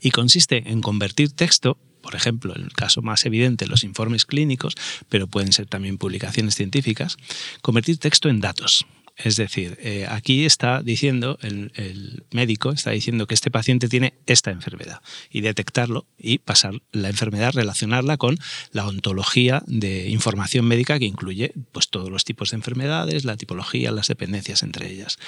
y 0.00 0.10
consiste 0.10 0.70
en 0.70 0.80
convertir 0.80 1.30
texto 1.32 1.78
por 2.00 2.14
ejemplo, 2.14 2.54
en 2.56 2.62
el 2.62 2.72
caso 2.72 3.02
más 3.02 3.26
evidente, 3.26 3.66
los 3.66 3.84
informes 3.84 4.24
clínicos, 4.24 4.76
pero 5.10 5.26
pueden 5.26 5.52
ser 5.52 5.66
también 5.66 5.98
publicaciones 5.98 6.54
científicas, 6.54 7.18
convertir 7.60 7.98
texto 7.98 8.30
en 8.30 8.40
datos. 8.40 8.86
Es 9.18 9.34
decir, 9.34 9.76
eh, 9.82 10.06
aquí 10.08 10.44
está 10.44 10.80
diciendo, 10.80 11.38
el, 11.42 12.22
médico 12.30 12.70
está 12.70 12.92
diciendo 12.92 13.26
que 13.26 13.34
este 13.34 13.50
paciente 13.50 13.88
tiene 13.88 14.14
esta 14.26 14.52
enfermedad 14.52 15.02
y 15.30 15.40
detectarlo 15.40 16.06
y 16.16 16.38
pasar 16.38 16.80
la 16.92 17.08
enfermedad, 17.08 17.52
relacionarla 17.52 18.16
con 18.16 18.38
la 18.70 18.86
ontología 18.86 19.62
de 19.66 20.08
información 20.08 20.66
médica 20.66 20.98
que 21.00 21.06
incluye 21.06 21.52
pues, 21.72 21.88
todos 21.88 22.10
los 22.10 22.24
tipos 22.24 22.50
de 22.50 22.56
enfermedades, 22.56 23.24
la 23.24 23.36
tipología, 23.36 23.90
las 23.90 24.06
dependencias 24.06 24.62
entre 24.62 24.88
ellas. 24.88 25.18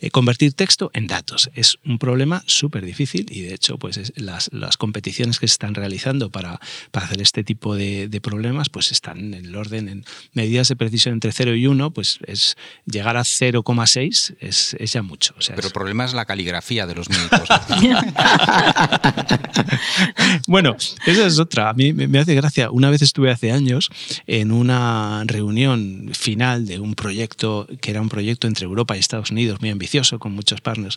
Eh, 0.00 0.10
convertir 0.10 0.52
texto 0.52 0.90
en 0.92 1.06
datos 1.06 1.50
es 1.54 1.78
un 1.86 1.98
problema 1.98 2.42
súper 2.46 2.84
difícil 2.84 3.26
y 3.30 3.40
de 3.40 3.54
hecho 3.54 3.78
pues, 3.78 3.96
es, 3.96 4.12
las, 4.16 4.50
las, 4.52 4.76
competiciones 4.76 5.38
que 5.38 5.48
se 5.48 5.52
están 5.52 5.74
realizando 5.74 6.30
para, 6.30 6.60
para 6.90 7.06
hacer 7.06 7.22
este 7.22 7.44
tipo 7.44 7.74
de, 7.74 8.08
de, 8.08 8.20
problemas 8.20 8.68
pues 8.68 8.92
están 8.92 9.32
en 9.32 9.46
el 9.46 9.56
orden, 9.56 9.88
en 9.88 10.04
medidas 10.32 10.68
de 10.68 10.76
precisión 10.76 11.14
entre 11.14 11.32
0 11.32 11.54
y 11.54 11.66
1, 11.66 11.92
pues 11.92 12.18
es 12.26 12.56
llegar 12.84 13.16
a 13.16 13.24
0,6 13.38 14.36
es, 14.40 14.76
es, 14.78 14.92
ya 14.92 15.02
mucho. 15.02 15.34
O 15.38 15.40
sea, 15.40 15.54
Pero 15.54 15.66
es... 15.66 15.72
el 15.72 15.74
problema 15.74 16.04
es 16.04 16.14
la 16.14 16.24
caligrafía 16.24 16.86
de 16.86 16.94
los 16.94 17.08
médicos. 17.08 17.38
bueno, 20.48 20.76
esa 21.06 21.26
es 21.26 21.38
otra. 21.38 21.70
A 21.70 21.74
mí 21.74 21.92
me 21.92 22.18
hace 22.18 22.34
gracia. 22.34 22.70
Una 22.70 22.90
vez 22.90 23.02
estuve 23.02 23.30
hace 23.30 23.52
años 23.52 23.90
en 24.26 24.50
una 24.50 25.22
reunión 25.26 26.10
final 26.12 26.66
de 26.66 26.80
un 26.80 26.94
proyecto 26.94 27.68
que 27.80 27.90
era 27.90 28.00
un 28.00 28.08
proyecto 28.08 28.48
entre 28.48 28.64
Europa 28.64 28.96
y 28.96 29.00
Estados 29.00 29.30
Unidos 29.30 29.60
muy 29.60 29.70
ambicioso, 29.70 30.18
con 30.18 30.32
muchos 30.32 30.60
partners, 30.60 30.96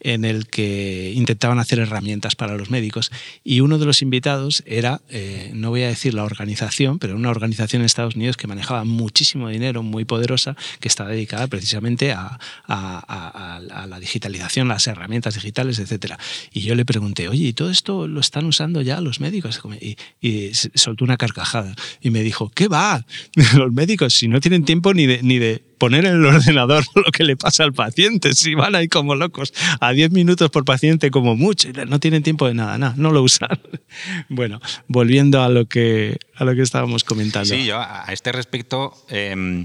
en 0.00 0.24
el 0.24 0.46
que 0.46 1.12
intentaban 1.14 1.58
hacer 1.58 1.78
herramientas 1.78 2.34
para 2.34 2.56
los 2.56 2.70
médicos. 2.70 3.12
Y 3.44 3.60
uno 3.60 3.78
de 3.78 3.86
los 3.86 4.02
invitados 4.02 4.62
era, 4.66 5.00
eh, 5.08 5.50
no 5.54 5.70
voy 5.70 5.82
a 5.82 5.88
decir 5.88 6.14
la 6.14 6.24
organización, 6.24 6.98
pero 6.98 7.14
una 7.14 7.30
organización 7.30 7.82
en 7.82 7.86
Estados 7.86 8.16
Unidos 8.16 8.36
que 8.36 8.46
manejaba 8.46 8.84
muchísimo 8.84 9.48
dinero, 9.48 9.82
muy 9.82 10.04
poderosa, 10.04 10.56
que 10.80 10.88
estaba 10.88 11.10
dedicada 11.10 11.46
precisamente 11.46 11.75
a, 12.12 12.38
a, 12.66 13.04
a, 13.08 13.56
a, 13.56 13.86
la 13.86 14.00
digitalización, 14.00 14.68
las 14.68 14.86
herramientas 14.86 15.34
digitales, 15.34 15.78
etcétera. 15.78 16.18
Y 16.52 16.60
yo 16.60 16.74
le 16.74 16.84
pregunté, 16.84 17.28
oye, 17.28 17.48
¿y 17.48 17.52
todo 17.52 17.70
esto 17.70 18.08
lo 18.08 18.20
están 18.20 18.46
usando 18.46 18.82
ya 18.82 19.00
los 19.00 19.20
médicos? 19.20 19.60
Y, 19.80 19.96
y 20.20 20.52
soltó 20.54 21.04
una 21.04 21.16
carcajada 21.16 21.74
y 22.00 22.10
me 22.10 22.22
dijo, 22.22 22.50
¿qué 22.54 22.68
va? 22.68 23.04
Los 23.56 23.72
médicos, 23.72 24.14
si 24.14 24.28
no 24.28 24.40
tienen 24.40 24.64
tiempo 24.64 24.94
ni 24.94 25.06
de, 25.06 25.22
ni 25.22 25.38
de 25.38 25.62
poner 25.78 26.06
en 26.06 26.14
el 26.14 26.24
ordenador 26.24 26.84
lo 26.94 27.10
que 27.12 27.24
le 27.24 27.36
pasa 27.36 27.64
al 27.64 27.72
paciente, 27.72 28.34
si 28.34 28.54
van 28.54 28.74
ahí 28.74 28.88
como 28.88 29.14
locos, 29.14 29.52
a 29.80 29.92
10 29.92 30.10
minutos 30.12 30.50
por 30.50 30.64
paciente 30.64 31.10
como 31.10 31.36
mucho, 31.36 31.68
no 31.86 32.00
tienen 32.00 32.22
tiempo 32.22 32.46
de 32.46 32.54
nada, 32.54 32.78
nada 32.78 32.94
no 32.96 33.12
lo 33.12 33.22
usan. 33.22 33.48
Bueno, 34.28 34.60
volviendo 34.88 35.42
a 35.42 35.48
lo 35.48 35.66
que, 35.66 36.18
a 36.34 36.44
lo 36.44 36.54
que 36.54 36.62
estábamos 36.62 37.04
comentando. 37.04 37.48
Sí, 37.48 37.64
yo 37.64 37.78
a 37.78 38.06
este 38.10 38.32
respecto... 38.32 38.94
Eh, 39.08 39.64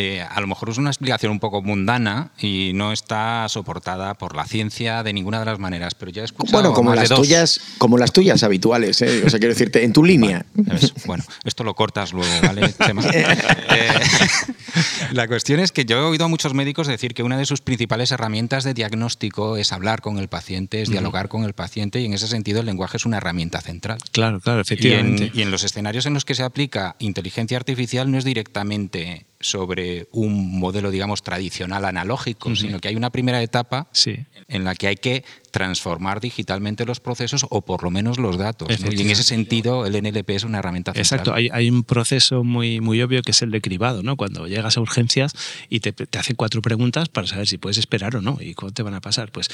eh, 0.00 0.22
a 0.22 0.40
lo 0.40 0.46
mejor 0.46 0.70
es 0.70 0.78
una 0.78 0.90
explicación 0.90 1.32
un 1.32 1.40
poco 1.40 1.60
mundana 1.60 2.30
y 2.40 2.70
no 2.72 2.92
está 2.92 3.48
soportada 3.48 4.14
por 4.14 4.36
la 4.36 4.44
ciencia 4.44 5.02
de 5.02 5.12
ninguna 5.12 5.40
de 5.40 5.46
las 5.46 5.58
maneras, 5.58 5.96
pero 5.96 6.12
ya 6.12 6.22
he 6.22 6.24
escuchado 6.24 6.56
Bueno, 6.56 6.72
como 6.72 6.90
más 6.90 7.00
las 7.00 7.08
de 7.08 7.16
dos. 7.16 7.26
tuyas, 7.26 7.60
como 7.78 7.98
las 7.98 8.12
tuyas 8.12 8.44
habituales, 8.44 9.02
¿eh? 9.02 9.24
o 9.26 9.28
sea, 9.28 9.40
quiero 9.40 9.54
decirte, 9.54 9.82
en 9.82 9.92
tu 9.92 10.04
línea. 10.04 10.46
Bueno, 10.54 10.78
es, 10.80 10.94
bueno 11.04 11.24
esto 11.42 11.64
lo 11.64 11.74
cortas 11.74 12.12
luego, 12.12 12.30
¿vale, 12.42 12.72
Chema? 12.74 13.02
eh, 13.12 13.26
la 15.12 15.26
cuestión 15.26 15.58
es 15.58 15.72
que 15.72 15.84
yo 15.84 15.96
he 15.96 16.02
oído 16.02 16.26
a 16.26 16.28
muchos 16.28 16.54
médicos 16.54 16.86
decir 16.86 17.12
que 17.12 17.24
una 17.24 17.36
de 17.36 17.44
sus 17.44 17.60
principales 17.60 18.12
herramientas 18.12 18.62
de 18.62 18.74
diagnóstico 18.74 19.56
es 19.56 19.72
hablar 19.72 20.00
con 20.00 20.18
el 20.18 20.28
paciente, 20.28 20.80
es 20.80 20.90
dialogar 20.90 21.24
uh 21.24 21.28
-huh. 21.28 21.30
con 21.32 21.42
el 21.44 21.54
paciente 21.54 22.00
y 22.00 22.04
en 22.04 22.14
ese 22.14 22.28
sentido 22.28 22.60
el 22.60 22.66
lenguaje 22.66 22.98
es 22.98 23.04
una 23.04 23.16
herramienta 23.16 23.60
central. 23.60 23.98
Claro, 24.12 24.38
claro, 24.38 24.60
efectivamente. 24.60 25.24
Y 25.24 25.26
en, 25.26 25.38
y 25.38 25.42
en 25.42 25.50
los 25.50 25.64
escenarios 25.64 26.06
en 26.06 26.14
los 26.14 26.24
que 26.24 26.36
se 26.36 26.44
aplica 26.44 26.94
inteligencia 27.00 27.56
artificial 27.56 28.08
no 28.12 28.16
es 28.16 28.24
directamente 28.24 29.26
sobre 29.40 30.08
un 30.10 30.58
modelo, 30.58 30.90
digamos, 30.90 31.22
tradicional 31.22 31.84
analógico, 31.84 32.54
sino 32.56 32.80
que 32.80 32.88
hay 32.88 32.96
una 32.96 33.10
primera 33.10 33.40
etapa 33.42 33.88
en 34.48 34.64
la 34.64 34.74
que 34.74 34.88
hay 34.88 34.96
que 34.96 35.24
transformar 35.52 36.20
digitalmente 36.20 36.84
los 36.84 37.00
procesos 37.00 37.46
o 37.48 37.62
por 37.62 37.82
lo 37.82 37.90
menos 37.90 38.18
los 38.18 38.36
datos. 38.36 38.68
Y 38.68 39.00
en 39.00 39.10
ese 39.10 39.22
sentido 39.22 39.86
el 39.86 40.02
NLP 40.02 40.30
es 40.30 40.44
una 40.44 40.58
herramienta 40.58 40.92
central. 40.92 41.04
Exacto, 41.04 41.34
hay, 41.34 41.48
hay, 41.52 41.70
un 41.70 41.84
proceso 41.84 42.42
muy, 42.42 42.80
muy 42.80 43.00
obvio 43.02 43.22
que 43.22 43.30
es 43.30 43.42
el 43.42 43.50
de 43.50 43.60
cribado, 43.60 44.02
¿no? 44.02 44.16
Cuando 44.16 44.46
llegas 44.46 44.76
a 44.76 44.80
urgencias 44.80 45.32
y 45.68 45.80
te, 45.80 45.92
te 45.92 46.18
hacen 46.18 46.36
cuatro 46.36 46.60
preguntas 46.60 47.08
para 47.08 47.26
saber 47.26 47.46
si 47.46 47.58
puedes 47.58 47.78
esperar 47.78 48.16
o 48.16 48.20
no 48.20 48.38
y 48.40 48.54
cómo 48.54 48.72
te 48.72 48.82
van 48.82 48.94
a 48.94 49.00
pasar. 49.00 49.30
Pues 49.30 49.48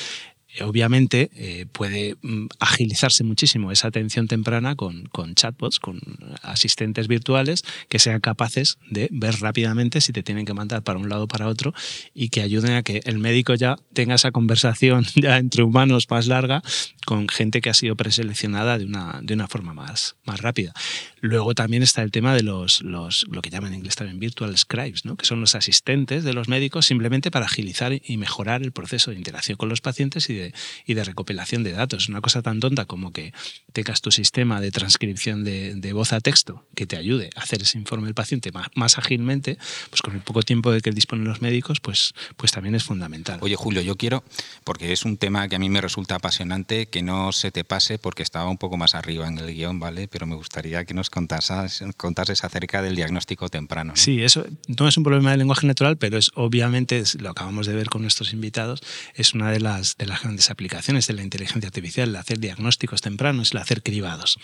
obviamente 0.63 1.31
eh, 1.35 1.67
puede 1.71 2.17
mm, 2.23 2.47
agilizarse 2.61 3.25
muchísimo 3.25 3.73
esa 3.73 3.89
atención 3.89 4.29
temprana 4.29 4.77
con, 4.77 5.05
con, 5.07 5.35
chatbots, 5.35 5.79
con 5.79 6.01
asistentes 6.43 7.09
virtuales 7.09 7.65
que 7.89 7.99
sean 7.99 8.21
capaces 8.21 8.79
de 8.91 9.09
ver 9.11 9.41
rápidamente 9.41 10.01
si 10.01 10.13
te 10.13 10.23
tienen 10.23 10.45
que 10.45 10.55
mandar 10.55 10.83
para 10.83 10.99
un 10.99 11.09
lado 11.09 11.25
o 11.25 11.29
para 11.29 11.49
otro 11.49 11.75
y 12.15 12.29
que 12.29 12.43
ayuden 12.43 12.73
a 12.73 12.83
que 12.83 13.01
el 13.05 13.19
médico 13.19 13.55
ya 13.55 13.77
tenga 13.93 14.15
esa 14.15 14.31
conversación 14.31 15.05
ya 15.17 15.39
entre 15.39 15.63
humanos 15.63 16.07
más 16.11 16.27
larga 16.27 16.63
con 17.05 17.29
gente 17.29 17.61
que 17.61 17.71
ha 17.71 17.75
sido 17.75 17.97
preseleccionada 17.97 18.79
de 18.79 18.85
una, 18.85 19.21
de 19.23 19.35
una 19.35 19.49
forma 19.49 19.75
más, 19.75 20.17
más 20.25 20.41
rápida. 20.41 20.73
Luego 21.21 21.55
también 21.55 21.83
está 21.83 22.03
el 22.03 22.11
tema 22.11 22.35
de 22.35 22.43
los, 22.43 22.83
los, 22.83 23.27
lo 23.31 23.43
que 23.43 23.51
llaman 23.51 23.73
en 23.73 23.79
inglés 23.79 23.97
también 23.97 24.19
virtual 24.19 24.57
scribes, 24.57 25.05
¿no? 25.05 25.17
que 25.17 25.27
son 25.27 25.41
los 25.41 25.55
asistentes 25.55 26.25
de 26.25 26.33
los 26.33 26.49
médicos 26.49 26.87
simplemente 26.87 27.31
para 27.31 27.47
agilizar 27.47 27.93
y 27.93 28.17
mejorar 28.17 28.63
el 28.63 28.73
proceso 28.73 29.11
de 29.11 29.17
interacción 29.17 29.57
con 29.57 29.69
los 29.69 29.81
pacientes 29.81 30.29
y 30.31 30.35
de 30.35 30.55
y 30.87 30.95
de 30.95 31.05
recopilación 31.05 31.63
de 31.63 31.73
datos. 31.73 32.09
Una 32.09 32.21
cosa 32.21 32.43
tan 32.43 32.61
tonta 32.61 32.85
como 32.85 33.13
que 33.13 33.33
tengas 33.73 34.01
tu 34.01 34.11
sistema 34.11 34.61
de 34.61 34.71
transcripción 34.71 35.45
de, 35.45 35.93
voz 35.93 36.13
a 36.13 36.21
texto 36.21 36.67
que 36.75 36.87
te 36.87 36.97
ayude 36.97 37.31
a 37.37 37.43
hacer 37.43 37.63
ese 37.63 37.79
informe 37.79 38.07
del 38.07 38.15
paciente 38.15 38.51
más, 38.75 38.99
ágilmente, 38.99 39.59
pues 39.91 40.03
con 40.03 40.15
el 40.15 40.21
poco 40.21 40.43
tiempo 40.43 40.73
de 40.73 40.81
que 40.81 40.91
disponen 40.91 41.27
los 41.27 41.41
médicos, 41.41 41.79
pues, 41.81 42.15
pues 42.37 42.51
también 42.51 42.75
es 42.75 42.83
fundamental. 42.83 43.39
Oye, 43.43 43.55
Julio, 43.55 43.81
yo 43.83 43.97
quiero, 43.97 44.25
porque 44.65 44.93
es 44.93 45.05
un 45.05 45.17
tema 45.17 45.49
que 45.49 45.57
a 45.57 45.59
mí 45.59 45.69
me 45.69 45.81
resulta 45.81 46.17
apasionante, 46.17 46.87
que 46.95 47.03
no 47.03 47.33
se 47.33 47.51
te 47.51 47.65
pase 47.65 47.99
porque 47.99 48.23
estaba 48.23 48.49
un 48.49 48.57
poco 48.57 48.77
más 48.77 48.95
arriba 48.95 49.27
en 49.27 49.37
el 49.37 49.53
guion, 49.53 49.81
¿vale? 49.81 50.07
Pero 50.07 50.29
me 50.29 50.37
gustaría 50.37 50.85
que 50.85 50.95
nos 50.95 51.11
contases, 51.11 51.83
contases 51.97 52.45
acerca 52.45 52.83
del 52.83 52.95
diagnóstico 52.95 53.49
temprano. 53.49 53.95
Sí, 53.97 54.23
eso 54.23 54.47
no 54.69 54.87
es 54.87 54.97
un 54.97 55.03
problema 55.03 55.31
del 55.31 55.41
lenguaje 55.41 55.67
natural, 55.67 55.97
pero 55.97 56.19
es 56.19 56.31
obviamente, 56.37 57.03
lo 57.19 57.31
acabamos 57.31 57.67
de 57.67 57.75
ver 57.75 57.89
con 57.89 58.03
nuestros 58.03 58.33
invitados, 58.33 58.81
es 59.17 59.35
una 59.35 59.51
de 59.51 59.59
las, 59.59 59.97
de 59.97 60.07
las 60.07 60.23
grandes 60.23 60.51
aplicaciones 60.51 61.09
de 61.09 61.15
la 61.15 61.25
inteligencia 61.25 61.67
artificial, 61.67 62.11
el 62.11 62.15
hacer 62.15 62.39
diagnósticos 62.39 63.01
tempranos, 63.01 63.51
el 63.51 63.59
hacer 63.59 63.83
cribados. 63.83 64.39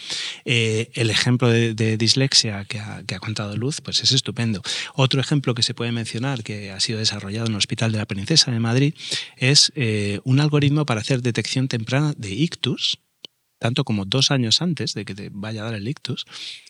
Eh, 0.44 0.90
el 0.94 1.10
ejemplo 1.10 1.48
de, 1.50 1.96
dislexia 1.98 2.64
que 2.64 2.80
ha, 2.80 3.20
contado 3.20 3.56
Luz, 3.56 3.80
pues 3.80 4.02
es 4.02 4.10
estupendo. 4.10 4.60
Otro 4.96 5.20
ejemplo 5.20 5.54
que 5.54 5.62
se 5.62 5.72
puede 5.72 5.92
mencionar, 5.92 6.42
que 6.42 6.72
ha 6.72 6.80
sido 6.80 6.98
desarrollado 6.98 7.46
en 7.46 7.52
el 7.52 7.58
Hospital 7.58 7.92
de 7.92 7.98
la 7.98 8.06
Princesa 8.06 8.50
de 8.50 8.58
Madrid, 8.58 8.94
es 9.36 9.70
eh, 9.76 10.18
un 10.24 10.40
algoritmo 10.40 10.84
para 10.84 11.00
hacer 11.00 11.22
detección 11.22 11.68
temprana 11.68 12.12
de 12.16 12.39
ictus, 12.40 12.96
tanto 13.60 13.84
como 13.84 14.06
dos 14.06 14.32
años 14.32 14.62
antes 14.62 14.94
de 14.94 15.04
que 15.04 15.14
te 15.14 15.30
vaya 15.32 15.60
a 15.60 15.66
dar 15.66 15.74
el 15.74 15.86
ictus, 15.86 16.24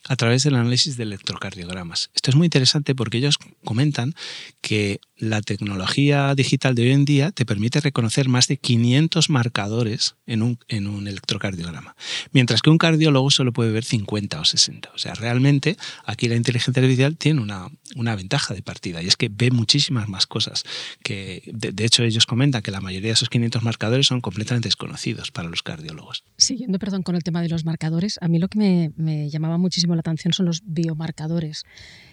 a 0.08 0.16
través 0.16 0.42
del 0.42 0.56
análisis 0.56 0.96
de 0.96 1.04
electrocardiogramas. 1.04 2.10
Esto 2.14 2.30
es 2.30 2.36
muy 2.36 2.46
interesante 2.46 2.94
porque 2.94 3.18
ellos 3.18 3.38
comentan 3.64 4.14
que 4.60 5.00
la 5.16 5.42
tecnología 5.42 6.34
digital 6.34 6.74
de 6.74 6.82
hoy 6.82 6.90
en 6.92 7.04
día 7.04 7.30
te 7.30 7.44
permite 7.44 7.80
reconocer 7.80 8.28
más 8.28 8.48
de 8.48 8.56
500 8.56 9.30
marcadores 9.30 10.16
en 10.26 10.42
un, 10.42 10.58
en 10.68 10.86
un 10.86 11.06
electrocardiograma, 11.06 11.94
mientras 12.32 12.62
que 12.62 12.70
un 12.70 12.78
cardiólogo 12.78 13.30
solo 13.30 13.52
puede 13.52 13.70
ver 13.70 13.84
50 13.84 14.40
o 14.40 14.44
60. 14.44 14.90
O 14.94 14.98
sea, 14.98 15.14
realmente 15.14 15.76
aquí 16.04 16.28
la 16.28 16.36
inteligencia 16.36 16.80
artificial 16.80 17.16
tiene 17.16 17.40
una, 17.40 17.68
una 17.96 18.16
ventaja 18.16 18.54
de 18.54 18.62
partida 18.62 19.02
y 19.02 19.06
es 19.06 19.16
que 19.16 19.28
ve 19.30 19.50
muchísimas 19.50 20.08
más 20.08 20.26
cosas. 20.26 20.64
Que, 21.02 21.42
de, 21.52 21.84
hecho, 21.84 22.02
ellos 22.02 22.26
comentan 22.26 22.62
que 22.62 22.70
la 22.70 22.80
mayoría 22.80 23.08
de 23.08 23.14
esos 23.14 23.28
500 23.28 23.62
marcadores 23.62 24.06
son 24.06 24.20
completamente 24.20 24.68
desconocidos 24.68 25.30
para 25.30 25.48
los 25.48 25.62
cardiólogos. 25.62 26.24
Siguiendo, 26.36 26.78
perdón, 26.80 27.04
con 27.04 27.14
el 27.14 27.22
tema 27.22 27.42
de 27.42 27.48
los 27.48 27.64
marcadores, 27.64 28.18
a 28.20 28.26
mí 28.26 28.40
lo 28.40 28.48
que 28.48 28.58
me, 28.58 28.92
me 28.96 29.30
llamaba 29.30 29.58
muchísimo 29.58 29.94
la 29.94 30.00
atención 30.00 30.32
son 30.32 30.46
los 30.46 30.62
biomarcadores 30.64 31.64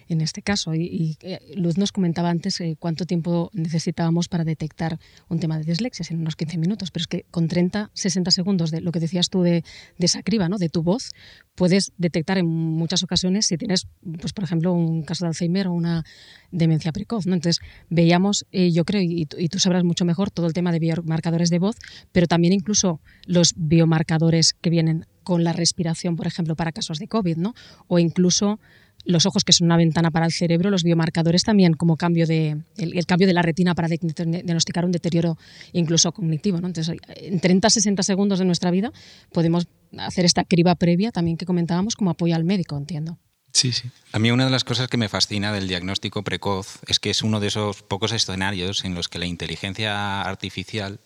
en 0.09 0.21
este 0.21 0.41
caso. 0.41 0.73
Y, 0.73 1.17
eh, 1.21 1.39
Luz 1.55 1.77
nos 1.77 1.91
comentaba 1.91 2.29
antes 2.29 2.59
eh, 2.61 2.75
cuánto 2.79 3.05
tiempo 3.05 3.49
necesitábamos 3.53 4.27
para 4.27 4.43
detectar 4.43 4.99
un 5.29 5.39
tema 5.39 5.57
de 5.57 5.63
dislexia, 5.63 6.05
en 6.09 6.21
unos 6.21 6.35
15 6.35 6.57
minutos, 6.57 6.91
pero 6.91 7.01
es 7.01 7.07
que 7.07 7.25
con 7.31 7.47
30, 7.47 7.91
60 7.93 8.31
segundos 8.31 8.71
de 8.71 8.81
lo 8.81 8.91
que 8.91 8.99
decías 8.99 9.29
tú 9.29 9.41
de, 9.41 9.63
esa 9.99 10.23
criba, 10.23 10.49
¿no? 10.49 10.57
de 10.57 10.69
tu 10.69 10.83
voz, 10.83 11.11
puedes 11.55 11.91
detectar 11.97 12.37
en 12.37 12.47
muchas 12.47 13.03
ocasiones 13.03 13.47
si 13.47 13.57
tienes, 13.57 13.87
pues, 14.19 14.33
por 14.33 14.43
ejemplo, 14.43 14.73
un 14.73 15.03
caso 15.03 15.25
de 15.25 15.29
Alzheimer 15.29 15.67
o 15.67 15.73
una 15.73 16.03
demencia 16.51 16.91
precoz. 16.91 17.25
¿no? 17.25 17.33
Entonces, 17.33 17.61
veíamos, 17.89 18.45
eh, 18.51 18.71
yo 18.71 18.85
creo, 18.85 19.01
y, 19.01 19.27
y 19.37 19.49
tú 19.49 19.59
sabrás 19.59 19.83
mucho 19.83 20.05
mejor, 20.05 20.31
todo 20.31 20.47
el 20.47 20.53
tema 20.53 20.71
de 20.71 20.79
biomarcadores 20.79 21.49
de 21.49 21.59
voz, 21.59 21.75
pero 22.11 22.27
también 22.27 22.53
incluso 22.53 23.01
los 23.25 23.53
biomarcadores 23.55 24.53
que 24.53 24.69
vienen 24.69 25.05
con 25.27 25.43
la 25.43 25.51
respiración, 25.51 26.15
por 26.15 26.25
ejemplo, 26.25 26.55
para 26.55 26.71
casos 26.71 26.99
de 26.99 27.09
COVID, 27.09 27.35
¿no? 27.35 27.53
O 27.87 27.99
incluso 27.99 28.61
los 29.07 29.25
ojos, 29.25 29.43
que 29.43 29.53
son 29.53 29.65
una 29.65 29.77
ventana 29.77 30.11
para 30.11 30.25
el 30.25 30.31
cerebro, 30.31 30.69
los 30.69 30.83
biomarcadores 30.83 31.43
también 31.43 31.73
como 31.73 31.97
cambio 31.97 32.27
de, 32.27 32.57
el, 32.77 33.05
cambio 33.05 33.25
de 33.25 33.33
la 33.33 33.41
retina 33.41 33.73
para 33.73 33.87
diagnosticar 33.87 34.85
un 34.85 34.91
deterioro 34.91 35.37
incluso 35.71 36.11
cognitivo. 36.11 36.59
¿no? 36.59 36.67
Entonces, 36.67 36.97
en 37.15 37.39
30-60 37.39 38.03
segundos 38.03 38.39
de 38.39 38.45
nuestra 38.45 38.69
vida 38.69 38.91
podemos 39.31 39.67
hacer 39.97 40.25
esta 40.25 40.43
criba 40.43 40.75
previa 40.75 41.11
también 41.11 41.37
que 41.37 41.45
comentábamos 41.45 41.95
como 41.95 42.11
apoyo 42.11 42.35
al 42.35 42.43
médico, 42.43 42.77
entiendo. 42.77 43.17
Sí, 43.53 43.71
sí. 43.71 43.89
A 44.11 44.19
mí 44.19 44.29
una 44.29 44.45
de 44.45 44.51
las 44.51 44.63
cosas 44.63 44.87
que 44.87 44.97
me 44.97 45.09
fascina 45.09 45.51
del 45.51 45.67
diagnóstico 45.67 46.23
precoz 46.23 46.79
es 46.85 46.99
que 46.99 47.09
es 47.09 47.23
uno 47.23 47.39
de 47.39 47.47
esos 47.47 47.81
pocos 47.81 48.11
escenarios 48.11 48.85
en 48.85 48.93
los 48.93 49.07
que 49.07 49.19
la 49.19 49.25
inteligencia 49.25 50.21
artificial 50.21 50.99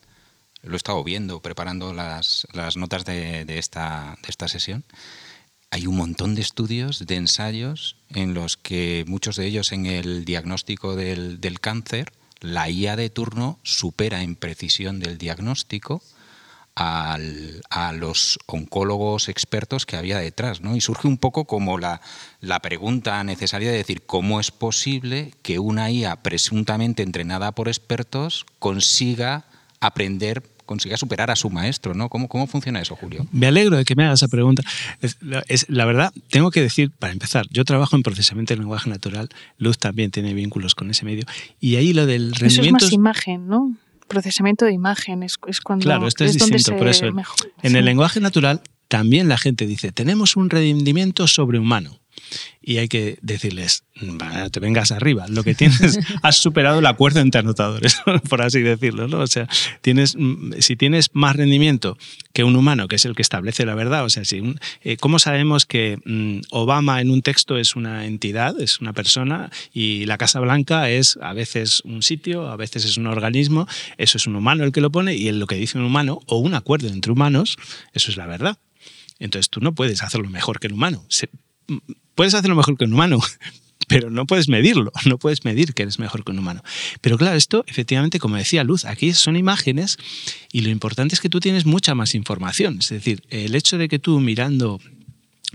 lo 0.62 0.74
he 0.74 0.76
estado 0.76 1.02
viendo 1.02 1.40
preparando 1.40 1.92
las, 1.94 2.46
las 2.52 2.76
notas 2.76 3.04
de, 3.04 3.44
de, 3.44 3.58
esta, 3.58 4.16
de 4.22 4.28
esta 4.28 4.48
sesión. 4.48 4.84
Hay 5.74 5.86
un 5.86 5.96
montón 5.96 6.34
de 6.34 6.42
estudios, 6.42 7.06
de 7.06 7.16
ensayos, 7.16 7.96
en 8.10 8.34
los 8.34 8.58
que 8.58 9.06
muchos 9.08 9.36
de 9.36 9.46
ellos 9.46 9.72
en 9.72 9.86
el 9.86 10.26
diagnóstico 10.26 10.96
del, 10.96 11.40
del 11.40 11.60
cáncer, 11.60 12.12
la 12.40 12.68
IA 12.68 12.94
de 12.94 13.08
turno 13.08 13.58
supera 13.62 14.22
en 14.22 14.36
precisión 14.36 15.00
del 15.00 15.16
diagnóstico 15.16 16.02
a 16.74 17.16
los 17.94 18.38
oncólogos 18.44 19.30
expertos 19.30 19.86
que 19.86 19.96
había 19.96 20.18
detrás. 20.18 20.60
¿no? 20.60 20.76
Y 20.76 20.82
surge 20.82 21.08
un 21.08 21.16
poco 21.16 21.46
como 21.46 21.78
la, 21.78 22.02
la, 22.40 22.60
pregunta 22.60 23.24
necesaria 23.24 23.70
de 23.70 23.78
decir 23.78 24.02
cómo 24.02 24.40
es 24.40 24.50
posible 24.50 25.32
que 25.40 25.58
una 25.58 25.90
IA 25.90 26.16
presuntamente 26.16 27.02
entrenada 27.02 27.52
por 27.52 27.68
expertos 27.68 28.44
consiga 28.58 29.46
aprender 29.80 30.42
consiga 30.66 30.96
superar 30.96 31.30
a 31.30 31.36
su 31.36 31.50
maestro, 31.50 31.94
¿no? 31.94 32.08
¿Cómo, 32.08 32.28
¿Cómo 32.28 32.46
funciona 32.46 32.80
eso, 32.80 32.96
Julio? 32.96 33.26
Me 33.32 33.46
alegro 33.46 33.76
de 33.76 33.84
que 33.84 33.94
me 33.94 34.04
hagas 34.04 34.20
esa 34.20 34.28
pregunta. 34.28 34.62
Es, 35.00 35.68
la 35.68 35.84
verdad, 35.84 36.12
tengo 36.30 36.50
que 36.50 36.60
decir, 36.60 36.90
para 36.90 37.12
empezar, 37.12 37.46
yo 37.50 37.64
trabajo 37.64 37.96
en 37.96 38.02
procesamiento 38.02 38.54
de 38.54 38.60
lenguaje 38.60 38.90
natural, 38.90 39.28
Luz 39.58 39.78
también 39.78 40.10
tiene 40.10 40.34
vínculos 40.34 40.74
con 40.74 40.90
ese 40.90 41.04
medio, 41.04 41.24
y 41.60 41.76
ahí 41.76 41.92
lo 41.92 42.06
del 42.06 42.34
rendimiento... 42.34 42.46
Eso 42.46 42.62
es 42.62 42.72
más 42.72 42.92
imagen, 42.92 43.48
¿no? 43.48 43.74
Procesamiento 44.08 44.64
de 44.64 44.72
imagen 44.72 45.22
es, 45.22 45.38
cuando... 45.62 45.84
Claro, 45.84 46.06
esto 46.06 46.24
es, 46.24 46.34
distinto, 46.34 46.76
por 46.76 46.88
eso. 46.88 47.06
en 47.62 47.76
el 47.76 47.84
lenguaje 47.84 48.20
natural 48.20 48.60
también 48.88 49.28
la 49.28 49.38
gente 49.38 49.66
dice, 49.66 49.90
tenemos 49.90 50.36
un 50.36 50.50
rendimiento 50.50 51.26
sobrehumano 51.26 52.01
y 52.62 52.78
hay 52.78 52.88
que 52.88 53.18
decirles, 53.22 53.84
te 54.52 54.60
vengas 54.60 54.92
arriba, 54.92 55.26
lo 55.28 55.42
que 55.42 55.54
tienes, 55.54 55.98
has 56.22 56.36
superado 56.36 56.78
el 56.78 56.86
acuerdo 56.86 57.20
entre 57.20 57.40
anotadores, 57.40 58.00
por 58.28 58.40
así 58.40 58.60
decirlo, 58.60 59.08
¿no? 59.08 59.18
O 59.18 59.26
sea, 59.26 59.48
tienes, 59.80 60.14
mm, 60.16 60.54
si 60.60 60.76
tienes 60.76 61.10
más 61.12 61.34
rendimiento 61.34 61.98
que 62.32 62.44
un 62.44 62.54
humano, 62.54 62.86
que 62.86 62.96
es 62.96 63.04
el 63.04 63.16
que 63.16 63.22
establece 63.22 63.66
la 63.66 63.74
verdad, 63.74 64.04
o 64.04 64.10
sea, 64.10 64.24
si 64.24 64.54
eh, 64.82 64.96
¿cómo 64.96 65.18
sabemos 65.18 65.66
que 65.66 65.98
mm, 66.04 66.42
Obama 66.50 67.00
en 67.00 67.10
un 67.10 67.22
texto 67.22 67.58
es 67.58 67.74
una 67.74 68.06
entidad, 68.06 68.60
es 68.60 68.80
una 68.80 68.92
persona, 68.92 69.50
y 69.72 70.06
la 70.06 70.16
Casa 70.16 70.38
Blanca 70.38 70.88
es 70.88 71.18
a 71.20 71.32
veces 71.32 71.82
un 71.84 72.02
sitio, 72.02 72.48
a 72.48 72.56
veces 72.56 72.84
es 72.84 72.96
un 72.96 73.08
organismo, 73.08 73.66
eso 73.98 74.18
es 74.18 74.26
un 74.26 74.36
humano 74.36 74.64
el 74.64 74.72
que 74.72 74.80
lo 74.80 74.90
pone, 74.90 75.14
y 75.14 75.30
lo 75.32 75.46
que 75.46 75.56
dice 75.56 75.78
un 75.78 75.84
humano, 75.84 76.20
o 76.26 76.38
un 76.38 76.54
acuerdo 76.54 76.88
entre 76.88 77.10
humanos, 77.10 77.56
eso 77.92 78.10
es 78.10 78.16
la 78.16 78.26
verdad. 78.26 78.58
Entonces 79.18 79.50
tú 79.50 79.60
no 79.60 79.72
puedes 79.72 80.02
hacerlo 80.02 80.28
mejor 80.28 80.58
que 80.58 80.66
el 80.66 80.72
humano 80.72 81.04
puedes 82.14 82.34
hacerlo 82.34 82.56
mejor 82.56 82.76
que 82.76 82.84
un 82.84 82.94
humano, 82.94 83.20
pero 83.88 84.10
no 84.10 84.26
puedes 84.26 84.48
medirlo, 84.48 84.92
no 85.06 85.18
puedes 85.18 85.44
medir 85.44 85.74
que 85.74 85.82
eres 85.82 85.98
mejor 85.98 86.24
que 86.24 86.32
un 86.32 86.38
humano. 86.38 86.62
Pero 87.00 87.18
claro, 87.18 87.36
esto 87.36 87.64
efectivamente, 87.66 88.18
como 88.18 88.36
decía 88.36 88.64
Luz, 88.64 88.84
aquí 88.84 89.12
son 89.12 89.36
imágenes 89.36 89.96
y 90.52 90.62
lo 90.62 90.70
importante 90.70 91.14
es 91.14 91.20
que 91.20 91.28
tú 91.28 91.40
tienes 91.40 91.66
mucha 91.66 91.94
más 91.94 92.14
información. 92.14 92.78
Es 92.80 92.90
decir, 92.90 93.22
el 93.30 93.54
hecho 93.54 93.78
de 93.78 93.88
que 93.88 93.98
tú 93.98 94.20
mirando 94.20 94.80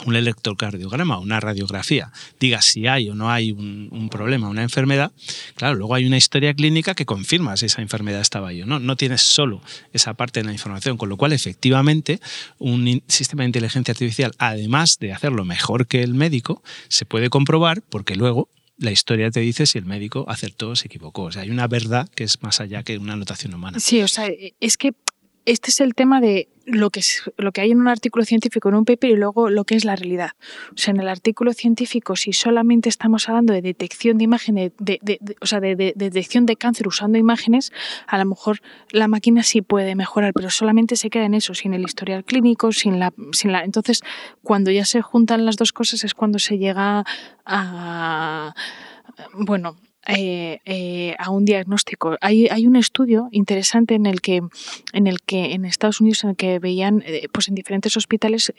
un 0.06 0.16
electrocardiograma, 0.16 1.20
una 1.20 1.40
radiografía, 1.40 2.12
diga 2.40 2.62
si 2.62 2.88
hay 2.88 3.10
o 3.10 3.16
no 3.16 3.32
hay 3.32 3.52
un, 3.52 4.10
problema, 4.12 4.48
una 4.48 4.64
enfermedad, 4.64 5.12
claro, 5.56 5.76
luego 5.76 5.96
hay 5.96 6.06
una 6.06 6.18
historia 6.18 6.54
clínica 6.54 6.94
que 6.94 7.06
confirma 7.06 7.58
si 7.58 7.66
esa 7.66 7.82
enfermedad 7.82 8.22
estaba 8.22 8.50
ahí 8.50 8.62
o 8.62 8.66
no. 8.66 8.80
No 8.80 8.96
tienes 8.96 9.22
solo 9.22 9.62
esa 9.94 10.14
parte 10.14 10.40
de 10.40 10.46
la 10.46 10.54
información, 10.54 10.98
con 10.98 11.10
lo 11.10 11.18
cual 11.18 11.34
efectivamente 11.34 12.20
un 12.58 13.04
sistema 13.08 13.44
de 13.44 13.48
inteligencia 13.48 13.92
artificial, 13.92 14.32
además 14.38 14.98
de 15.00 15.14
hacerlo 15.14 15.46
mejor 15.46 15.88
que 15.88 16.04
el 16.04 16.14
médico, 16.14 16.64
se 16.88 17.06
puede 17.06 17.30
comprobar 17.30 17.82
porque 17.82 18.16
luego 18.16 18.50
la 18.78 18.92
historia 18.92 19.32
te 19.32 19.40
dice 19.40 19.66
si 19.66 19.78
el 19.78 19.86
médico 19.86 20.26
acertó 20.28 20.70
o 20.70 20.76
se 20.76 20.88
equivocó. 20.88 21.24
O 21.24 21.32
sea, 21.32 21.42
hay 21.42 21.50
una 21.50 21.68
verdad 21.68 22.08
que 22.16 22.24
es 22.24 22.42
más 22.44 22.62
allá 22.62 22.84
que 22.84 22.98
una 22.98 23.14
anotación 23.14 23.54
humana. 23.54 23.80
Sí, 23.80 24.02
o 24.02 24.08
sea, 24.08 24.30
es 24.60 24.78
que 24.78 24.94
este 25.46 25.72
es 25.72 25.80
el 25.80 25.96
tema 25.96 26.22
de 26.22 26.50
lo 26.68 26.90
que, 26.90 27.00
es, 27.00 27.24
lo 27.38 27.54
que 27.54 27.62
hay 27.62 27.72
en 27.72 27.80
un 27.80 27.88
artículo 27.88 28.26
científico, 28.26 28.68
en 28.70 28.76
un 28.76 28.86
paper, 28.86 29.12
y 29.12 29.16
luego 29.16 29.50
lo 29.50 29.64
que 29.64 29.76
es 29.76 29.86
la 29.86 29.96
realidad. 29.96 30.32
O 30.74 30.78
sea, 30.78 30.94
en 30.94 31.00
el 31.00 31.08
artículo 31.08 31.54
científico, 31.54 32.16
si 32.16 32.34
solamente 32.34 32.90
estamos 32.90 33.30
hablando 33.30 33.54
de 33.54 33.62
detección 33.62 34.18
de 34.18 34.26
imágenes, 34.26 34.74
de, 34.78 35.20
o 35.40 35.46
sea, 35.46 35.62
de, 35.62 35.76
detección 35.76 36.46
de 36.46 36.58
cáncer 36.58 36.88
usando 36.88 37.18
imágenes, 37.18 37.72
a 38.06 38.18
lo 38.18 38.26
mejor 38.26 38.60
la 38.92 39.08
máquina 39.08 39.44
sí 39.44 39.62
puede 39.62 39.96
mejorar, 39.96 40.34
pero 40.34 40.50
solamente 40.50 40.98
se 40.98 41.10
queda 41.10 41.26
en 41.26 41.36
eso, 41.36 41.54
sin 41.54 41.74
el 41.74 41.84
historial 41.84 42.26
clínico, 42.26 42.74
sin 42.74 43.00
la, 43.00 43.14
sin 43.32 43.54
la. 43.54 43.64
Entonces, 43.64 44.02
cuando 44.44 44.70
ya 44.70 44.84
se 44.84 45.02
juntan 45.02 45.46
las 45.46 45.56
dos 45.56 45.72
cosas 45.72 46.04
es 46.04 46.14
cuando 46.14 46.38
se 46.38 46.58
llega 46.58 47.06
a 47.46 48.54
bueno, 49.34 49.78
eh, 50.08 50.60
eh, 50.66 51.16
a 51.20 51.30
un 51.32 51.46
diagnóstico. 51.46 52.18
Hay, 52.22 52.48
hay, 52.48 52.66
un 52.66 52.76
estudio 52.76 53.28
interesante 53.32 53.96
en 53.96 54.06
el 54.06 54.22
que 54.22 54.42
en 54.94 55.08
el 55.08 55.22
que 55.22 55.54
en 55.54 55.66
Estados 55.66 56.00
Unidos 56.00 56.24
en 56.24 56.32
el 56.32 56.36
que 56.36 56.60
veían 56.60 57.04
eh, 57.06 57.28
pues 57.32 57.50
en 57.50 57.56
diferentes 57.56 57.98
hospitales 57.98 58.54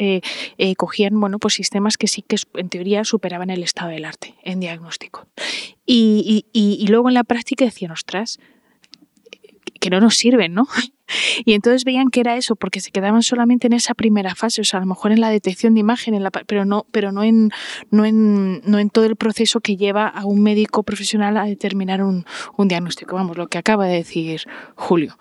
cogían 0.77 1.19
bueno 1.19 1.39
pues 1.39 1.55
sistemas 1.55 1.97
que 1.97 2.07
sí 2.07 2.23
que 2.23 2.37
en 2.55 2.69
teoría 2.69 3.05
superaban 3.05 3.51
el 3.51 3.63
estado 3.63 3.91
del 3.91 4.05
arte 4.05 4.35
en 4.43 4.61
diagnóstico 4.61 5.27
y, 5.87 6.45
y, 6.53 6.79
y 6.81 6.87
luego 6.89 7.09
en 7.09 7.15
la 7.15 7.25
práctica 7.25 7.65
decían 7.65 7.93
ostras 7.93 8.39
que 9.81 9.91
no 9.91 10.01
nos 10.01 10.17
sirven, 10.17 10.55
¿no? 10.55 10.67
Y 11.45 11.55
entonces 11.55 11.85
veían 11.85 12.09
que 12.11 12.21
era 12.21 12.37
eso, 12.37 12.57
porque 12.57 12.81
se 12.81 12.91
quedaban 12.91 13.23
solamente 13.23 13.67
en 13.67 13.73
esa 13.73 13.95
primera 13.95 14.35
fase, 14.35 14.61
o 14.61 14.65
sea, 14.65 14.79
a 14.79 14.81
lo 14.83 14.89
mejor 14.89 15.13
en 15.13 15.21
la 15.21 15.31
detección 15.31 15.75
de 15.75 15.81
imagen, 15.81 16.15
en 16.15 16.23
la, 16.23 16.31
pero, 16.31 16.65
no, 16.65 16.87
pero 16.91 17.13
no, 17.13 17.23
en, 17.23 17.51
no, 17.91 18.05
en, 18.05 18.61
no 18.65 18.79
en 18.79 18.91
todo 18.91 19.05
el 19.05 19.17
proceso 19.17 19.61
que 19.61 19.77
lleva 19.77 20.07
a 20.07 20.25
un 20.25 20.43
médico 20.43 20.83
profesional 20.83 21.37
a 21.37 21.45
determinar 21.45 22.03
un, 22.03 22.25
un 22.57 22.69
diagnóstico. 22.69 23.17
Vamos, 23.17 23.37
lo 23.37 23.49
que 23.49 23.59
acaba 23.59 23.87
de 23.87 23.95
decir 23.95 24.43
Julio. 24.75 25.17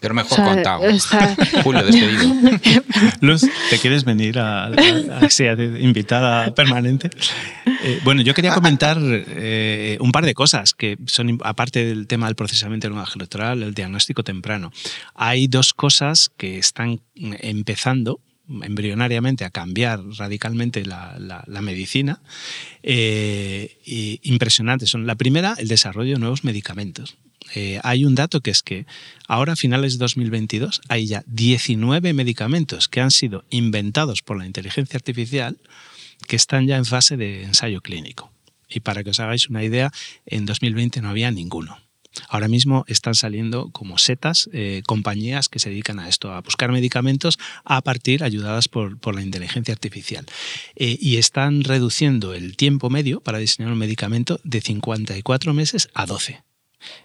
Pero 0.00 0.14
mejor 0.14 0.42
contado. 0.42 0.82
Julio, 1.62 1.84
despedido. 1.84 2.34
Luz, 3.20 3.46
¿te 3.68 3.78
quieres 3.78 4.04
venir 4.04 4.38
a, 4.38 4.66
a, 4.66 5.28
invitada 5.78 6.54
permanente? 6.54 7.10
Eh, 7.82 8.00
bueno, 8.02 8.22
yo 8.22 8.34
quería 8.34 8.54
comentar 8.54 8.98
eh, 9.00 9.98
un 10.00 10.10
par 10.12 10.24
de 10.24 10.34
cosas 10.34 10.74
que 10.74 10.98
son, 11.06 11.38
aparte 11.44 11.84
del 11.84 12.06
tema 12.06 12.26
del 12.26 12.34
procesamiento 12.34 12.86
del 12.86 12.92
lenguaje 12.92 13.14
electoral, 13.16 13.62
el 13.62 13.74
diagnóstico 13.74 14.24
temprano. 14.24 14.72
Hay 15.14 15.48
dos 15.48 15.74
cosas 15.74 16.30
que 16.36 16.58
están 16.58 17.00
empezando 17.14 18.20
embrionariamente 18.62 19.44
a 19.44 19.50
cambiar 19.50 20.00
radicalmente 20.16 20.84
la, 20.84 21.16
la, 21.18 21.62
medicina, 21.62 22.20
eh, 22.82 23.78
impresionantes. 24.22 24.90
Son 24.90 25.06
la 25.06 25.14
primera, 25.14 25.54
el 25.58 25.68
desarrollo 25.68 26.14
de 26.14 26.18
nuevos 26.18 26.42
medicamentos. 26.42 27.16
Eh, 27.54 27.80
hay 27.82 28.04
un 28.04 28.14
dato 28.14 28.40
que 28.40 28.50
es 28.50 28.62
que 28.62 28.86
ahora 29.28 29.54
a 29.54 29.56
finales 29.56 29.94
de 29.94 29.98
2022 29.98 30.80
hay 30.88 31.06
ya 31.06 31.24
19 31.26 32.12
medicamentos 32.12 32.88
que 32.88 33.00
han 33.00 33.10
sido 33.10 33.44
inventados 33.50 34.22
por 34.22 34.38
la 34.38 34.46
inteligencia 34.46 34.96
artificial 34.96 35.58
que 36.26 36.36
están 36.36 36.66
ya 36.66 36.76
en 36.76 36.84
fase 36.84 37.16
de 37.16 37.44
ensayo 37.44 37.80
clínico. 37.80 38.30
Y 38.68 38.80
para 38.80 39.02
que 39.02 39.10
os 39.10 39.20
hagáis 39.20 39.48
una 39.48 39.64
idea, 39.64 39.90
en 40.26 40.46
2020 40.46 41.00
no 41.02 41.08
había 41.08 41.30
ninguno. 41.30 41.78
Ahora 42.28 42.48
mismo 42.48 42.84
están 42.88 43.14
saliendo 43.14 43.70
como 43.70 43.98
setas 43.98 44.50
eh, 44.52 44.82
compañías 44.86 45.48
que 45.48 45.58
se 45.58 45.70
dedican 45.70 46.00
a 46.00 46.08
esto, 46.08 46.32
a 46.32 46.40
buscar 46.40 46.72
medicamentos 46.72 47.38
a 47.64 47.80
partir, 47.82 48.24
ayudadas 48.24 48.68
por, 48.68 49.14
la 49.14 49.22
inteligencia 49.22 49.72
artificial. 49.72 50.26
Eh, 50.76 50.98
y 51.00 51.16
están 51.16 51.62
reduciendo 51.62 52.34
el 52.34 52.56
tiempo 52.56 52.90
medio 52.90 53.20
para 53.20 53.38
diseñar 53.38 53.72
un 53.72 53.78
medicamento 53.78 54.40
de 54.44 54.60
54 54.60 55.54
meses 55.54 55.88
a 55.94 56.06
12. 56.06 56.42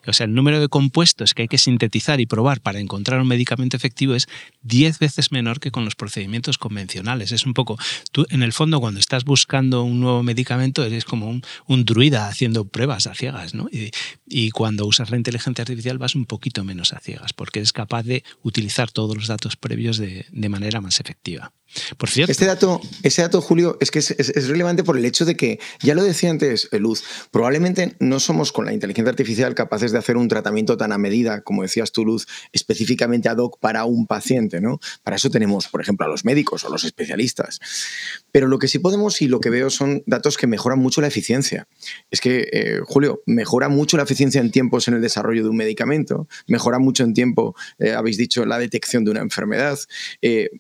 O 0.06 0.14
sea, 0.14 0.26
el 0.26 0.34
número 0.34 0.60
de 0.60 0.68
compuestos 0.68 1.34
que 1.34 1.44
hay 1.44 1.48
que 1.48 1.58
sintetizar 1.58 2.20
y 2.20 2.26
probar 2.26 2.62
para 2.62 2.80
encontrar 2.80 3.22
un 3.22 3.28
medicamento 3.28 3.78
efectivo 3.78 4.16
es 4.16 4.28
10 4.64 5.00
veces 5.00 5.32
menor 5.32 5.60
que 5.60 5.72
con 5.72 5.86
los 5.86 5.96
procedimientos 5.96 6.58
convencionales. 6.58 7.32
Es 7.32 7.46
un 7.46 7.54
poco, 7.54 7.78
tú 8.12 8.26
en 8.30 8.44
el 8.44 8.54
fondo 8.54 8.80
cuando 8.80 9.00
estás 9.00 9.26
buscando 9.26 9.84
un 9.84 10.00
nuevo 10.00 10.24
medicamento 10.24 10.84
eres 10.84 11.06
como 11.06 11.42
un, 11.68 11.86
druida 11.86 12.28
haciendo 12.28 12.66
pruebas 12.66 13.08
a 13.08 13.14
ciegas, 13.14 13.54
¿no? 13.54 13.68
Y, 13.72 14.52
cuando 14.52 14.86
usas 14.86 15.10
la 15.10 15.18
inteligencia 15.18 15.64
artificial 15.64 15.98
vas 15.98 16.16
un 16.16 16.26
poquito 16.26 16.64
menos 16.64 16.94
a 16.94 17.00
ciegas 17.00 17.34
porque 17.34 17.60
eres 17.60 17.74
capaz 17.74 18.04
de 18.04 18.24
utilizar 18.42 18.92
todos 18.92 19.16
los 19.16 19.28
datos 19.28 19.56
previos 19.56 19.98
de 19.98 20.50
manera 20.50 20.82
más 20.82 21.00
efectiva. 21.00 21.52
Por. 21.98 22.10
Este 22.16 22.46
dato, 22.46 22.82
ese 23.04 23.22
dato, 23.22 23.42
Julio, 23.42 23.78
es 23.82 23.92
que 23.92 24.00
es, 24.00 24.48
relevante 24.48 24.84
por 24.84 24.98
el 24.98 25.06
hecho 25.06 25.26
de 25.26 25.36
que, 25.36 25.60
ya 25.82 25.96
lo 25.96 26.04
decía 26.04 26.30
antes 26.30 26.70
eh, 26.72 26.80
Luz, 26.80 27.04
probablemente 27.32 27.96
no 28.00 28.20
somos 28.20 28.52
con 28.52 28.66
la 28.66 28.74
inteligencia 28.74 29.10
artificial 29.10 29.56
capaces 29.56 29.92
de 29.92 29.98
hacer 29.98 30.18
un 30.18 30.28
tratamiento 30.28 30.78
tan 30.78 30.92
a 30.92 30.98
medida, 30.98 31.42
como 31.42 31.64
decías 31.64 31.92
tú, 31.92 32.06
Luz, 32.06 32.28
específicamente 32.54 33.30
ad 33.30 33.38
hoc 33.38 33.60
para 33.60 33.86
un 33.86 34.08
paciente, 34.08 34.62
¿no? 34.62 34.80
Para 35.04 35.18
eso 35.18 35.30
tenemos, 35.30 35.68
por 35.68 35.82
ejemplo, 35.82 36.06
a 36.06 36.10
los 36.10 36.26
médicos 36.26 36.64
o 36.64 36.70
los 36.70 36.84
especialistas. 36.84 37.60
Pero 38.32 38.48
lo 38.48 38.60
que 38.60 38.68
sí 38.68 38.80
podemos 38.80 39.22
y 39.22 39.28
lo 39.28 39.40
que 39.40 39.50
veo 39.50 39.70
son 39.70 40.04
datos 40.06 40.38
que 40.38 40.48
mejoran 40.48 40.80
mucho 40.80 41.02
la 41.02 41.08
eficiencia. 41.08 41.68
Es 42.12 42.22
que, 42.22 42.50
eh, 42.52 42.80
Julio, 42.86 43.22
mejora 43.26 43.70
mucho 43.70 43.98
la 43.98 44.04
eficiencia 44.04 44.42
en 44.42 44.52
tiempos 44.52 44.88
en 44.88 44.94
el 44.94 45.02
desarrollo 45.02 45.44
de 45.44 45.50
un 45.50 45.58
medicamento, 45.58 46.28
mejora 46.48 46.80
mucho 46.80 47.04
en 47.04 47.14
tiempo, 47.14 47.56
eh, 47.80 47.92
habéis 47.92 48.18
dicho, 48.18 48.46
la 48.46 48.60
detección 48.60 49.04
de 49.04 49.12
una 49.12 49.22
enfermedad, 49.22 49.78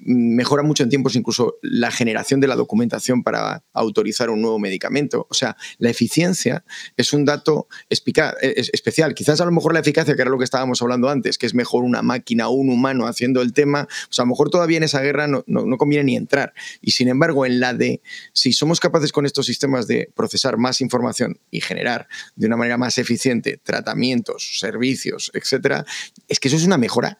mejora 0.01 0.63
mucho 0.63 0.84
en 0.84 0.89
tiempo 0.89 1.05
incluso 1.14 1.58
la 1.62 1.91
generación 1.91 2.39
de 2.39 2.47
la 2.47 2.56
documentación 2.56 3.22
para 3.22 3.64
autorizar 3.74 4.30
un 4.30 4.41
nuevo 4.41 4.58
medicamento. 4.58 5.28
O 5.30 5.34
sea, 5.34 5.56
la 5.78 5.89
eficiencia 5.89 6.64
es 6.97 7.14
un 7.14 7.26
dato 7.26 7.68
especial. 7.89 9.14
Quizás 9.14 9.41
a 9.41 9.45
lo 9.45 9.51
mejor 9.51 9.74
la 9.74 9.82
eficacia, 9.82 10.16
que 10.16 10.22
era 10.22 10.32
lo 10.32 10.38
que 10.38 10.45
estábamos 10.45 10.82
hablando 10.82 11.10
antes, 11.10 11.38
que 11.38 11.45
es 11.45 11.53
mejor 11.53 11.84
una 11.84 12.01
máquina 12.01 12.47
o 12.47 12.53
un 12.53 12.70
humano 12.70 13.06
haciendo 13.06 13.41
el 13.41 13.53
tema, 13.53 13.88
pues 14.08 14.18
a 14.20 14.24
lo 14.24 14.28
mejor 14.28 14.49
todavía 14.49 14.78
en 14.78 14.84
esa 14.84 15.01
guerra 15.01 15.28
no, 15.28 15.43
no 15.45 15.78
conviene 15.78 16.06
ni 16.06 16.16
entrar. 16.16 16.53
Y 16.82 16.91
sin 16.91 17.10
embargo, 17.10 17.45
en 17.45 17.60
la 17.60 17.74
de 17.74 18.01
si 18.34 18.53
somos 18.53 18.80
capaces 18.80 19.12
con 19.12 19.26
estos 19.26 19.45
sistemas 19.45 19.88
de 19.88 20.10
procesar 20.16 20.58
más 20.58 20.82
información 20.82 21.39
y 21.51 21.62
generar 21.62 22.08
de 22.36 22.47
una 22.47 22.58
manera 22.58 22.78
más 22.78 22.97
eficiente 22.97 23.60
tratamientos, 23.62 24.60
servicios, 24.60 25.32
etcétera, 25.34 25.86
es 26.28 26.39
que 26.39 26.47
eso 26.47 26.58
es 26.58 26.66
una 26.66 26.78
mejora 26.78 27.18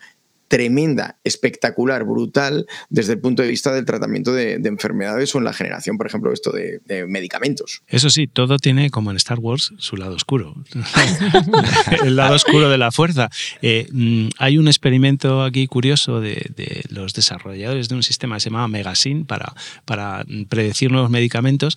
tremenda, 0.48 1.18
espectacular, 1.24 2.04
brutal 2.04 2.68
desde 2.90 3.14
el 3.14 3.20
punto 3.20 3.42
de 3.42 3.50
vista 3.50 3.74
del 3.74 3.86
tratamiento 3.86 4.34
de, 4.34 4.54
enfermedades 4.66 5.34
o 5.36 5.40
en 5.40 5.44
la 5.44 5.54
generación, 5.54 5.98
por 5.98 6.08
ejemplo, 6.08 6.32
esto 6.32 6.52
de, 6.52 6.82
medicamentos. 7.08 7.82
Eso 7.88 8.10
sí, 8.10 8.28
todo 8.28 8.58
tiene, 8.58 8.90
como 8.90 9.12
en 9.12 9.18
Star 9.18 9.40
Wars, 9.40 9.74
su 9.78 9.98
lado 9.98 10.16
oscuro. 10.16 10.56
el 12.04 12.16
lado 12.16 12.36
oscuro 12.36 12.70
de 12.70 12.78
la 12.78 12.92
fuerza. 12.92 13.30
Eh, 13.62 13.88
mm, 13.92 14.30
hay 14.38 14.58
un 14.58 14.68
experimento 14.68 15.44
aquí 15.44 15.68
curioso 15.68 16.20
de, 16.22 16.52
los 16.90 17.14
desarrolladores 17.14 17.90
de 17.90 17.96
un 17.96 18.04
sistema 18.04 18.36
que 18.36 18.42
se 18.42 18.50
llama 18.50 18.68
Megasin 18.68 19.26
para, 19.26 19.54
para 19.86 20.26
predecir 20.50 20.92
nuevos 20.92 21.10
medicamentos. 21.10 21.76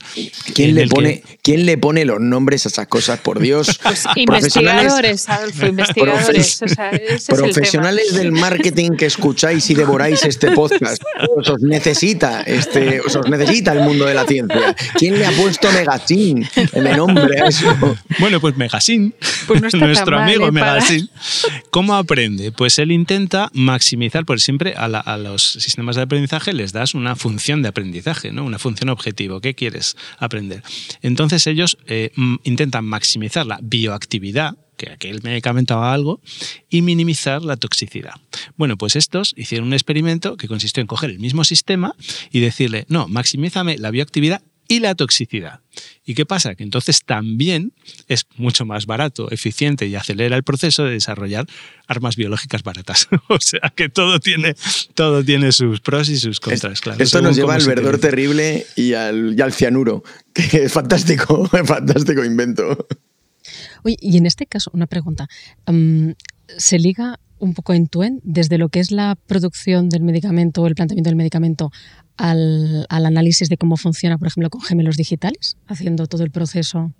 ¿Quién 0.54 0.74
le, 0.74 0.86
pone, 0.86 1.22
¿Quién 1.42 1.66
le 1.66 1.78
pone 1.78 2.04
los 2.04 2.20
nombres 2.20 2.66
a 2.66 2.68
esas 2.68 2.86
cosas? 2.86 3.20
Por 3.20 3.40
Dios. 3.40 3.80
Pues 3.82 4.04
investigadores, 4.16 5.28
Adolfo, 5.28 5.66
investigadores. 5.66 6.60
profesionales 7.28 8.14
del 8.14 8.32
marketing 8.32 8.57
marketing 8.59 8.96
que 8.96 9.06
escucháis 9.06 9.70
y 9.70 9.74
devoráis 9.74 10.24
este 10.24 10.50
podcast. 10.52 11.02
Os, 11.36 11.62
necesita, 11.62 12.42
este, 12.42 13.00
os, 13.00 13.18
necesita 13.28 13.72
el 13.72 13.80
mundo 13.80 14.04
de 14.04 14.14
la 14.14 14.24
ciencia. 14.24 14.74
¿Quién 14.94 15.18
le 15.18 15.26
ha 15.26 15.30
puesto 15.32 15.70
Megasin 15.70 16.48
en 16.72 16.86
el 16.86 16.96
nombre 16.96 17.40
a 17.40 17.46
eso? 17.46 17.76
Bueno, 18.18 18.40
pues 18.40 18.56
Megasin, 18.56 19.14
pues 19.46 19.62
nuestro 19.74 20.18
amigo 20.18 20.48
¿eh? 20.48 20.52
Megasin. 20.52 21.09
¿Cómo 21.70 21.94
aprende? 21.94 22.50
Pues 22.52 22.78
él 22.78 22.90
intenta 22.90 23.50
maximizar, 23.52 24.24
por 24.24 24.40
siempre 24.40 24.74
a, 24.76 24.88
los 25.18 25.42
sistemas 25.42 25.96
de 25.96 26.02
aprendizaje 26.02 26.52
les 26.52 26.72
das 26.72 26.94
una 26.94 27.14
función 27.16 27.62
de 27.62 27.68
aprendizaje, 27.68 28.32
¿no? 28.32 28.44
una 28.44 28.59
función 28.59 28.88
objetivo. 28.88 29.40
¿Qué 29.40 29.54
quieres 29.54 29.96
aprender? 30.18 30.62
Entonces 31.02 31.46
ellos 31.46 31.78
eh, 31.86 32.11
intentan 32.42 32.84
maximizar 32.84 33.46
la 33.46 33.59
bioactividad 33.62 34.56
que 34.78 34.90
aquel 34.90 35.20
medicamento 35.22 35.74
haga 35.74 35.92
algo 35.92 36.22
y 36.70 36.80
minimizar 36.80 37.42
la 37.42 37.58
toxicidad. 37.58 38.14
Bueno, 38.56 38.78
pues 38.78 38.96
estos 38.96 39.34
hicieron 39.36 39.68
un 39.68 39.74
experimento 39.74 40.38
que 40.38 40.48
consistió 40.48 40.80
en 40.80 40.86
coger 40.86 41.10
el 41.10 41.18
mismo 41.18 41.44
sistema 41.44 41.94
y 42.30 42.40
decirle, 42.40 42.86
no, 42.88 43.08
maximízame 43.08 43.76
la 43.76 43.90
bioactividad 43.90 44.40
y 44.68 44.80
la 44.80 44.94
toxicidad. 44.94 45.60
¿Y 46.04 46.14
qué 46.14 46.26
pasa? 46.26 46.54
Que 46.54 46.62
entonces 46.62 47.02
también 47.04 47.72
es 48.06 48.26
mucho 48.36 48.66
más 48.66 48.84
barato, 48.84 49.30
eficiente 49.30 49.86
y 49.86 49.94
acelera 49.94 50.36
el 50.36 50.44
proceso 50.44 50.84
de 50.84 50.92
desarrollar 50.92 51.46
armas 51.86 52.16
biológicas 52.16 52.62
baratas. 52.62 53.08
o 53.28 53.40
sea 53.40 53.72
que 53.74 53.88
todo 53.88 54.20
tiene, 54.20 54.54
todo 54.94 55.24
tiene 55.24 55.52
sus 55.52 55.80
pros 55.80 56.10
y 56.10 56.18
sus 56.18 56.38
contras. 56.38 56.82
Claro, 56.82 57.02
Esto 57.02 57.22
nos 57.22 57.34
lleva 57.34 57.54
al 57.54 57.64
verdor 57.64 57.98
terrible 57.98 58.66
y 58.76 58.92
al, 58.92 59.34
y 59.36 59.40
al 59.40 59.54
cianuro, 59.54 60.04
que 60.34 60.64
es 60.64 60.72
fantástico, 60.72 61.46
fantástico 61.64 62.22
invento. 62.24 62.86
Oye, 63.84 63.96
y 64.00 64.16
en 64.16 64.26
este 64.26 64.46
caso, 64.46 64.70
una 64.74 64.86
pregunta. 64.86 65.28
¿Se 66.56 66.78
liga 66.78 67.18
un 67.38 67.54
poco 67.54 67.72
en 67.72 67.86
tu 67.86 68.02
en 68.02 68.20
desde 68.24 68.58
lo 68.58 68.68
que 68.68 68.80
es 68.80 68.90
la 68.90 69.16
producción 69.26 69.88
del 69.88 70.02
medicamento 70.02 70.66
el 70.66 70.74
planteamiento 70.74 71.08
del 71.08 71.16
medicamento 71.16 71.70
al, 72.16 72.86
análisis 72.88 73.48
de 73.48 73.56
cómo 73.56 73.76
funciona, 73.76 74.18
por 74.18 74.28
ejemplo, 74.28 74.50
con 74.50 74.60
gemelos 74.60 74.96
digitales, 74.96 75.56
haciendo 75.66 76.06
todo 76.06 76.24
el 76.24 76.30
proceso? 76.30 76.92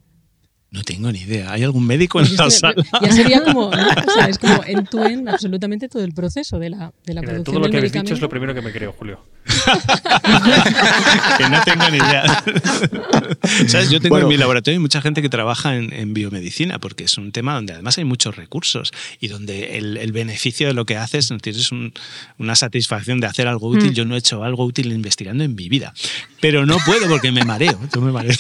No 0.70 0.82
tengo 0.82 1.10
ni 1.10 1.20
idea. 1.20 1.50
¿Hay 1.52 1.62
algún 1.62 1.86
médico 1.86 2.20
en 2.20 2.26
Pues 2.26 2.38
la 2.38 2.44
que 2.44 2.50
sala? 2.50 2.74
Ya 3.00 3.10
sería 3.12 3.42
como, 3.42 3.70
¿no? 3.70 3.88
o 3.88 4.10
sea, 4.14 4.26
es 4.28 4.38
como 4.38 4.62
en 4.66 4.84
tu 4.84 5.02
en 5.02 5.26
absolutamente 5.28 5.88
todo 5.88 6.04
el 6.04 6.12
proceso 6.12 6.58
de 6.58 6.68
la, 6.70 6.92
de 7.06 7.14
la 7.14 7.22
Mira, 7.22 7.32
producción 7.32 7.44
todo 7.44 7.54
lo 7.54 7.62
del 7.62 7.70
que 7.72 7.76
habéis 7.78 7.92
dicho 7.92 8.12
es 8.14 8.20
lo 8.20 8.28
primero 8.28 8.54
que 8.54 8.60
me 8.60 8.70
creo, 8.70 8.92
Julio. 8.92 9.18
que 11.38 11.48
no 11.48 11.62
tengo 11.64 11.88
ni 11.90 11.96
idea. 11.96 12.22
¿Sabes? 13.68 13.88
Yo 13.90 13.98
tengo 14.00 14.14
Bueno. 14.14 14.26
en 14.26 14.28
mi 14.28 14.36
laboratorio 14.36 14.78
mucha 14.80 15.00
gente 15.00 15.22
que 15.22 15.28
trabaja 15.30 15.74
en, 15.76 15.92
en 15.92 16.12
biomedicina, 16.14 16.78
porque 16.78 17.04
es 17.04 17.16
un 17.16 17.32
tema 17.32 17.54
donde 17.54 17.72
además 17.72 17.96
hay 17.98 18.04
muchos 18.04 18.36
recursos 18.36 18.92
y 19.20 19.28
donde 19.28 19.78
el, 19.78 19.96
el 19.96 20.12
beneficio 20.12 20.66
de 20.66 20.74
lo 20.74 20.84
que 20.84 20.96
haces, 20.98 21.32
tienes 21.40 21.72
un- 21.72 21.92
una 22.38 22.54
satisfacción 22.56 23.20
de 23.20 23.26
hacer 23.26 23.48
algo 23.48 23.68
útil. 23.68 23.90
Mm. 23.92 23.94
Yo 23.94 24.04
no 24.04 24.14
he 24.14 24.18
hecho 24.18 24.44
algo 24.44 24.64
útil 24.64 24.92
investigando 24.92 25.44
en 25.44 25.54
mi 25.54 25.68
vida, 25.70 25.94
pero 26.40 26.66
no 26.66 26.76
puedo 26.84 27.08
porque 27.08 27.32
me 27.32 27.44
mareo. 27.44 27.78
Yo 27.94 28.00
me 28.02 28.12
mareo. 28.12 28.36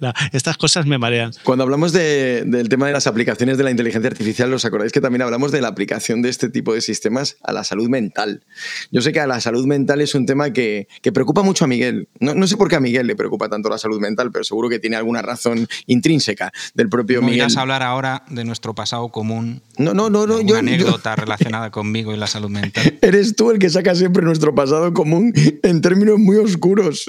La- 0.00 0.14
estas 0.32 0.56
cosas 0.56 0.84
me 0.86 0.98
marean. 0.98 1.11
Cuando 1.44 1.64
hablamos 1.64 1.92
de- 1.92 2.44
del 2.46 2.68
tema 2.68 2.86
de 2.86 2.92
las 2.92 3.06
aplicaciones 3.06 3.58
de 3.58 3.64
la 3.64 3.70
inteligencia 3.70 4.08
artificial, 4.10 4.52
¿os 4.52 4.64
acordáis 4.64 4.92
que 4.92 5.00
también 5.00 5.22
hablamos 5.22 5.52
de 5.52 5.60
la 5.60 5.68
aplicación 5.68 6.22
de 6.22 6.28
este 6.28 6.48
tipo 6.48 6.74
de 6.74 6.80
sistemas 6.80 7.36
a 7.42 7.52
la 7.52 7.64
salud 7.64 7.88
mental? 7.88 8.44
Yo 8.90 9.00
sé 9.02 9.12
que 9.12 9.20
a 9.20 9.26
la 9.26 9.40
salud 9.40 9.66
mental 9.66 10.00
es 10.00 10.14
un 10.14 10.26
tema 10.26 10.52
que, 10.52 10.88
que 11.02 11.12
preocupa 11.12 11.42
mucho 11.42 11.64
a 11.64 11.68
Miguel. 11.68 12.08
No, 12.20 12.34
no 12.34 12.46
sé 12.46 12.56
por 12.56 12.68
qué 12.68 12.76
a 12.76 12.80
Miguel 12.80 13.06
le 13.06 13.16
preocupa 13.16 13.48
tanto 13.48 13.68
la 13.68 13.78
salud 13.78 14.00
mental, 14.00 14.30
pero 14.32 14.44
seguro 14.44 14.68
que 14.68 14.78
tiene 14.78 14.96
alguna 14.96 15.22
razón 15.22 15.66
intrínseca 15.86 16.52
del 16.74 16.88
propio 16.88 17.20
¿No 17.20 17.26
Miguel. 17.26 17.38
irás 17.40 17.56
a 17.56 17.62
hablar 17.62 17.82
ahora 17.82 18.24
de 18.30 18.44
nuestro 18.44 18.74
pasado 18.74 19.08
común? 19.10 19.62
No, 19.78 19.94
no, 19.94 20.10
no, 20.10 20.26
no. 20.26 20.34
Una 20.36 20.42
Yo, 20.42 20.48
yo- 20.48 20.56
anécdota 20.58 21.16
relacionada 21.16 21.70
conmigo 21.70 22.12
y 22.12 22.16
la 22.16 22.26
salud 22.26 22.50
mental. 22.50 22.98
eres 23.02 23.36
tú 23.36 23.50
el 23.50 23.58
que 23.58 23.70
saca 23.70 23.94
siempre 23.94 24.22
nuestro 24.24 24.54
pasado 24.54 24.92
común 24.92 25.32
en 25.62 25.80
términos 25.80 26.18
muy 26.18 26.36
oscuros. 26.36 27.04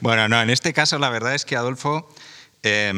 Bueno, 0.00 0.28
no, 0.28 0.40
en 0.40 0.50
este 0.50 0.72
caso 0.72 0.98
la 0.98 1.10
verdad 1.10 1.34
es 1.34 1.44
que 1.44 1.56
Adolfo, 1.56 2.08
eh, 2.68 2.92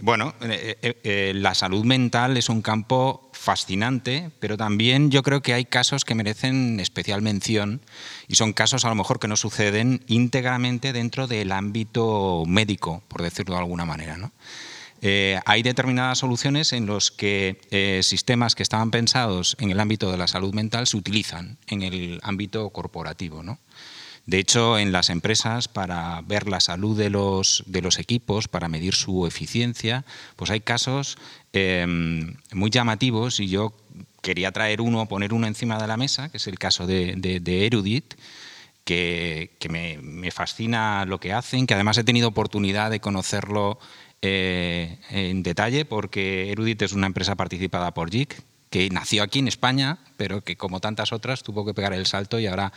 bueno, 0.00 0.34
eh, 0.40 0.78
eh, 0.80 1.00
eh, 1.04 1.32
la 1.34 1.54
salud 1.54 1.84
mental 1.84 2.38
es 2.38 2.48
un 2.48 2.62
campo 2.62 3.30
fascinante, 3.34 4.30
pero 4.40 4.56
también 4.56 5.10
yo 5.10 5.22
creo 5.22 5.42
que 5.42 5.52
hay 5.52 5.66
casos 5.66 6.06
que 6.06 6.14
merecen 6.14 6.80
especial 6.80 7.20
mención 7.20 7.82
y 8.28 8.36
son 8.36 8.54
casos 8.54 8.86
a 8.86 8.88
lo 8.88 8.94
mejor 8.94 9.18
que 9.18 9.28
no 9.28 9.36
suceden 9.36 10.02
íntegramente 10.06 10.94
dentro 10.94 11.26
del 11.26 11.52
ámbito 11.52 12.44
médico, 12.46 13.02
por 13.08 13.20
decirlo 13.20 13.56
de 13.56 13.60
alguna 13.60 13.84
manera, 13.84 14.16
hay 15.02 15.62
determinadas 15.62 16.18
soluciones 16.18 16.74
en 16.74 16.84
los 16.84 17.10
que 17.10 18.00
sistemas 18.02 18.54
que 18.54 18.62
estaban 18.62 18.90
pensados 18.90 19.56
en 19.58 19.70
el 19.70 19.80
ámbito 19.80 20.10
de 20.10 20.18
la 20.18 20.28
salud 20.28 20.52
mental 20.52 20.86
se 20.86 20.98
utilizan 20.98 21.56
en 21.66 21.82
el 21.82 22.20
ámbito 22.22 22.68
corporativo. 22.68 23.42
¿no? 23.42 23.58
De 24.26 24.38
hecho, 24.38 24.78
en 24.78 24.92
las 24.92 25.10
empresas, 25.10 25.68
para 25.68 26.20
ver 26.22 26.48
la 26.48 26.60
salud 26.60 26.96
de 26.96 27.10
los, 27.10 27.64
de 27.66 27.82
los 27.82 27.98
equipos, 27.98 28.48
para 28.48 28.68
medir 28.68 28.94
su 28.94 29.26
eficiencia, 29.26 30.04
pues 30.36 30.50
hay 30.50 30.60
casos 30.60 31.18
eh, 31.52 31.86
muy 32.52 32.70
llamativos 32.70 33.40
y 33.40 33.48
yo 33.48 33.74
quería 34.22 34.52
traer 34.52 34.80
uno, 34.80 35.06
poner 35.06 35.32
uno 35.32 35.46
encima 35.46 35.80
de 35.80 35.88
la 35.88 35.96
mesa, 35.96 36.28
que 36.28 36.36
es 36.36 36.46
el 36.46 36.58
caso 36.58 36.86
de, 36.86 37.40
Erudit, 37.46 38.14
que, 38.84 39.50
me 39.70 40.30
fascina 40.30 41.04
lo 41.06 41.18
que 41.18 41.32
hacen, 41.32 41.66
que 41.66 41.74
además 41.74 41.98
he 41.98 42.04
tenido 42.04 42.28
oportunidad 42.28 42.90
de 42.90 43.00
conocerlo 43.00 43.78
eh, 44.22 44.98
en 45.08 45.42
detalle, 45.42 45.86
porque 45.86 46.52
Erudit 46.52 46.82
es 46.82 46.92
una 46.92 47.06
empresa 47.06 47.36
participada 47.36 47.94
por 47.94 48.10
JIC, 48.10 48.42
que 48.68 48.88
nació 48.90 49.22
aquí 49.22 49.38
en 49.38 49.48
España, 49.48 49.98
pero 50.16 50.42
que 50.42 50.56
como 50.56 50.80
tantas 50.80 51.12
otras 51.12 51.42
tuvo 51.42 51.64
que 51.64 51.74
pegar 51.74 51.92
el 51.92 52.06
salto 52.06 52.38
y 52.38 52.46
ahora 52.46 52.72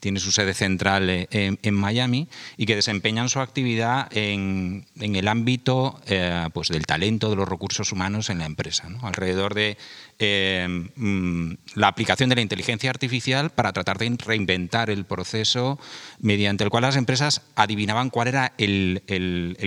tiene 0.00 0.20
su 0.20 0.32
sede 0.32 0.54
central 0.54 1.08
eh, 1.08 1.28
en, 1.30 1.74
Miami 1.74 2.28
y 2.56 2.66
que 2.66 2.76
desempeñan 2.76 3.28
su 3.28 3.40
actividad 3.40 4.08
en, 4.16 4.86
el 4.96 5.28
ámbito 5.28 6.00
eh, 6.06 6.48
pues 6.52 6.68
del 6.68 6.86
talento, 6.86 7.30
de 7.30 7.36
los 7.36 7.48
recursos 7.48 7.92
humanos 7.92 8.30
en 8.30 8.38
la 8.38 8.46
empresa, 8.46 8.88
alrededor 9.02 9.54
de 9.54 9.76
eh, 10.18 10.66
mm, 10.96 11.52
la 11.74 11.88
aplicación 11.88 12.28
de 12.28 12.36
la 12.36 12.42
inteligencia 12.42 12.90
artificial 12.90 13.50
para 13.50 13.72
tratar 13.72 13.98
de 13.98 14.16
reinventar 14.24 14.90
el 14.90 15.04
proceso 15.04 15.78
mediante 16.20 16.64
el 16.64 16.70
cual 16.70 16.82
las 16.82 16.96
empresas 16.96 17.42
adivinaban 17.54 18.10
cuál 18.10 18.28
era 18.28 18.52
el, 18.58 19.02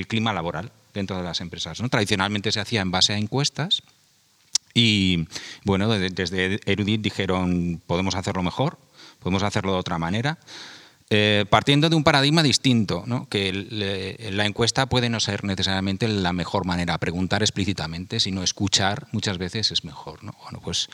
clima 0.08 0.34
laboral 0.34 0.72
dentro 0.94 1.18
de 1.18 1.24
las 1.24 1.42
empresas. 1.42 1.80
Tradicionalmente 1.90 2.52
se 2.52 2.60
hacía 2.60 2.82
en 2.82 2.92
base 2.92 3.14
a 3.14 3.18
encuestas. 3.18 3.84
Y 4.74 5.28
bueno, 5.66 5.90
de- 5.90 6.10
desde 6.10 6.60
Erudit 6.66 7.02
dijeron, 7.02 7.82
podemos 7.88 8.16
hacerlo 8.16 8.44
mejor, 8.44 8.78
podemos 9.20 9.44
hacerlo 9.44 9.74
de 9.74 9.80
otra 9.80 9.98
manera, 9.98 10.38
eh, 11.12 11.46
partiendo 11.50 11.90
de 11.90 11.96
un 11.96 12.04
paradigma 12.04 12.44
distinto, 12.44 13.04
¿no? 13.08 13.28
que 13.30 13.52
la 14.32 14.46
encuesta 14.46 14.86
puede 14.88 15.10
no 15.10 15.20
ser 15.20 15.44
necesariamente 15.44 16.08
la 16.08 16.34
mejor 16.34 16.66
manera, 16.66 16.98
preguntar 17.00 17.42
explícitamente, 17.42 18.20
sino 18.20 18.44
escuchar 18.44 19.08
muchas 19.12 19.40
veces 19.40 19.72
es 19.72 19.84
mejor. 19.84 20.24
¿no? 20.24 20.34
Bueno, 20.44 20.60
pues 20.64 20.88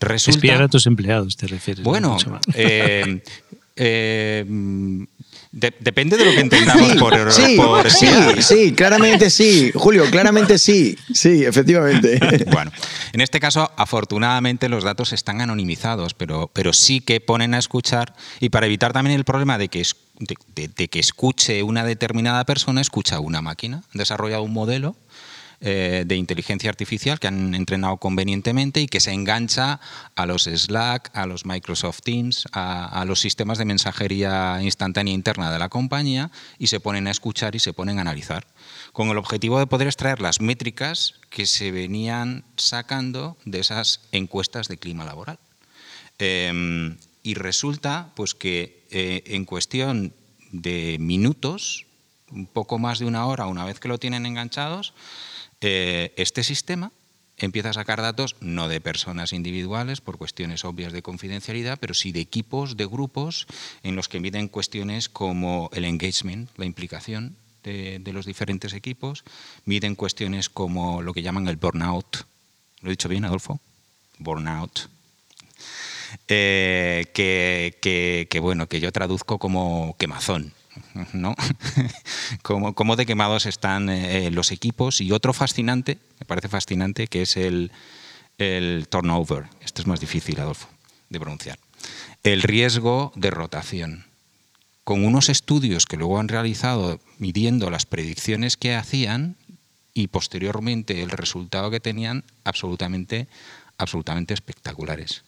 resulta... 0.00 0.36
Espiar 0.38 0.62
a 0.62 0.68
tus 0.68 0.86
empleados, 0.86 1.36
te 1.36 1.46
refieres. 1.46 1.84
¿no? 1.84 1.90
Bueno, 1.90 2.16
eh, 2.54 3.22
eh, 3.76 4.44
mm, 4.48 5.04
de- 5.52 5.74
depende 5.80 6.16
de 6.16 6.24
lo 6.24 6.32
que 6.32 6.40
entendamos 6.40 6.90
Sí, 6.92 6.98
por, 6.98 7.32
sí, 7.32 7.56
por 7.56 7.90
sí, 7.90 8.08
sí, 8.40 8.72
claramente 8.72 9.30
sí. 9.30 9.70
Julio, 9.74 10.04
claramente 10.10 10.58
sí. 10.58 10.96
Sí, 11.12 11.44
efectivamente. 11.44 12.18
Bueno, 12.52 12.70
en 13.12 13.20
este 13.20 13.40
caso, 13.40 13.70
afortunadamente 13.76 14.68
los 14.68 14.84
datos 14.84 15.12
están 15.12 15.40
anonimizados, 15.40 16.14
pero, 16.14 16.50
pero 16.52 16.72
sí 16.72 17.00
que 17.00 17.20
ponen 17.20 17.54
a 17.54 17.58
escuchar 17.58 18.14
y 18.40 18.48
para 18.50 18.66
evitar 18.66 18.92
también 18.92 19.16
el 19.16 19.24
problema 19.24 19.58
de 19.58 19.68
que, 19.68 19.80
es- 19.80 19.96
de, 20.18 20.34
de- 20.54 20.68
de 20.68 20.88
que 20.88 20.98
escuche 20.98 21.62
una 21.62 21.84
determinada 21.84 22.44
persona, 22.44 22.80
escucha 22.80 23.20
una 23.20 23.42
máquina. 23.42 23.78
Han 23.78 23.98
desarrollado 23.98 24.42
un 24.42 24.52
modelo 24.52 24.96
eh, 25.60 26.04
de 26.06 26.16
inteligencia 26.16 26.70
artificial 26.70 27.18
que 27.18 27.28
han 27.28 27.54
entrenado 27.54 27.96
convenientemente 27.96 28.80
y 28.80 28.86
que 28.86 29.00
se 29.00 29.12
engancha 29.12 29.80
a 30.14 30.26
los 30.26 30.44
Slack, 30.44 31.10
a 31.14 31.26
los 31.26 31.46
Microsoft 31.46 32.00
Teams, 32.02 32.46
a, 32.52 33.04
los 33.06 33.20
sistemas 33.20 33.58
de 33.58 33.64
mensajería 33.64 34.58
instantánea 34.62 35.14
interna 35.14 35.50
de 35.52 35.58
la 35.58 35.68
compañía 35.68 36.30
y 36.58 36.66
se 36.66 36.80
ponen 36.80 37.06
a 37.06 37.10
escuchar 37.10 37.54
y 37.54 37.58
se 37.58 37.72
ponen 37.72 37.98
a 37.98 38.02
analizar 38.02 38.46
con 38.92 39.08
el 39.08 39.18
objetivo 39.18 39.58
de 39.58 39.66
poder 39.66 39.86
extraer 39.86 40.20
las 40.20 40.40
métricas 40.40 41.14
que 41.30 41.46
se 41.46 41.70
venían 41.70 42.44
sacando 42.56 43.36
de 43.44 43.60
esas 43.60 44.00
encuestas 44.12 44.68
de 44.68 44.78
clima 44.78 45.04
laboral. 45.04 45.38
Eh, 46.18 46.96
y 47.26 47.34
resulta 47.34 48.12
pues 48.14 48.34
que 48.34 48.86
eh, 48.92 49.24
en 49.26 49.44
cuestión 49.44 50.14
de 50.52 50.96
minutos, 51.00 51.86
un 52.30 52.46
poco 52.46 52.78
más 52.78 53.00
de 53.00 53.06
una 53.06 53.26
hora, 53.26 53.46
una 53.46 53.64
vez 53.64 53.80
que 53.80 53.88
lo 53.88 53.98
tienen 53.98 54.26
enganchados, 54.26 54.94
eh, 55.60 56.12
este 56.16 56.42
sistema 56.42 56.92
empieza 57.38 57.70
a 57.70 57.74
sacar 57.74 58.00
datos 58.00 58.36
no 58.40 58.68
de 58.68 58.80
personas 58.80 59.32
individuales 59.32 60.00
por 60.00 60.18
cuestiones 60.18 60.64
obvias 60.64 60.92
de 60.92 61.02
confidencialidad, 61.02 61.78
pero 61.78 61.94
sí 61.94 62.12
de 62.12 62.20
equipos, 62.20 62.76
de 62.76 62.86
grupos, 62.86 63.46
en 63.82 63.96
los 63.96 64.08
que 64.08 64.20
miden 64.20 64.48
cuestiones 64.48 65.08
como 65.08 65.68
el 65.72 65.84
engagement, 65.84 66.48
la 66.56 66.64
implicación 66.64 67.36
de, 67.62 68.12
los 68.12 68.26
diferentes 68.26 68.72
equipos, 68.72 69.24
miden 69.64 69.96
cuestiones 69.96 70.48
como 70.48 71.02
lo 71.02 71.12
que 71.12 71.22
llaman 71.22 71.48
el 71.48 71.56
burnout. 71.56 72.24
¿Lo 72.80 72.88
he 72.88 72.92
dicho 72.92 73.08
bien, 73.08 73.24
Adolfo? 73.24 73.60
Burnout. 74.18 74.88
Eh, 76.28 77.10
que, 77.12 78.40
bueno, 78.40 78.68
que 78.68 78.80
yo 78.80 78.92
traduzco 78.92 79.38
como 79.38 79.96
quemazón. 79.98 80.52
¿no? 81.12 81.34
como, 82.42 82.74
como 82.74 82.96
de 82.96 83.06
quemados 83.06 83.46
están 83.46 83.88
eh, 83.88 84.30
los 84.30 84.50
equipos 84.52 85.00
y 85.00 85.12
otro 85.12 85.32
fascinante, 85.32 85.98
me 86.20 86.26
parece 86.26 86.48
fascinante, 86.48 87.06
que 87.06 87.22
es 87.22 87.36
el, 87.36 87.70
el 88.38 88.86
turnover. 88.88 89.44
Esto 89.60 89.82
es 89.82 89.86
más 89.86 90.00
difícil, 90.00 90.40
Adolfo, 90.40 90.68
de 91.08 91.20
pronunciar. 91.20 91.58
El 92.22 92.42
riesgo 92.42 93.12
de 93.14 93.30
rotación. 93.30 94.04
Con 94.84 95.04
unos 95.04 95.28
estudios 95.28 95.84
que 95.86 95.96
luego 95.96 96.20
han 96.20 96.28
realizado 96.28 97.00
midiendo 97.18 97.70
las 97.70 97.86
predicciones 97.86 98.56
que 98.56 98.74
hacían 98.74 99.36
y 99.94 100.08
posteriormente 100.08 101.02
el 101.02 101.10
resultado 101.10 101.70
que 101.70 101.80
tenían 101.80 102.22
absolutamente, 102.44 103.26
absolutamente 103.78 104.34
espectaculares. 104.34 105.24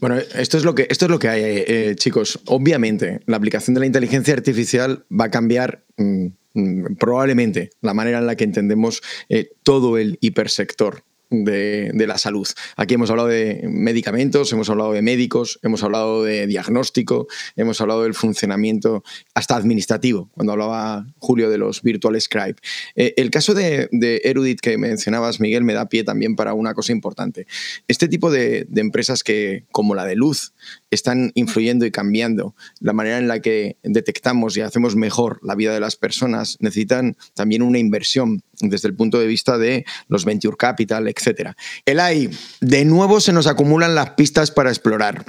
Bueno, 0.00 0.16
esto 0.16 0.56
es 0.56 0.64
lo 0.64 0.74
que, 0.74 0.86
esto 0.90 1.06
es 1.06 1.10
lo 1.10 1.18
que 1.18 1.28
hay, 1.28 1.42
eh, 1.42 1.64
eh, 1.66 1.94
chicos. 1.96 2.40
Obviamente, 2.46 3.20
la 3.26 3.36
aplicación 3.36 3.74
de 3.74 3.80
la 3.80 3.86
inteligencia 3.86 4.34
artificial 4.34 5.04
va 5.10 5.26
a 5.26 5.30
cambiar 5.30 5.84
mm, 5.96 6.26
mm, 6.54 6.96
probablemente 6.96 7.70
la 7.80 7.94
manera 7.94 8.18
en 8.18 8.26
la 8.26 8.36
que 8.36 8.44
entendemos 8.44 9.02
eh, 9.28 9.50
todo 9.62 9.98
el 9.98 10.18
hipersector. 10.20 11.04
De, 11.30 11.90
de 11.92 12.06
la 12.06 12.16
salud. 12.16 12.48
Aquí 12.76 12.94
hemos 12.94 13.10
hablado 13.10 13.28
de 13.28 13.68
medicamentos, 13.68 14.50
hemos 14.54 14.70
hablado 14.70 14.94
de 14.94 15.02
médicos, 15.02 15.58
hemos 15.62 15.82
hablado 15.82 16.24
de 16.24 16.46
diagnóstico, 16.46 17.26
hemos 17.54 17.82
hablado 17.82 18.04
del 18.04 18.14
funcionamiento 18.14 19.04
hasta 19.34 19.54
administrativo, 19.54 20.30
cuando 20.32 20.52
hablaba 20.54 21.06
Julio 21.18 21.50
de 21.50 21.58
los 21.58 21.82
virtual 21.82 22.18
scribe. 22.18 22.56
Eh, 22.96 23.12
el 23.18 23.30
caso 23.30 23.52
de, 23.52 23.90
de 23.92 24.22
Erudit 24.24 24.60
que 24.60 24.78
mencionabas, 24.78 25.38
Miguel, 25.38 25.64
me 25.64 25.74
da 25.74 25.90
pie 25.90 26.02
también 26.02 26.34
para 26.34 26.54
una 26.54 26.72
cosa 26.72 26.92
importante. 26.92 27.46
Este 27.88 28.08
tipo 28.08 28.30
de, 28.30 28.64
de 28.66 28.80
empresas 28.80 29.22
que, 29.22 29.66
como 29.70 29.94
la 29.94 30.06
de 30.06 30.16
Luz, 30.16 30.54
están 30.90 31.32
influyendo 31.34 31.86
y 31.86 31.90
cambiando 31.90 32.54
la 32.80 32.92
manera 32.92 33.18
en 33.18 33.28
la 33.28 33.40
que 33.40 33.76
detectamos 33.82 34.56
y 34.56 34.60
hacemos 34.60 34.96
mejor 34.96 35.38
la 35.42 35.54
vida 35.54 35.72
de 35.72 35.80
las 35.80 35.96
personas, 35.96 36.56
necesitan 36.60 37.16
también 37.34 37.62
una 37.62 37.78
inversión 37.78 38.42
desde 38.60 38.88
el 38.88 38.94
punto 38.94 39.20
de 39.20 39.26
vista 39.26 39.56
de 39.58 39.84
los 40.08 40.24
venture 40.24 40.56
capital, 40.56 41.06
etc. 41.08 41.52
El 41.84 42.00
AI, 42.00 42.30
de 42.60 42.84
nuevo 42.84 43.20
se 43.20 43.32
nos 43.32 43.46
acumulan 43.46 43.94
las 43.94 44.10
pistas 44.10 44.50
para 44.50 44.70
explorar, 44.70 45.24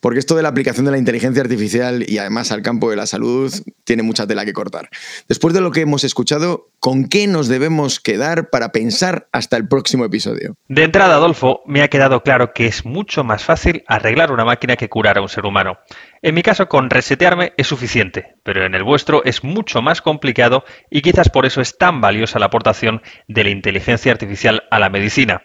porque 0.00 0.18
esto 0.18 0.34
de 0.34 0.42
la 0.42 0.48
aplicación 0.48 0.84
de 0.86 0.90
la 0.90 0.98
inteligencia 0.98 1.42
artificial 1.42 2.04
y 2.08 2.18
además 2.18 2.50
al 2.50 2.62
campo 2.62 2.90
de 2.90 2.96
la 2.96 3.06
salud 3.06 3.52
tiene 3.84 4.02
mucha 4.02 4.26
tela 4.26 4.44
que 4.44 4.52
cortar. 4.52 4.88
Después 5.28 5.54
de 5.54 5.60
lo 5.60 5.70
que 5.70 5.82
hemos 5.82 6.04
escuchado, 6.04 6.70
¿con 6.80 7.08
qué 7.08 7.26
nos 7.26 7.48
debemos 7.48 8.00
quedar 8.00 8.50
para 8.50 8.72
pensar 8.72 9.28
hasta 9.32 9.56
el 9.56 9.68
próximo 9.68 10.04
episodio? 10.04 10.56
De 10.68 10.84
entrada, 10.84 11.14
Adolfo, 11.14 11.60
me 11.66 11.82
ha 11.82 11.88
quedado 11.88 12.22
claro 12.22 12.52
que 12.52 12.66
es 12.66 12.84
mucho 12.84 13.22
más 13.22 13.44
fácil 13.44 13.84
arreglar 13.86 14.32
una 14.32 14.44
máquina 14.44 14.76
que 14.76 14.88
curar 14.88 15.01
a 15.08 15.20
un 15.20 15.28
ser 15.28 15.44
humano. 15.44 15.78
En 16.22 16.34
mi 16.34 16.42
caso, 16.42 16.68
con 16.68 16.90
resetearme 16.90 17.52
es 17.56 17.66
suficiente, 17.66 18.36
pero 18.42 18.64
en 18.64 18.74
el 18.74 18.84
vuestro 18.84 19.24
es 19.24 19.44
mucho 19.44 19.82
más 19.82 20.00
complicado 20.00 20.64
y 20.90 21.02
quizás 21.02 21.28
por 21.28 21.46
eso 21.46 21.60
es 21.60 21.76
tan 21.76 22.00
valiosa 22.00 22.38
la 22.38 22.46
aportación 22.46 23.02
de 23.28 23.44
la 23.44 23.50
inteligencia 23.50 24.12
artificial 24.12 24.64
a 24.70 24.78
la 24.78 24.90
medicina. 24.90 25.42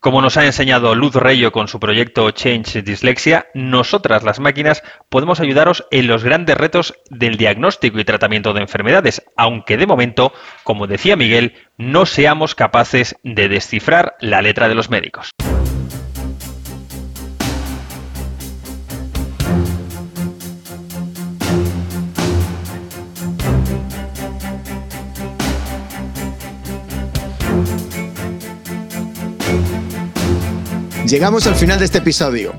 Como 0.00 0.20
nos 0.20 0.36
ha 0.36 0.44
enseñado 0.44 0.94
Luz 0.94 1.14
Reyo 1.14 1.52
con 1.52 1.68
su 1.68 1.80
proyecto 1.80 2.30
Change 2.30 2.82
Dyslexia, 2.82 3.46
nosotras 3.54 4.22
las 4.22 4.38
máquinas 4.38 4.82
podemos 5.08 5.40
ayudaros 5.40 5.86
en 5.90 6.06
los 6.06 6.22
grandes 6.22 6.56
retos 6.56 6.94
del 7.10 7.36
diagnóstico 7.36 7.98
y 7.98 8.04
tratamiento 8.04 8.52
de 8.52 8.60
enfermedades, 8.60 9.24
aunque 9.36 9.76
de 9.76 9.86
momento, 9.86 10.32
como 10.64 10.86
decía 10.86 11.16
Miguel, 11.16 11.54
no 11.78 12.04
seamos 12.04 12.54
capaces 12.54 13.16
de 13.24 13.48
descifrar 13.48 14.16
la 14.20 14.42
letra 14.42 14.68
de 14.68 14.74
los 14.74 14.90
médicos. 14.90 15.30
Llegamos 31.06 31.46
al 31.46 31.54
final 31.54 31.78
de 31.78 31.84
este 31.84 31.98
episodio. 31.98 32.52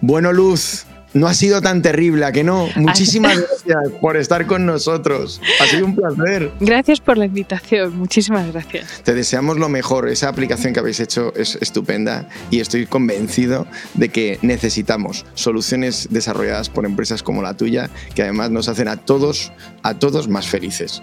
Bueno, 0.00 0.32
Luz, 0.32 0.86
no 1.12 1.26
ha 1.26 1.34
sido 1.34 1.60
tan 1.60 1.82
terrible, 1.82 2.24
¿a 2.24 2.32
que 2.32 2.44
no? 2.44 2.68
Muchísimas 2.76 3.36
gracias 3.36 3.59
por 4.00 4.16
estar 4.16 4.46
con 4.46 4.66
nosotros. 4.66 5.40
Ha 5.60 5.66
sido 5.66 5.86
un 5.86 5.96
placer. 5.96 6.50
Gracias 6.60 7.00
por 7.00 7.18
la 7.18 7.26
invitación, 7.26 7.96
muchísimas 7.96 8.52
gracias. 8.52 9.02
Te 9.04 9.14
deseamos 9.14 9.58
lo 9.58 9.68
mejor. 9.68 10.08
Esa 10.08 10.28
aplicación 10.28 10.72
que 10.72 10.80
habéis 10.80 11.00
hecho 11.00 11.32
es 11.34 11.56
estupenda 11.60 12.28
y 12.50 12.60
estoy 12.60 12.86
convencido 12.86 13.66
de 13.94 14.08
que 14.08 14.38
necesitamos 14.42 15.26
soluciones 15.34 16.08
desarrolladas 16.10 16.68
por 16.68 16.86
empresas 16.86 17.22
como 17.22 17.42
la 17.42 17.56
tuya 17.56 17.90
que 18.14 18.22
además 18.22 18.50
nos 18.50 18.68
hacen 18.68 18.88
a 18.88 18.96
todos, 18.96 19.52
a 19.82 19.94
todos 19.94 20.28
más 20.28 20.46
felices. 20.46 21.02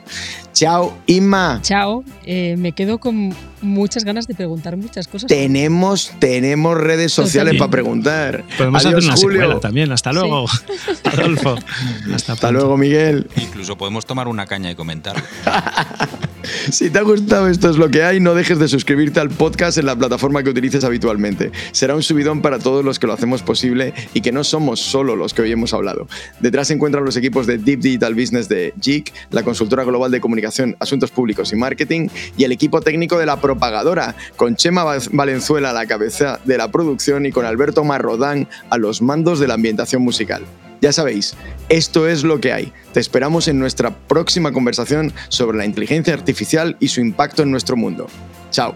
Chao, 0.53 0.97
Inma. 1.05 1.59
Chao. 1.61 2.03
Eh, 2.26 2.55
me 2.57 2.72
quedo 2.72 2.97
con 2.97 3.36
muchas 3.61 4.03
ganas 4.03 4.28
de 4.28 4.36
preguntar 4.36 4.78
muchas 4.78 5.07
cosas. 5.07 5.28
Tenemos, 5.28 6.11
tenemos 6.20 6.78
redes 6.78 7.13
sociales 7.13 7.55
para 7.57 7.72
preguntar. 7.72 8.43
Podemos 8.57 8.86
hacer 8.86 8.97
una 8.97 9.18
secuela 9.18 9.59
también. 9.59 9.91
Hasta 9.91 10.13
luego, 10.13 10.45
Adolfo. 11.03 11.55
Hasta, 12.13 12.34
Hasta 12.34 12.51
luego, 12.58 12.78
Miguel. 12.78 13.28
Incluso 13.38 13.78
podemos 13.78 14.05
tomar 14.05 14.28
una 14.28 14.45
caña 14.45 14.72
y 14.72 14.76
comentar. 14.76 15.16
si 16.72 16.89
te 16.89 16.99
ha 16.99 17.03
gustado 17.03 17.47
esto 17.47 17.70
es 17.70 17.78
lo 17.78 17.89
que 17.89 18.03
hay, 18.03 18.20
no 18.20 18.34
dejes 18.34 18.60
de 18.60 18.68
suscribirte 18.68 19.20
al 19.20 19.30
podcast 19.30 19.78
en 19.78 19.86
la 19.86 19.95
plataforma 19.95 20.43
que 20.43 20.49
utilices 20.49 20.84
habitualmente. 20.84 21.51
Será 21.72 21.95
un 21.95 22.03
subidón 22.03 22.41
para 22.41 22.60
todos 22.60 22.84
los 22.84 22.99
que 22.99 23.08
lo 23.08 23.14
hacemos 23.14 23.43
posible 23.43 23.93
y 24.14 24.22
que 24.22 24.32
no 24.32 24.43
somos 24.43 24.80
solo 24.80 25.16
los 25.16 25.34
que 25.34 25.43
hoy 25.43 25.51
hemos 25.51 25.74
hablado. 25.74 26.08
Detrás 26.39 26.68
se 26.68 26.74
encuentran 26.74 27.05
los 27.05 27.16
equipos 27.16 27.47
de 27.47 27.58
Deep 27.58 27.80
Digital 27.80 28.16
Business 28.16 28.49
de 28.49 28.74
JIC, 28.82 29.14
la 29.32 29.43
consultora 29.43 29.84
global 29.84 30.12
de 30.12 30.20
comunicación 30.20 30.76
Asuntos 30.80 31.12
Públicos 31.12 31.53
y 31.53 31.55
Marketing, 31.55 32.10
y 32.38 32.43
el 32.43 32.51
equipo 32.51 32.82
técnico 32.82 33.18
de 33.18 33.26
la 33.26 33.39
propagadora, 33.39 34.16
con 34.36 34.55
Chema 34.55 34.84
Valenzuela 35.12 35.70
a 35.70 35.74
la 35.74 35.86
cabeza 35.86 36.39
de 36.43 36.58
la 36.58 36.72
producción 36.72 37.26
y 37.26 37.32
con 37.32 37.45
Alberto 37.45 37.84
Marrodán 37.84 38.47
a 38.70 38.78
los 38.78 39.01
mandos 39.01 39.39
de 39.39 39.47
la 39.47 39.53
ambientación 39.53 40.01
musical. 40.01 40.43
Ya 40.82 40.91
sabéis, 40.91 41.36
esto 41.69 42.07
es 42.07 42.23
lo 42.23 42.39
que 42.39 42.53
hay. 42.53 42.73
Te 42.93 42.99
esperamos 42.99 43.47
en 43.47 43.59
nuestra 43.59 43.91
próxima 43.91 44.51
conversación 44.51 45.13
sobre 45.30 45.57
la 45.57 45.65
inteligencia 45.65 46.13
artificial 46.13 46.78
y 46.80 46.89
su 46.89 47.01
impacto 47.01 47.43
en 47.43 47.51
nuestro 47.51 47.75
mundo. 47.75 48.07
Chao. 48.51 48.75